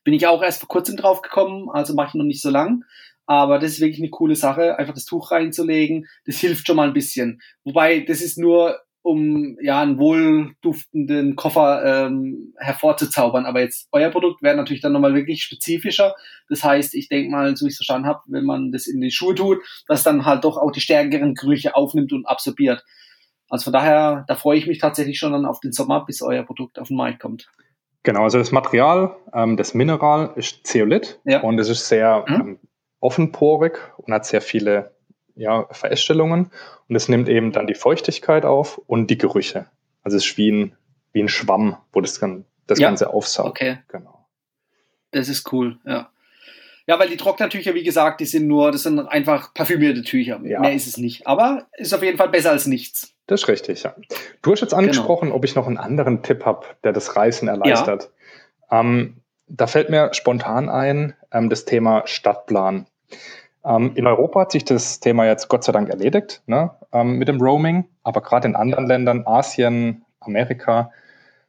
Bin 0.03 0.13
ich 0.13 0.27
auch 0.27 0.43
erst 0.43 0.59
vor 0.59 0.69
kurzem 0.69 0.97
drauf 0.97 1.21
gekommen, 1.21 1.69
also 1.71 1.95
mache 1.95 2.09
ich 2.09 2.13
noch 2.13 2.23
nicht 2.23 2.41
so 2.41 2.49
lang. 2.49 2.83
Aber 3.25 3.57
das 3.57 3.71
ist 3.71 3.81
wirklich 3.81 3.99
eine 3.99 4.11
coole 4.11 4.35
Sache, 4.35 4.77
einfach 4.77 4.93
das 4.93 5.05
Tuch 5.05 5.31
reinzulegen. 5.31 6.07
Das 6.25 6.37
hilft 6.37 6.67
schon 6.67 6.75
mal 6.75 6.87
ein 6.87 6.93
bisschen. 6.93 7.41
Wobei, 7.63 8.01
das 8.01 8.21
ist 8.21 8.37
nur, 8.37 8.79
um 9.05 9.55
ja 9.61 9.81
einen 9.81 9.99
wohlduftenden 9.99 11.35
Koffer 11.35 12.07
ähm, 12.07 12.55
hervorzuzaubern. 12.57 13.45
Aber 13.45 13.61
jetzt 13.61 13.87
euer 13.91 14.09
Produkt 14.09 14.41
wäre 14.41 14.57
natürlich 14.57 14.81
dann 14.81 14.93
nochmal 14.93 15.13
wirklich 15.13 15.43
spezifischer. 15.43 16.15
Das 16.49 16.63
heißt, 16.63 16.95
ich 16.95 17.07
denke 17.07 17.29
mal, 17.29 17.55
so 17.55 17.67
ich 17.67 17.73
es 17.73 17.77
verstanden 17.77 18.07
habe, 18.07 18.21
wenn 18.27 18.45
man 18.45 18.71
das 18.71 18.87
in 18.87 18.99
die 18.99 19.11
Schuhe 19.11 19.35
tut, 19.35 19.59
dass 19.87 20.01
dann 20.01 20.25
halt 20.25 20.43
doch 20.43 20.57
auch 20.57 20.71
die 20.71 20.81
stärkeren 20.81 21.35
Gerüche 21.35 21.75
aufnimmt 21.75 22.13
und 22.13 22.25
absorbiert. 22.25 22.83
Also 23.47 23.65
von 23.65 23.73
daher, 23.73 24.25
da 24.27 24.35
freue 24.35 24.57
ich 24.57 24.65
mich 24.65 24.79
tatsächlich 24.79 25.19
schon 25.19 25.33
dann 25.33 25.45
auf 25.45 25.59
den 25.59 25.71
Sommer, 25.71 26.03
bis 26.03 26.23
euer 26.23 26.43
Produkt 26.43 26.79
auf 26.79 26.87
den 26.87 26.97
Markt 26.97 27.19
kommt. 27.19 27.47
Genau, 28.01 28.23
also 28.23 28.39
das 28.39 28.51
Material, 28.51 29.15
ähm, 29.33 29.55
das 29.55 29.75
Mineral 29.75 30.33
ist 30.35 30.65
Zeolit 30.65 31.19
ja. 31.25 31.41
und 31.41 31.59
es 31.59 31.69
ist 31.69 31.87
sehr 31.87 32.25
mhm. 32.27 32.33
ähm, 32.33 32.59
offenporig 32.99 33.77
und 33.97 34.11
hat 34.11 34.25
sehr 34.25 34.41
viele 34.41 34.94
ja, 35.35 35.67
Verästelungen 35.71 36.51
und 36.87 36.95
es 36.95 37.09
nimmt 37.09 37.29
eben 37.29 37.51
dann 37.51 37.67
die 37.67 37.73
Feuchtigkeit 37.73 38.45
auf 38.45 38.77
und 38.77 39.07
die 39.07 39.17
Gerüche. 39.17 39.67
Also 40.03 40.17
es 40.17 40.25
ist 40.25 40.37
wie 40.37 40.51
ein, 40.51 40.75
wie 41.11 41.21
ein 41.21 41.29
Schwamm, 41.29 41.77
wo 41.91 42.01
das, 42.01 42.19
dann, 42.19 42.45
das 42.67 42.79
ja. 42.79 42.87
Ganze 42.87 43.09
aufsaugt. 43.13 43.49
Okay. 43.49 43.79
Genau. 43.87 44.27
Das 45.11 45.29
ist 45.29 45.51
cool, 45.51 45.77
ja. 45.85 46.09
Ja, 46.87 46.99
weil 46.99 47.09
die 47.09 47.17
Trocknertücher, 47.17 47.73
wie 47.73 47.83
gesagt, 47.83 48.19
die 48.19 48.25
sind 48.25 48.47
nur, 48.47 48.71
das 48.71 48.83
sind 48.83 48.99
einfach 48.99 49.53
parfümierte 49.53 50.03
Tücher. 50.03 50.39
Ja. 50.43 50.59
Mehr 50.59 50.73
ist 50.73 50.85
es 50.85 50.97
nicht. 50.97 51.25
Aber 51.25 51.65
ist 51.77 51.93
auf 51.93 52.03
jeden 52.03 52.17
Fall 52.17 52.29
besser 52.29 52.51
als 52.51 52.67
nichts. 52.67 53.15
Das 53.25 53.41
ist 53.41 53.47
richtig, 53.47 53.83
ja. 53.83 53.95
Du 54.43 54.51
hast 54.51 54.61
jetzt 54.61 54.69
genau. 54.69 54.83
angesprochen, 54.83 55.27
genau. 55.27 55.35
ob 55.37 55.45
ich 55.45 55.55
noch 55.55 55.65
einen 55.65 55.77
anderen 55.77 56.21
Tipp 56.21 56.45
habe, 56.45 56.67
der 56.83 56.93
das 56.93 57.15
Reisen 57.15 57.47
erleichtert. 57.47 58.11
Ja. 58.69 58.81
Ähm, 58.81 59.21
da 59.47 59.65
fällt 59.65 59.89
mir 59.89 60.13
spontan 60.13 60.69
ein 60.69 61.15
ähm, 61.31 61.49
das 61.49 61.65
Thema 61.65 62.03
Stadtplan. 62.05 62.85
Ähm, 63.65 63.93
in 63.95 64.05
Europa 64.05 64.41
hat 64.41 64.51
sich 64.51 64.63
das 64.63 64.99
Thema 64.99 65.25
jetzt 65.25 65.47
Gott 65.47 65.63
sei 65.63 65.71
Dank 65.71 65.89
erledigt 65.89 66.43
ne, 66.45 66.71
ähm, 66.93 67.17
mit 67.17 67.27
dem 67.27 67.41
Roaming, 67.41 67.85
aber 68.03 68.21
gerade 68.21 68.47
in 68.47 68.55
anderen 68.55 68.85
Ländern, 68.85 69.23
Asien, 69.25 70.05
Amerika, 70.19 70.91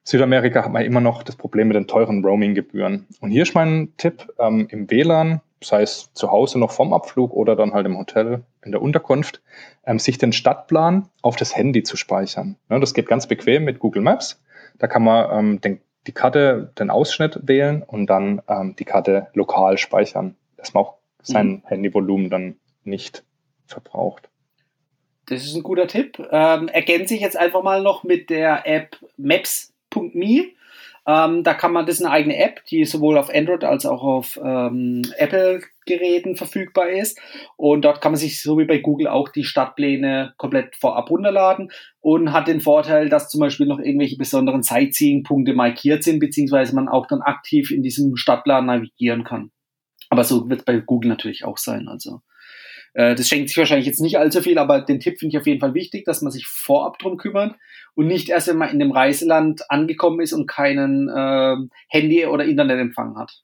Südamerika 0.03 0.65
hat 0.65 0.73
man 0.73 0.85
immer 0.85 1.01
noch 1.01 1.25
das 1.25 1.37
Problem 1.37 1.69
mit 1.69 1.77
den 1.77 1.89
teuren 1.89 2.25
Roaming-Gebühren. 2.25 3.07
Und 3.21 3.31
hier 3.31 3.43
ist 3.43 3.55
mein 3.55 3.93
Tipp, 3.97 4.33
ähm, 4.39 4.69
im 4.71 4.89
WLAN, 4.89 5.41
sei 5.63 5.83
es 5.83 6.13
zu 6.13 6.31
Hause 6.31 6.61
noch 6.61 6.71
vom 6.71 6.95
Abflug 6.95 7.33
oder 7.33 7.57
dann 7.57 7.75
halt 7.75 7.87
im 7.87 7.99
Hotel 7.99 8.45
in 8.65 8.71
der 8.71 8.81
Unterkunft, 8.81 9.43
sich 9.97 10.19
den 10.19 10.33
Stadtplan 10.33 11.09
auf 11.23 11.37
das 11.37 11.57
Handy 11.57 11.83
zu 11.83 11.97
speichern. 11.97 12.57
Ja, 12.69 12.79
das 12.79 12.95
geht 12.95 13.09
ganz 13.09 13.27
bequem 13.27 13.65
mit 13.65 13.79
Google 13.79 14.03
Maps. 14.03 14.41
Da 14.79 14.87
kann 14.87 15.03
man 15.03 15.61
den, 15.61 15.81
die 16.07 16.13
Karte, 16.13 16.73
den 16.79 16.91
Ausschnitt 16.91 17.41
wählen 17.43 17.83
und 17.83 18.07
dann 18.07 18.43
die 18.79 18.85
Karte 18.85 19.29
lokal 19.33 19.79
speichern, 19.79 20.37
dass 20.57 20.75
man 20.75 20.85
auch 20.85 20.95
sein 21.27 21.49
mhm. 21.49 21.63
Handyvolumen 21.67 22.31
dann 22.31 22.57
nicht 22.85 23.25
verbraucht. 23.67 24.29
Das 25.27 25.45
ist 25.45 25.57
ein 25.57 25.63
guter 25.63 25.89
Tipp. 25.89 26.19
Ähm, 26.31 26.69
ergänze 26.69 27.15
ich 27.15 27.21
jetzt 27.21 27.37
einfach 27.37 27.63
mal 27.63 27.83
noch 27.83 28.05
mit 28.05 28.31
der 28.31 28.67
App 28.67 28.97
Maps 29.17 29.73
Maps.me. 29.97 30.53
Ähm, 31.09 31.45
da 31.45 31.55
kann 31.55 31.73
man, 31.73 31.87
das 31.87 32.01
ist 32.01 32.05
eine 32.05 32.13
eigene 32.13 32.37
App, 32.37 32.65
die 32.65 32.85
sowohl 32.85 33.17
auf 33.17 33.33
Android 33.33 33.63
als 33.63 33.87
auch 33.87 34.03
auf 34.03 34.41
ähm, 34.43 35.03
Apple-Geräten 35.17 36.35
verfügbar 36.35 36.89
ist. 36.89 37.21
Und 37.57 37.85
dort 37.85 38.01
kann 38.01 38.11
man 38.11 38.19
sich 38.19 38.43
so 38.43 38.59
wie 38.59 38.65
bei 38.65 38.79
Google 38.79 39.07
auch 39.07 39.29
die 39.29 39.45
Stadtpläne 39.45 40.35
komplett 40.37 40.75
vorab 40.75 41.09
runterladen 41.09 41.71
und 42.01 42.33
hat 42.33 42.49
den 42.49 42.61
Vorteil, 42.61 43.09
dass 43.09 43.29
zum 43.29 43.41
Beispiel 43.41 43.67
noch 43.67 43.79
irgendwelche 43.79 44.17
besonderen 44.17 44.65
Sightseeing-Punkte 44.65 45.55
markiert 45.55 46.03
sind, 46.03 46.19
beziehungsweise 46.19 46.75
man 46.75 46.89
auch 46.89 47.07
dann 47.07 47.23
aktiv 47.23 47.71
in 47.71 47.83
diesem 47.83 48.17
Stadtplan 48.17 48.67
navigieren 48.67 49.23
kann. 49.23 49.53
Aber 50.17 50.25
so 50.25 50.49
wird 50.49 50.61
es 50.61 50.65
bei 50.65 50.79
Google 50.79 51.11
natürlich 51.11 51.45
auch 51.45 51.59
sein. 51.59 51.89
Also 51.89 52.23
äh, 52.95 53.15
das 53.15 53.29
schenkt 53.29 53.51
sich 53.51 53.59
wahrscheinlich 53.59 53.87
jetzt 53.87 54.01
nicht 54.01 54.19
allzu 54.19 54.41
viel, 54.41 54.57
aber 54.57 54.81
den 54.81 54.99
Tipp 54.99 55.19
finde 55.19 55.37
ich 55.37 55.39
auf 55.39 55.47
jeden 55.47 55.61
Fall 55.61 55.75
wichtig, 55.75 56.07
dass 56.07 56.23
man 56.23 56.33
sich 56.33 56.47
vorab 56.47 56.99
drum 56.99 57.19
kümmert 57.19 57.55
und 57.95 58.07
nicht 58.07 58.31
erst, 58.31 58.49
wenn 58.49 58.57
man 58.57 58.71
in 58.71 58.79
dem 58.79 58.91
Reiseland 58.93 59.71
angekommen 59.71 60.21
ist 60.21 60.33
und 60.33 60.47
keinen 60.47 61.11
äh, 61.11 61.57
Handy- 61.89 62.25
oder 62.25 62.47
Internetempfang 62.47 63.19
hat. 63.19 63.43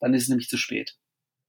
Dann 0.00 0.12
ist 0.12 0.24
es 0.24 0.28
nämlich 0.28 0.48
zu 0.48 0.58
spät. 0.58 0.96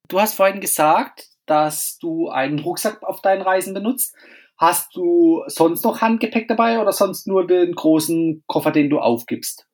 Du 0.08 0.22
hast 0.22 0.36
vorhin 0.36 0.62
gesagt, 0.62 1.28
dass 1.46 1.98
du 1.98 2.30
einen 2.30 2.60
Rucksack 2.60 3.04
auf 3.04 3.22
deinen 3.22 3.42
Reisen 3.42 3.74
benutzt. 3.74 4.16
Hast 4.58 4.96
du 4.96 5.44
sonst 5.48 5.84
noch 5.84 6.00
Handgepäck 6.00 6.48
dabei 6.48 6.80
oder 6.80 6.94
sonst 6.94 7.28
nur 7.28 7.46
den 7.46 7.74
großen 7.74 8.44
Koffer, 8.48 8.72
den 8.72 8.90
du 8.90 9.00
aufgibst? 9.00 9.68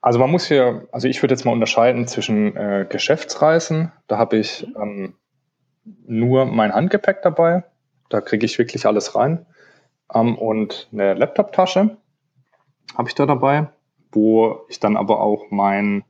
Also 0.00 0.18
man 0.18 0.30
muss 0.30 0.46
hier, 0.46 0.86
also 0.92 1.08
ich 1.08 1.22
würde 1.22 1.34
jetzt 1.34 1.44
mal 1.44 1.52
unterscheiden 1.52 2.06
zwischen 2.06 2.56
äh, 2.56 2.86
Geschäftsreisen, 2.88 3.92
da 4.06 4.16
habe 4.18 4.36
ich 4.36 4.66
ähm, 4.80 5.14
nur 6.06 6.46
mein 6.46 6.72
Handgepäck 6.72 7.22
dabei, 7.22 7.64
da 8.08 8.20
kriege 8.20 8.46
ich 8.46 8.58
wirklich 8.58 8.86
alles 8.86 9.16
rein. 9.16 9.46
Ähm, 10.14 10.36
und 10.36 10.88
eine 10.92 11.14
Laptoptasche 11.14 11.96
habe 12.96 13.08
ich 13.08 13.14
da 13.14 13.26
dabei, 13.26 13.68
wo 14.12 14.64
ich 14.68 14.80
dann 14.80 14.96
aber 14.96 15.20
auch 15.20 15.50
mein, 15.50 16.04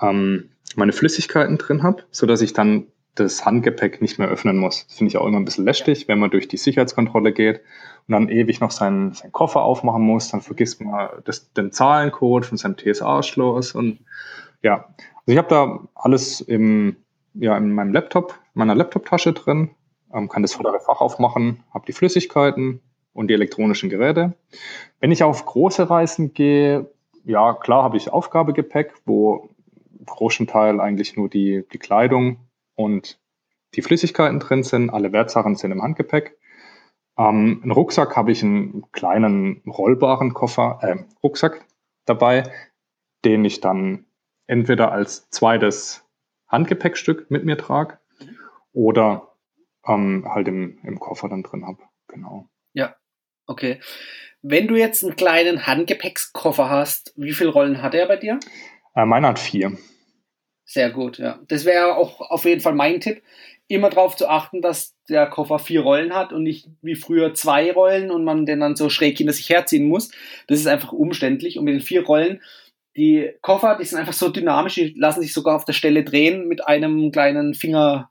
ähm, 0.00 0.50
meine 0.74 0.92
Flüssigkeiten 0.92 1.58
drin 1.58 1.82
habe, 1.82 2.02
sodass 2.10 2.42
ich 2.42 2.52
dann 2.52 2.88
das 3.14 3.44
Handgepäck 3.44 4.00
nicht 4.00 4.18
mehr 4.18 4.28
öffnen 4.28 4.56
muss. 4.56 4.86
Das 4.86 4.96
finde 4.96 5.10
ich 5.10 5.16
auch 5.18 5.26
immer 5.26 5.38
ein 5.38 5.44
bisschen 5.44 5.64
lästig, 5.64 6.08
wenn 6.08 6.18
man 6.18 6.30
durch 6.30 6.48
die 6.48 6.56
Sicherheitskontrolle 6.56 7.32
geht 7.32 7.60
und 8.08 8.12
dann 8.12 8.28
ewig 8.28 8.60
noch 8.60 8.70
seinen, 8.70 9.12
seinen 9.12 9.32
Koffer 9.32 9.62
aufmachen 9.62 10.02
muss, 10.02 10.30
dann 10.30 10.40
vergisst 10.40 10.80
man 10.80 11.10
das, 11.24 11.52
den 11.52 11.72
Zahlencode 11.72 12.46
von 12.46 12.56
seinem 12.56 12.76
TSA-Schloss 12.76 13.74
und 13.74 13.98
ja, 14.62 14.86
also 14.86 15.32
ich 15.32 15.38
habe 15.38 15.48
da 15.48 15.80
alles 15.94 16.40
im, 16.40 16.96
ja, 17.34 17.56
in 17.56 17.72
meinem 17.72 17.92
Laptop, 17.92 18.38
meiner 18.54 18.74
Laptoptasche 18.74 19.32
drin, 19.32 19.70
ähm, 20.12 20.28
kann 20.28 20.42
das 20.42 20.54
vordere 20.54 20.80
Fach 20.80 21.00
aufmachen, 21.00 21.62
habe 21.74 21.84
die 21.86 21.92
Flüssigkeiten 21.92 22.80
und 23.12 23.28
die 23.28 23.34
elektronischen 23.34 23.90
Geräte. 23.90 24.34
Wenn 25.00 25.12
ich 25.12 25.22
auf 25.22 25.44
große 25.44 25.90
Reisen 25.90 26.32
gehe, 26.32 26.90
ja, 27.24 27.52
klar 27.54 27.82
habe 27.82 27.96
ich 27.98 28.10
Aufgabegepäck, 28.10 28.94
wo 29.04 29.50
großen 30.06 30.46
Teil 30.46 30.80
eigentlich 30.80 31.16
nur 31.16 31.28
die, 31.28 31.64
die 31.72 31.78
Kleidung 31.78 32.38
und 32.74 33.20
die 33.74 33.82
Flüssigkeiten 33.82 34.40
drin 34.40 34.62
sind. 34.62 34.90
Alle 34.90 35.12
Wertsachen 35.12 35.56
sind 35.56 35.72
im 35.72 35.82
Handgepäck. 35.82 36.38
Ähm, 37.18 37.60
einen 37.62 37.70
Rucksack 37.70 38.16
habe 38.16 38.32
ich 38.32 38.42
einen 38.42 38.90
kleinen 38.92 39.62
rollbaren 39.66 40.34
Koffer, 40.34 40.78
äh, 40.82 40.96
Rucksack 41.22 41.66
dabei, 42.04 42.50
den 43.24 43.44
ich 43.44 43.60
dann 43.60 44.06
entweder 44.46 44.92
als 44.92 45.28
zweites 45.30 46.04
Handgepäckstück 46.48 47.30
mit 47.30 47.44
mir 47.44 47.56
trage 47.56 47.98
oder 48.72 49.36
ähm, 49.86 50.26
halt 50.28 50.48
im, 50.48 50.78
im 50.84 50.98
Koffer 50.98 51.28
dann 51.28 51.42
drin 51.42 51.66
habe. 51.66 51.78
Genau. 52.08 52.48
Ja, 52.72 52.96
okay. 53.46 53.80
Wenn 54.42 54.66
du 54.66 54.76
jetzt 54.76 55.04
einen 55.04 55.16
kleinen 55.16 55.66
Handgepäckskoffer 55.66 56.68
hast, 56.68 57.12
wie 57.16 57.32
viele 57.32 57.50
Rollen 57.50 57.82
hat 57.82 57.94
er 57.94 58.06
bei 58.08 58.16
dir? 58.16 58.40
Äh, 58.94 59.06
meiner 59.06 59.28
hat 59.28 59.38
vier. 59.38 59.76
Sehr 60.64 60.90
gut, 60.90 61.18
ja. 61.18 61.40
Das 61.48 61.64
wäre 61.64 61.96
auch 61.96 62.20
auf 62.20 62.44
jeden 62.44 62.60
Fall 62.60 62.74
mein 62.74 63.00
Tipp. 63.00 63.22
Immer 63.68 63.90
darauf 63.90 64.16
zu 64.16 64.28
achten, 64.28 64.60
dass 64.62 64.96
der 65.08 65.26
Koffer 65.26 65.58
vier 65.58 65.80
Rollen 65.82 66.14
hat 66.14 66.32
und 66.32 66.42
nicht 66.42 66.68
wie 66.82 66.94
früher 66.94 67.34
zwei 67.34 67.72
Rollen 67.72 68.10
und 68.10 68.24
man 68.24 68.46
den 68.46 68.60
dann 68.60 68.76
so 68.76 68.88
schräg 68.88 69.18
hinter 69.18 69.32
sich 69.32 69.48
herziehen 69.48 69.86
muss. 69.86 70.10
Das 70.46 70.60
ist 70.60 70.66
einfach 70.66 70.92
umständlich. 70.92 71.58
Und 71.58 71.64
mit 71.64 71.74
den 71.74 71.80
vier 71.80 72.04
Rollen, 72.04 72.40
die 72.96 73.32
Koffer, 73.40 73.76
die 73.80 73.84
sind 73.84 73.98
einfach 73.98 74.12
so 74.12 74.28
dynamisch, 74.28 74.74
die 74.74 74.94
lassen 74.96 75.22
sich 75.22 75.32
sogar 75.32 75.56
auf 75.56 75.64
der 75.64 75.72
Stelle 75.72 76.04
drehen 76.04 76.46
mit 76.48 76.66
einem 76.66 77.10
kleinen 77.10 77.54
Finger, 77.54 78.10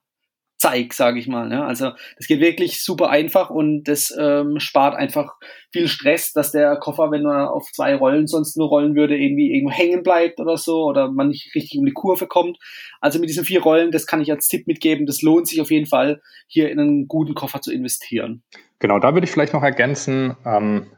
Zeig, 0.62 0.94
sage 0.94 1.18
ich 1.18 1.28
mal. 1.28 1.50
Ne? 1.50 1.66
Also 1.66 1.90
das 2.18 2.28
geht 2.28 2.40
wirklich 2.40 2.84
super 2.84 3.10
einfach 3.10 3.50
und 3.50 3.86
das 3.86 4.16
ähm, 4.16 4.60
spart 4.60 4.96
einfach 4.96 5.34
viel 5.72 5.88
Stress, 5.88 6.34
dass 6.34 6.52
der 6.52 6.76
Koffer, 6.76 7.10
wenn 7.10 7.26
er 7.26 7.52
auf 7.52 7.72
zwei 7.72 7.96
Rollen 7.96 8.28
sonst 8.28 8.58
nur 8.58 8.68
rollen 8.68 8.96
würde, 8.96 9.18
irgendwie 9.18 9.56
irgendwo 9.56 9.74
hängen 9.74 10.04
bleibt 10.04 10.40
oder 10.40 10.58
so 10.58 10.84
oder 10.84 11.12
man 11.12 11.30
nicht 11.30 11.56
richtig 11.56 11.80
um 11.80 11.86
die 11.88 11.94
Kurve 11.94 12.28
kommt. 12.28 12.60
Also 13.00 13.18
mit 13.18 13.28
diesen 13.28 13.44
vier 13.44 13.64
Rollen, 13.64 13.90
das 13.90 14.06
kann 14.06 14.22
ich 14.22 14.30
als 14.30 14.50
Tipp 14.50 14.68
mitgeben, 14.68 15.08
das 15.08 15.24
lohnt 15.24 15.48
sich 15.48 15.62
auf 15.62 15.72
jeden 15.72 15.88
Fall, 15.88 16.22
hier 16.46 16.70
in 16.70 16.80
einen 16.80 17.08
guten 17.08 17.34
Koffer 17.34 17.60
zu 17.62 17.74
investieren. 17.74 18.44
Genau, 18.78 19.00
da 19.00 19.16
würde 19.16 19.26
ich 19.26 19.32
vielleicht 19.32 19.54
noch 19.54 19.64
ergänzen, 19.64 20.38
ähm, 20.46 20.92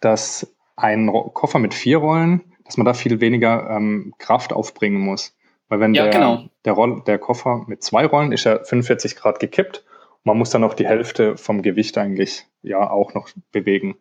dass 0.00 0.50
ein 0.76 1.08
Koffer 1.08 1.58
mit 1.58 1.74
vier 1.74 1.98
Rollen, 1.98 2.40
dass 2.64 2.78
man 2.78 2.86
da 2.86 2.94
viel 2.94 3.20
weniger 3.20 3.68
ähm, 3.68 4.14
Kraft 4.16 4.54
aufbringen 4.54 5.02
muss. 5.02 5.36
Weil 5.70 5.80
wenn 5.80 5.94
ja, 5.94 6.02
der, 6.02 6.12
genau. 6.12 6.44
der, 6.64 6.72
Roll, 6.74 7.02
der 7.06 7.18
Koffer 7.18 7.64
mit 7.68 7.82
zwei 7.82 8.04
Rollen 8.04 8.32
ist 8.32 8.44
ja 8.44 8.62
45 8.62 9.16
Grad 9.16 9.38
gekippt. 9.38 9.84
Man 10.24 10.36
muss 10.36 10.50
dann 10.50 10.60
noch 10.60 10.74
die 10.74 10.86
Hälfte 10.86 11.36
vom 11.38 11.62
Gewicht 11.62 11.96
eigentlich 11.96 12.44
ja 12.62 12.90
auch 12.90 13.14
noch 13.14 13.30
bewegen. 13.52 13.96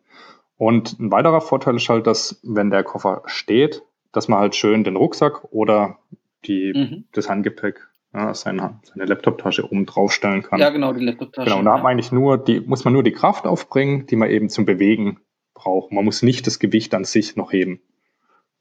Und 0.57 0.99
ein 0.99 1.11
weiterer 1.11 1.39
Vorteil 1.39 1.75
ist 1.75 1.87
halt, 1.87 2.07
dass 2.07 2.41
wenn 2.43 2.71
der 2.71 2.83
Koffer 2.83 3.21
steht, 3.27 3.83
dass 4.11 4.27
man 4.27 4.39
halt 4.39 4.55
schön 4.55 4.83
den 4.83 4.95
Rucksack 4.95 5.45
oder 5.51 5.99
die, 6.45 6.73
mhm. 6.75 7.05
das 7.13 7.29
Handgepäck, 7.29 7.87
ja, 8.13 8.33
seine, 8.33 8.79
seine 8.83 9.05
Laptoptasche 9.05 9.63
oben 9.63 9.85
draufstellen 9.85 10.41
kann. 10.41 10.59
Ja, 10.59 10.71
genau, 10.71 10.91
die 10.91 11.05
Laptoptasche. 11.05 11.45
Genau, 11.45 11.59
und 11.59 11.65
da 11.65 11.75
hat 11.75 11.83
man 11.83 11.91
eigentlich 11.91 12.11
nur 12.11 12.39
die, 12.39 12.61
muss 12.61 12.83
man 12.83 12.93
nur 12.93 13.03
die 13.03 13.11
Kraft 13.11 13.45
aufbringen, 13.45 14.07
die 14.07 14.15
man 14.15 14.31
eben 14.31 14.49
zum 14.49 14.65
Bewegen 14.65 15.19
braucht. 15.53 15.91
Man 15.91 16.03
muss 16.03 16.23
nicht 16.23 16.47
das 16.47 16.57
Gewicht 16.57 16.95
an 16.95 17.05
sich 17.05 17.35
noch 17.35 17.53
heben. 17.53 17.79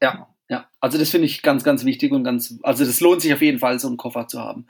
Ja, 0.02 0.28
ja, 0.48 0.66
also 0.80 0.98
das 0.98 1.10
finde 1.10 1.26
ich 1.26 1.42
ganz, 1.42 1.64
ganz 1.64 1.84
wichtig 1.84 2.12
und 2.12 2.24
ganz, 2.24 2.58
also 2.62 2.84
das 2.84 3.00
lohnt 3.00 3.20
sich 3.20 3.32
auf 3.32 3.42
jeden 3.42 3.58
Fall, 3.58 3.78
so 3.78 3.88
einen 3.88 3.96
Koffer 3.96 4.26
zu 4.26 4.40
haben. 4.40 4.66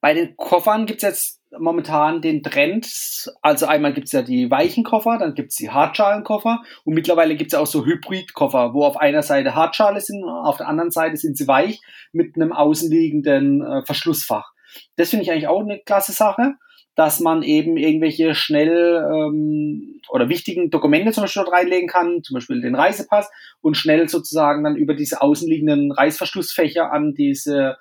Bei 0.00 0.14
den 0.14 0.36
Koffern 0.36 0.86
gibt 0.86 1.02
es 1.02 1.08
jetzt 1.08 1.42
momentan 1.56 2.22
den 2.22 2.42
Trend, 2.42 3.32
also 3.42 3.66
einmal 3.66 3.92
gibt 3.92 4.06
es 4.06 4.12
ja 4.12 4.22
die 4.22 4.50
weichen 4.50 4.84
Koffer, 4.84 5.18
dann 5.18 5.34
gibt 5.34 5.50
es 5.50 5.56
die 5.56 5.70
Hartschalenkoffer 5.70 6.62
und 6.84 6.94
mittlerweile 6.94 7.36
gibt 7.36 7.52
es 7.52 7.58
auch 7.58 7.66
so 7.66 7.84
Hybridkoffer, 7.84 8.74
wo 8.74 8.84
auf 8.84 8.96
einer 8.96 9.22
Seite 9.22 9.54
Hartschale 9.54 10.00
sind, 10.00 10.24
auf 10.24 10.56
der 10.56 10.66
anderen 10.66 10.90
Seite 10.90 11.16
sind 11.18 11.36
sie 11.36 11.46
weich 11.46 11.80
mit 12.12 12.36
einem 12.36 12.52
außenliegenden 12.52 13.62
äh, 13.62 13.82
Verschlussfach. 13.84 14.52
Das 14.96 15.10
finde 15.10 15.24
ich 15.24 15.30
eigentlich 15.30 15.48
auch 15.48 15.60
eine 15.60 15.78
klasse 15.78 16.12
Sache 16.12 16.54
dass 16.94 17.20
man 17.20 17.42
eben 17.42 17.76
irgendwelche 17.76 18.34
schnell 18.34 19.02
ähm, 19.10 20.00
oder 20.10 20.28
wichtigen 20.28 20.70
Dokumente 20.70 21.12
zum 21.12 21.24
Beispiel 21.24 21.42
dort 21.44 21.54
reinlegen 21.54 21.88
kann, 21.88 22.22
zum 22.22 22.34
Beispiel 22.34 22.60
den 22.60 22.74
Reisepass 22.74 23.30
und 23.60 23.76
schnell 23.76 24.08
sozusagen 24.08 24.62
dann 24.64 24.76
über 24.76 24.94
diese 24.94 25.22
außenliegenden 25.22 25.92
Reißverschlussfächer 25.92 26.92
an 26.92 27.14
diese 27.14 27.78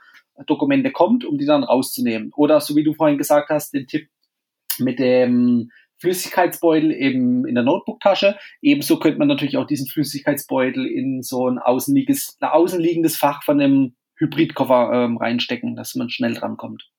Dokumente 0.48 0.92
kommt, 0.92 1.26
um 1.26 1.38
die 1.38 1.46
dann 1.46 1.64
rauszunehmen. 1.64 2.32
Oder 2.36 2.62
so 2.62 2.76
wie 2.76 2.84
du 2.84 2.94
vorhin 2.94 3.18
gesagt 3.18 3.50
hast, 3.50 3.74
den 3.74 3.88
Tipp 3.88 4.08
mit 4.80 4.98
dem 5.00 5.72
Flüssigkeitsbeutel 5.98 6.92
eben 6.92 7.46
in 7.46 7.54
der 7.54 7.64
Notebooktasche. 7.64 8.38
Ebenso 8.62 8.98
könnte 8.98 9.20
man 9.20 9.28
natürlich 9.28 9.58
auch 9.58 9.68
diesen 9.68 9.88
Flüssigkeitsbeutel 9.88 10.88
in 10.88 11.22
so 11.22 11.48
ein 11.48 11.60
außenliegendes, 11.60 12.38
außenliegendes 12.40 13.18
Fach 13.18 13.44
von 13.44 13.60
einem 13.60 13.96
Hybridkoffer 14.18 14.92
ähm, 14.94 15.18
reinstecken, 15.18 15.76
dass 15.76 15.96
man 15.96 16.10
schnell 16.10 16.34
drankommt 16.34 16.91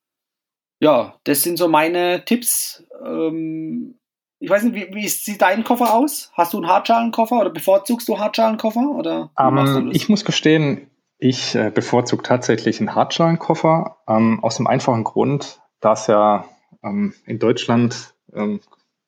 ja, 0.82 1.14
das 1.22 1.42
sind 1.42 1.58
so 1.58 1.68
meine 1.68 2.24
Tipps. 2.24 2.84
Ähm, 3.06 3.94
ich 4.40 4.50
weiß 4.50 4.64
nicht, 4.64 4.74
wie, 4.74 4.92
wie, 4.92 5.06
sieht 5.06 5.40
dein 5.40 5.62
Koffer 5.62 5.94
aus? 5.94 6.32
Hast 6.34 6.52
du 6.52 6.56
einen 6.56 6.66
Hartschalenkoffer 6.66 7.38
oder 7.38 7.50
bevorzugst 7.50 8.08
du 8.08 8.18
Hartschalenkoffer? 8.18 8.90
Oder 8.90 9.30
um, 9.38 9.58
ähm, 9.58 9.90
ich 9.92 10.08
muss 10.08 10.24
gestehen, 10.24 10.90
ich 11.18 11.54
äh, 11.54 11.70
bevorzuge 11.72 12.24
tatsächlich 12.24 12.80
einen 12.80 12.96
Hartschalenkoffer 12.96 13.98
ähm, 14.08 14.42
aus 14.42 14.56
dem 14.56 14.66
einfachen 14.66 15.04
Grund, 15.04 15.60
da 15.78 15.92
es 15.92 16.08
ja 16.08 16.46
ähm, 16.82 17.14
in 17.26 17.38
Deutschland 17.38 18.14
ähm, 18.34 18.58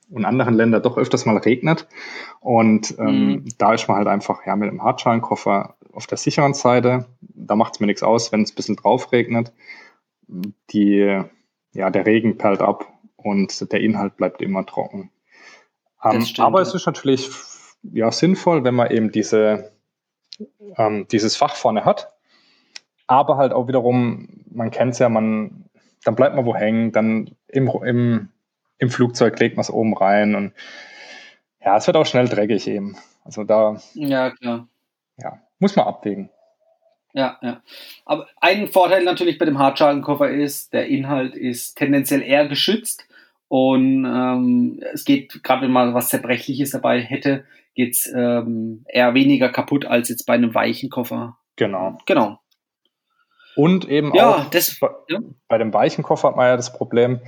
und 0.08 0.24
anderen 0.24 0.54
Ländern 0.54 0.80
doch 0.80 0.96
öfters 0.96 1.26
mal 1.26 1.38
regnet. 1.38 1.88
Und 2.38 2.94
ähm, 3.00 3.26
mhm. 3.26 3.48
da 3.58 3.74
ist 3.74 3.88
man 3.88 3.96
halt 3.96 4.06
einfach 4.06 4.46
ja, 4.46 4.54
mit 4.54 4.68
einem 4.68 4.84
Hartschalenkoffer 4.84 5.74
auf 5.92 6.06
der 6.06 6.18
sicheren 6.18 6.54
Seite. 6.54 7.06
Da 7.20 7.56
macht 7.56 7.74
es 7.74 7.80
mir 7.80 7.86
nichts 7.86 8.04
aus, 8.04 8.30
wenn 8.30 8.42
es 8.42 8.52
ein 8.52 8.54
bisschen 8.54 8.76
drauf 8.76 9.10
regnet. 9.10 9.52
Die 10.70 11.24
ja, 11.74 11.90
der 11.90 12.06
Regen 12.06 12.38
perlt 12.38 12.60
ab 12.60 12.86
und 13.16 13.72
der 13.72 13.80
Inhalt 13.80 14.16
bleibt 14.16 14.40
immer 14.40 14.64
trocken. 14.64 15.10
Ähm, 16.02 16.24
aber 16.38 16.60
es 16.60 16.74
ist 16.74 16.86
natürlich 16.86 17.30
ja, 17.92 18.10
sinnvoll, 18.10 18.64
wenn 18.64 18.74
man 18.74 18.90
eben 18.90 19.10
diese, 19.10 19.72
ähm, 20.76 21.06
dieses 21.10 21.36
Fach 21.36 21.54
vorne 21.54 21.84
hat. 21.84 22.12
Aber 23.06 23.36
halt 23.36 23.52
auch 23.52 23.68
wiederum, 23.68 24.28
man 24.50 24.70
kennt 24.70 24.94
es 24.94 24.98
ja, 24.98 25.08
man, 25.08 25.68
dann 26.04 26.14
bleibt 26.14 26.36
man 26.36 26.46
wo 26.46 26.54
hängen, 26.54 26.92
dann 26.92 27.36
im, 27.48 27.68
im, 27.68 28.28
im 28.78 28.90
Flugzeug 28.90 29.38
legt 29.38 29.56
man 29.56 29.62
es 29.62 29.70
oben 29.70 29.94
rein 29.96 30.34
und 30.34 30.52
ja, 31.62 31.76
es 31.76 31.86
wird 31.86 31.96
auch 31.96 32.06
schnell 32.06 32.28
dreckig 32.28 32.66
eben. 32.68 32.96
Also 33.24 33.44
da 33.44 33.80
ja, 33.94 34.30
klar. 34.30 34.68
Ja, 35.16 35.40
muss 35.58 35.76
man 35.76 35.86
abwägen. 35.86 36.30
Ja, 37.14 37.38
ja. 37.42 37.62
Aber 38.04 38.26
ein 38.40 38.66
Vorteil 38.68 39.04
natürlich 39.04 39.38
bei 39.38 39.44
dem 39.44 39.58
Hartschalenkoffer 39.58 40.28
ist, 40.30 40.72
der 40.72 40.88
Inhalt 40.88 41.36
ist 41.36 41.76
tendenziell 41.76 42.22
eher 42.22 42.48
geschützt 42.48 43.06
und 43.46 44.04
ähm, 44.04 44.82
es 44.92 45.04
geht, 45.04 45.42
gerade 45.44 45.62
wenn 45.62 45.70
man 45.70 45.94
was 45.94 46.08
Zerbrechliches 46.08 46.72
dabei 46.72 47.00
hätte, 47.00 47.44
geht 47.76 47.94
es 47.94 48.12
ähm, 48.12 48.84
eher 48.88 49.14
weniger 49.14 49.48
kaputt 49.48 49.84
als 49.84 50.08
jetzt 50.08 50.24
bei 50.24 50.34
einem 50.34 50.54
weichen 50.54 50.90
Koffer. 50.90 51.38
Genau. 51.54 51.98
Genau. 52.06 52.40
Und 53.54 53.88
eben 53.88 54.12
ja, 54.12 54.30
auch 54.30 54.50
das, 54.50 54.80
ja. 55.08 55.20
bei 55.46 55.58
dem 55.58 55.72
weichen 55.72 56.02
Koffer 56.02 56.28
hat 56.28 56.36
man 56.36 56.46
ja 56.46 56.56
das 56.56 56.72
Problem, 56.72 57.20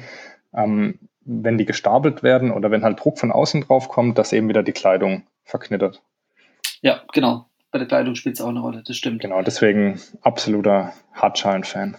ähm, 0.53 0.99
wenn 1.20 1.59
die 1.59 1.64
gestapelt 1.64 2.24
werden 2.24 2.51
oder 2.51 2.72
wenn 2.72 2.82
halt 2.82 2.99
Druck 2.99 3.20
von 3.20 3.30
außen 3.30 3.62
drauf 3.62 3.89
kommt, 3.89 4.18
dass 4.18 4.32
eben 4.32 4.49
wieder 4.49 4.64
die 4.64 4.72
Kleidung 4.72 5.28
verknittert. 5.45 6.03
Ja, 6.82 7.03
genau 7.12 7.47
bei 7.70 7.78
der 7.78 7.88
Kleidung 7.88 8.14
spielt 8.14 8.36
es 8.36 8.40
auch 8.40 8.48
eine 8.48 8.60
Rolle, 8.60 8.82
das 8.86 8.96
stimmt. 8.96 9.22
Genau, 9.22 9.42
deswegen 9.42 10.00
absoluter 10.22 10.92
Hartschalen-Fan. 11.14 11.96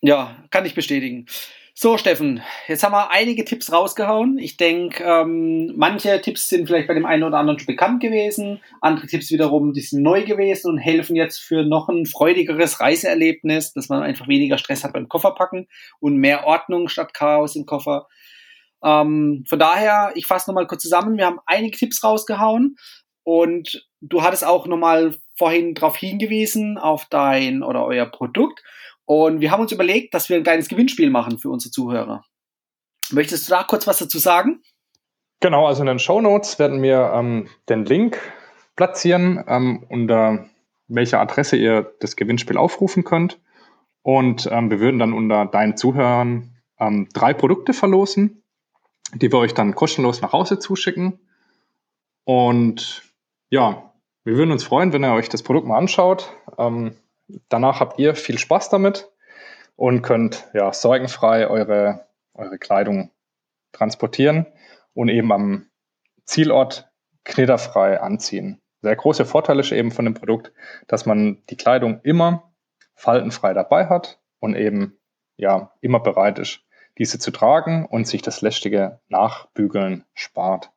Ja, 0.00 0.36
kann 0.50 0.66
ich 0.66 0.74
bestätigen. 0.74 1.26
So, 1.82 1.96
Steffen, 1.96 2.42
jetzt 2.68 2.82
haben 2.82 2.92
wir 2.92 3.10
einige 3.10 3.44
Tipps 3.44 3.72
rausgehauen. 3.72 4.36
Ich 4.38 4.58
denke, 4.58 5.02
ähm, 5.02 5.72
manche 5.76 6.20
Tipps 6.20 6.48
sind 6.48 6.66
vielleicht 6.66 6.88
bei 6.88 6.92
dem 6.94 7.06
einen 7.06 7.22
oder 7.22 7.38
anderen 7.38 7.58
schon 7.58 7.68
bekannt 7.68 8.02
gewesen, 8.02 8.60
andere 8.82 9.06
Tipps 9.06 9.30
wiederum, 9.30 9.72
die 9.72 9.80
sind 9.80 10.02
neu 10.02 10.24
gewesen 10.24 10.70
und 10.70 10.78
helfen 10.78 11.16
jetzt 11.16 11.38
für 11.38 11.64
noch 11.64 11.88
ein 11.88 12.04
freudigeres 12.04 12.80
Reiseerlebnis, 12.80 13.72
dass 13.72 13.88
man 13.88 14.02
einfach 14.02 14.28
weniger 14.28 14.58
Stress 14.58 14.84
hat 14.84 14.92
beim 14.92 15.08
Kofferpacken 15.08 15.68
und 16.00 16.16
mehr 16.16 16.44
Ordnung 16.44 16.88
statt 16.88 17.14
Chaos 17.14 17.56
im 17.56 17.64
Koffer. 17.64 18.08
Ähm, 18.82 19.44
von 19.48 19.58
daher, 19.58 20.12
ich 20.16 20.26
fasse 20.26 20.50
nochmal 20.50 20.66
kurz 20.66 20.82
zusammen. 20.82 21.16
Wir 21.16 21.24
haben 21.24 21.40
einige 21.46 21.78
Tipps 21.78 22.04
rausgehauen 22.04 22.76
und 23.22 23.88
du 24.00 24.22
hattest 24.22 24.44
auch 24.44 24.66
nochmal 24.66 25.14
vorhin 25.36 25.74
darauf 25.74 25.96
hingewiesen, 25.96 26.78
auf 26.78 27.06
dein 27.06 27.62
oder 27.62 27.84
euer 27.84 28.06
Produkt. 28.06 28.62
Und 29.04 29.40
wir 29.40 29.50
haben 29.50 29.60
uns 29.60 29.72
überlegt, 29.72 30.14
dass 30.14 30.28
wir 30.28 30.36
ein 30.36 30.42
kleines 30.42 30.68
Gewinnspiel 30.68 31.10
machen 31.10 31.38
für 31.38 31.50
unsere 31.50 31.72
Zuhörer. 31.72 32.24
Möchtest 33.10 33.48
du 33.48 33.50
da 33.50 33.64
kurz 33.64 33.86
was 33.86 33.98
dazu 33.98 34.18
sagen? 34.18 34.62
Genau, 35.40 35.66
also 35.66 35.82
in 35.82 35.86
den 35.86 35.98
Show 35.98 36.20
Notes 36.20 36.58
werden 36.58 36.82
wir 36.82 37.12
ähm, 37.14 37.48
den 37.68 37.84
Link 37.84 38.20
platzieren, 38.76 39.42
ähm, 39.48 39.84
unter 39.88 40.46
welcher 40.86 41.20
Adresse 41.20 41.56
ihr 41.56 41.94
das 42.00 42.16
Gewinnspiel 42.16 42.56
aufrufen 42.56 43.04
könnt. 43.04 43.40
Und 44.02 44.48
ähm, 44.50 44.70
wir 44.70 44.80
würden 44.80 44.98
dann 44.98 45.12
unter 45.12 45.46
deinen 45.46 45.76
Zuhörern 45.76 46.54
ähm, 46.78 47.08
drei 47.12 47.34
Produkte 47.34 47.72
verlosen, 47.72 48.42
die 49.14 49.32
wir 49.32 49.38
euch 49.38 49.54
dann 49.54 49.74
kostenlos 49.74 50.20
nach 50.20 50.32
Hause 50.32 50.58
zuschicken. 50.58 51.18
Und 52.24 53.02
ja, 53.50 53.89
wir 54.30 54.36
würden 54.36 54.52
uns 54.52 54.62
freuen, 54.62 54.92
wenn 54.92 55.02
ihr 55.02 55.12
euch 55.12 55.28
das 55.28 55.42
Produkt 55.42 55.66
mal 55.66 55.76
anschaut. 55.76 56.32
Ähm, 56.56 56.96
danach 57.48 57.80
habt 57.80 57.98
ihr 57.98 58.14
viel 58.14 58.38
Spaß 58.38 58.68
damit 58.68 59.10
und 59.74 60.02
könnt 60.02 60.48
ja 60.54 60.72
sorgenfrei 60.72 61.48
eure, 61.48 62.06
eure 62.34 62.56
Kleidung 62.56 63.10
transportieren 63.72 64.46
und 64.94 65.08
eben 65.08 65.32
am 65.32 65.66
Zielort 66.26 66.92
knitterfrei 67.24 68.00
anziehen. 68.00 68.60
Der 68.84 68.94
große 68.94 69.24
Vorteil 69.24 69.58
ist 69.58 69.72
eben 69.72 69.90
von 69.90 70.04
dem 70.04 70.14
Produkt, 70.14 70.52
dass 70.86 71.06
man 71.06 71.42
die 71.50 71.56
Kleidung 71.56 71.98
immer 72.04 72.52
faltenfrei 72.94 73.52
dabei 73.52 73.88
hat 73.88 74.20
und 74.38 74.54
eben 74.54 74.96
ja 75.38 75.72
immer 75.80 75.98
bereit 75.98 76.38
ist, 76.38 76.60
diese 76.98 77.18
zu 77.18 77.32
tragen 77.32 77.84
und 77.84 78.06
sich 78.06 78.22
das 78.22 78.42
lästige 78.42 79.00
Nachbügeln 79.08 80.04
spart. 80.14 80.70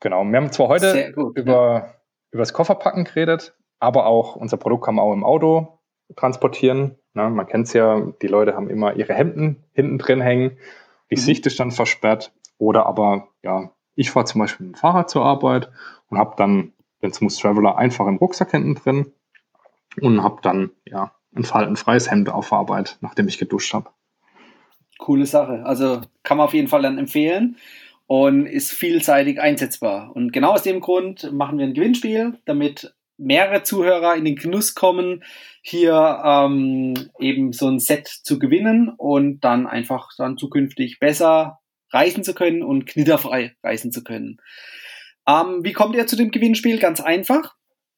Genau. 0.00 0.24
Wir 0.24 0.36
haben 0.38 0.52
zwar 0.52 0.68
heute 0.68 1.12
gut, 1.12 1.36
über. 1.36 1.97
Über 2.30 2.42
das 2.42 2.52
Kofferpacken 2.52 3.04
geredet, 3.04 3.54
aber 3.78 4.06
auch 4.06 4.36
unser 4.36 4.56
Produkt 4.56 4.84
kann 4.84 4.96
man 4.96 5.04
auch 5.04 5.12
im 5.12 5.24
Auto 5.24 5.78
transportieren. 6.16 6.96
Na, 7.14 7.28
man 7.28 7.46
kennt 7.46 7.66
es 7.66 7.72
ja, 7.72 8.00
die 8.22 8.26
Leute 8.26 8.54
haben 8.54 8.70
immer 8.70 8.94
ihre 8.96 9.14
Hemden 9.14 9.64
hinten 9.72 9.98
drin 9.98 10.20
hängen. 10.20 10.58
Die 11.10 11.16
mhm. 11.16 11.20
Sicht 11.20 11.46
ist 11.46 11.60
dann 11.60 11.70
versperrt. 11.70 12.32
Oder 12.58 12.86
aber, 12.86 13.28
ja, 13.42 13.70
ich 13.94 14.10
fahre 14.10 14.26
zum 14.26 14.40
Beispiel 14.40 14.66
mit 14.66 14.76
dem 14.76 14.78
Fahrrad 14.78 15.10
zur 15.10 15.24
Arbeit 15.24 15.70
und 16.08 16.18
habe 16.18 16.34
dann 16.36 16.72
den 17.02 17.12
Smooth 17.12 17.38
Traveler 17.38 17.76
einfach 17.76 18.06
im 18.06 18.16
Rucksack 18.16 18.50
hinten 18.50 18.74
drin 18.74 19.12
und 20.00 20.22
habe 20.22 20.38
dann, 20.42 20.70
ja, 20.84 21.12
ein 21.34 21.44
faltenfreies 21.44 22.10
Hemd 22.10 22.30
auf 22.30 22.52
Arbeit, 22.52 22.98
nachdem 23.00 23.28
ich 23.28 23.38
geduscht 23.38 23.74
habe. 23.74 23.90
Coole 24.98 25.26
Sache. 25.26 25.62
Also 25.64 26.00
kann 26.24 26.38
man 26.38 26.46
auf 26.46 26.54
jeden 26.54 26.68
Fall 26.68 26.82
dann 26.82 26.98
empfehlen 26.98 27.56
und 28.08 28.46
ist 28.46 28.72
vielseitig 28.72 29.38
einsetzbar. 29.38 30.10
Und 30.16 30.32
genau 30.32 30.52
aus 30.52 30.62
dem 30.62 30.80
Grund 30.80 31.30
machen 31.30 31.58
wir 31.58 31.66
ein 31.66 31.74
Gewinnspiel, 31.74 32.38
damit 32.46 32.94
mehrere 33.18 33.62
Zuhörer 33.62 34.16
in 34.16 34.24
den 34.24 34.36
Genuss 34.36 34.74
kommen, 34.74 35.22
hier 35.60 36.22
ähm, 36.24 36.94
eben 37.20 37.52
so 37.52 37.68
ein 37.68 37.78
Set 37.78 38.08
zu 38.08 38.38
gewinnen 38.38 38.88
und 38.96 39.40
dann 39.40 39.66
einfach 39.66 40.08
dann 40.16 40.38
zukünftig 40.38 40.98
besser 41.00 41.58
reisen 41.90 42.24
zu 42.24 42.34
können 42.34 42.62
und 42.62 42.86
knitterfrei 42.86 43.54
reisen 43.62 43.92
zu 43.92 44.02
können. 44.02 44.38
Ähm, 45.28 45.62
wie 45.62 45.74
kommt 45.74 45.94
ihr 45.94 46.06
zu 46.06 46.16
dem 46.16 46.30
Gewinnspiel? 46.30 46.78
Ganz 46.78 47.00
einfach. 47.00 47.56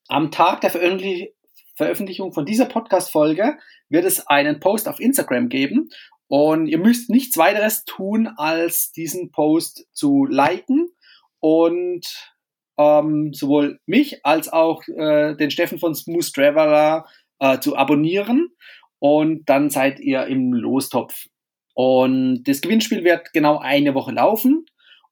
Am 0.09 0.33
Tag 0.33 0.61
der 0.63 0.71
Veröffentlich 0.71 1.31
Veröffentlichung 1.77 2.33
von 2.33 2.45
dieser 2.45 2.67
Podcast-Folge 2.67 3.57
wird 3.89 4.05
es 4.05 4.27
einen 4.27 4.61
Post 4.61 4.87
auf 4.89 5.01
Instagram 5.01 5.49
geben 5.49 5.89
und 6.31 6.69
ihr 6.69 6.79
müsst 6.79 7.11
nichts 7.11 7.37
weiteres 7.39 7.85
tun, 7.85 8.29
als 8.37 8.93
diesen 8.93 9.33
Post 9.33 9.89
zu 9.93 10.27
liken 10.27 10.89
und 11.41 12.07
ähm, 12.79 13.33
sowohl 13.33 13.81
mich 13.85 14.25
als 14.25 14.49
auch 14.49 14.87
äh, 14.87 15.35
den 15.35 15.51
Steffen 15.51 15.81
von 15.81 15.93
Smooth 15.93 16.33
Traveler 16.33 17.05
äh, 17.41 17.59
zu 17.59 17.75
abonnieren 17.75 18.51
und 19.01 19.49
dann 19.49 19.71
seid 19.71 19.99
ihr 19.99 20.27
im 20.27 20.53
Lostopf. 20.53 21.27
Und 21.75 22.45
das 22.45 22.61
Gewinnspiel 22.61 23.03
wird 23.03 23.33
genau 23.33 23.59
eine 23.59 23.95
Woche 23.95 24.13
laufen 24.13 24.67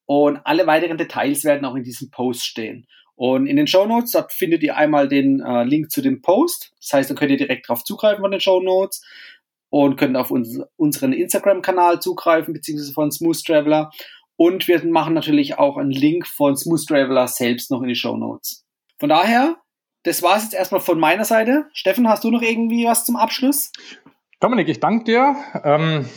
und 0.06 0.38
alle 0.44 0.68
weiteren 0.68 0.98
Details 0.98 1.42
werden 1.42 1.64
auch 1.64 1.74
in 1.74 1.82
diesem 1.82 2.12
Post 2.12 2.46
stehen. 2.46 2.86
Und 3.16 3.48
in 3.48 3.56
den 3.56 3.66
Show 3.66 3.86
Notes, 3.86 4.12
dort 4.12 4.32
findet 4.32 4.62
ihr 4.62 4.76
einmal 4.76 5.08
den 5.08 5.40
äh, 5.40 5.64
Link 5.64 5.90
zu 5.90 6.00
dem 6.00 6.22
Post. 6.22 6.70
Das 6.80 6.92
heißt, 6.92 7.10
dann 7.10 7.16
könnt 7.16 7.32
ihr 7.32 7.36
direkt 7.36 7.68
drauf 7.68 7.82
zugreifen 7.82 8.22
von 8.22 8.30
den 8.30 8.38
Show 8.38 8.60
Notes 8.60 9.02
und 9.70 9.96
könnt 9.96 10.16
auf 10.16 10.30
uns, 10.30 10.60
unseren 10.76 11.12
Instagram-Kanal 11.12 12.00
zugreifen, 12.00 12.54
beziehungsweise 12.54 12.92
von 12.92 13.10
Smooth 13.10 13.44
Traveler. 13.44 13.90
Und 14.36 14.68
wir 14.68 14.84
machen 14.86 15.14
natürlich 15.14 15.58
auch 15.58 15.76
einen 15.76 15.90
Link 15.90 16.26
von 16.26 16.56
Smooth 16.56 16.86
Traveler 16.86 17.26
selbst 17.28 17.70
noch 17.70 17.82
in 17.82 17.88
die 17.88 17.96
Show 17.96 18.16
Notes. 18.16 18.64
Von 18.98 19.08
daher, 19.08 19.56
das 20.04 20.22
war 20.22 20.36
es 20.36 20.44
jetzt 20.44 20.54
erstmal 20.54 20.80
von 20.80 20.98
meiner 20.98 21.24
Seite. 21.24 21.66
Steffen, 21.72 22.08
hast 22.08 22.24
du 22.24 22.30
noch 22.30 22.42
irgendwie 22.42 22.86
was 22.86 23.04
zum 23.04 23.16
Abschluss? 23.16 23.72
Dominik, 24.40 24.68
ich 24.68 24.78
danke 24.78 25.04
dir. 25.04 25.36
Ähm, 25.64 26.08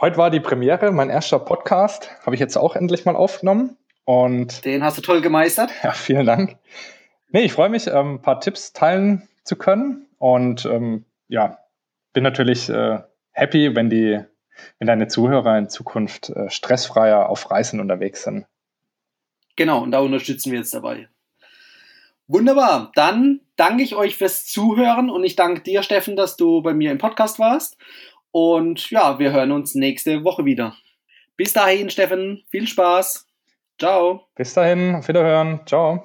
heute 0.00 0.16
war 0.16 0.30
die 0.30 0.40
Premiere, 0.40 0.92
mein 0.92 1.10
erster 1.10 1.40
Podcast. 1.40 2.10
Habe 2.24 2.36
ich 2.36 2.40
jetzt 2.40 2.56
auch 2.56 2.76
endlich 2.76 3.04
mal 3.04 3.16
aufgenommen. 3.16 3.76
Und 4.04 4.64
Den 4.64 4.84
hast 4.84 4.98
du 4.98 5.02
toll 5.02 5.20
gemeistert. 5.20 5.72
Ja, 5.82 5.92
vielen 5.92 6.26
Dank. 6.26 6.56
Nee, 7.30 7.42
ich 7.42 7.52
freue 7.52 7.68
mich, 7.70 7.88
ähm, 7.88 8.14
ein 8.14 8.22
paar 8.22 8.38
Tipps 8.38 8.72
teilen 8.72 9.28
zu 9.42 9.56
können. 9.56 10.06
Und 10.18 10.66
ähm, 10.66 11.04
ja, 11.26 11.58
bin 12.14 12.24
natürlich 12.24 12.70
äh, 12.70 13.00
happy, 13.32 13.76
wenn 13.76 13.90
die 13.90 14.24
wenn 14.78 14.86
deine 14.86 15.08
Zuhörer 15.08 15.58
in 15.58 15.68
Zukunft 15.68 16.30
äh, 16.30 16.48
stressfreier 16.48 17.28
auf 17.28 17.50
Reisen 17.50 17.80
unterwegs 17.80 18.22
sind. 18.22 18.46
Genau, 19.56 19.82
und 19.82 19.90
da 19.90 20.00
unterstützen 20.00 20.52
wir 20.52 20.58
jetzt 20.58 20.74
dabei. 20.74 21.08
Wunderbar, 22.26 22.90
dann 22.94 23.40
danke 23.56 23.82
ich 23.82 23.94
euch 23.94 24.16
fürs 24.16 24.46
Zuhören 24.46 25.10
und 25.10 25.24
ich 25.24 25.36
danke 25.36 25.60
dir, 25.60 25.82
Steffen, 25.82 26.16
dass 26.16 26.36
du 26.36 26.62
bei 26.62 26.72
mir 26.72 26.90
im 26.90 26.98
Podcast 26.98 27.38
warst. 27.38 27.76
Und 28.30 28.90
ja, 28.90 29.18
wir 29.18 29.32
hören 29.32 29.52
uns 29.52 29.74
nächste 29.74 30.24
Woche 30.24 30.44
wieder. 30.44 30.74
Bis 31.36 31.52
dahin, 31.52 31.90
Steffen, 31.90 32.42
viel 32.48 32.66
Spaß. 32.66 33.26
Ciao. 33.78 34.26
Bis 34.34 34.54
dahin, 34.54 34.94
auf 34.96 35.08
Wiederhören. 35.08 35.60
Ciao. 35.66 36.04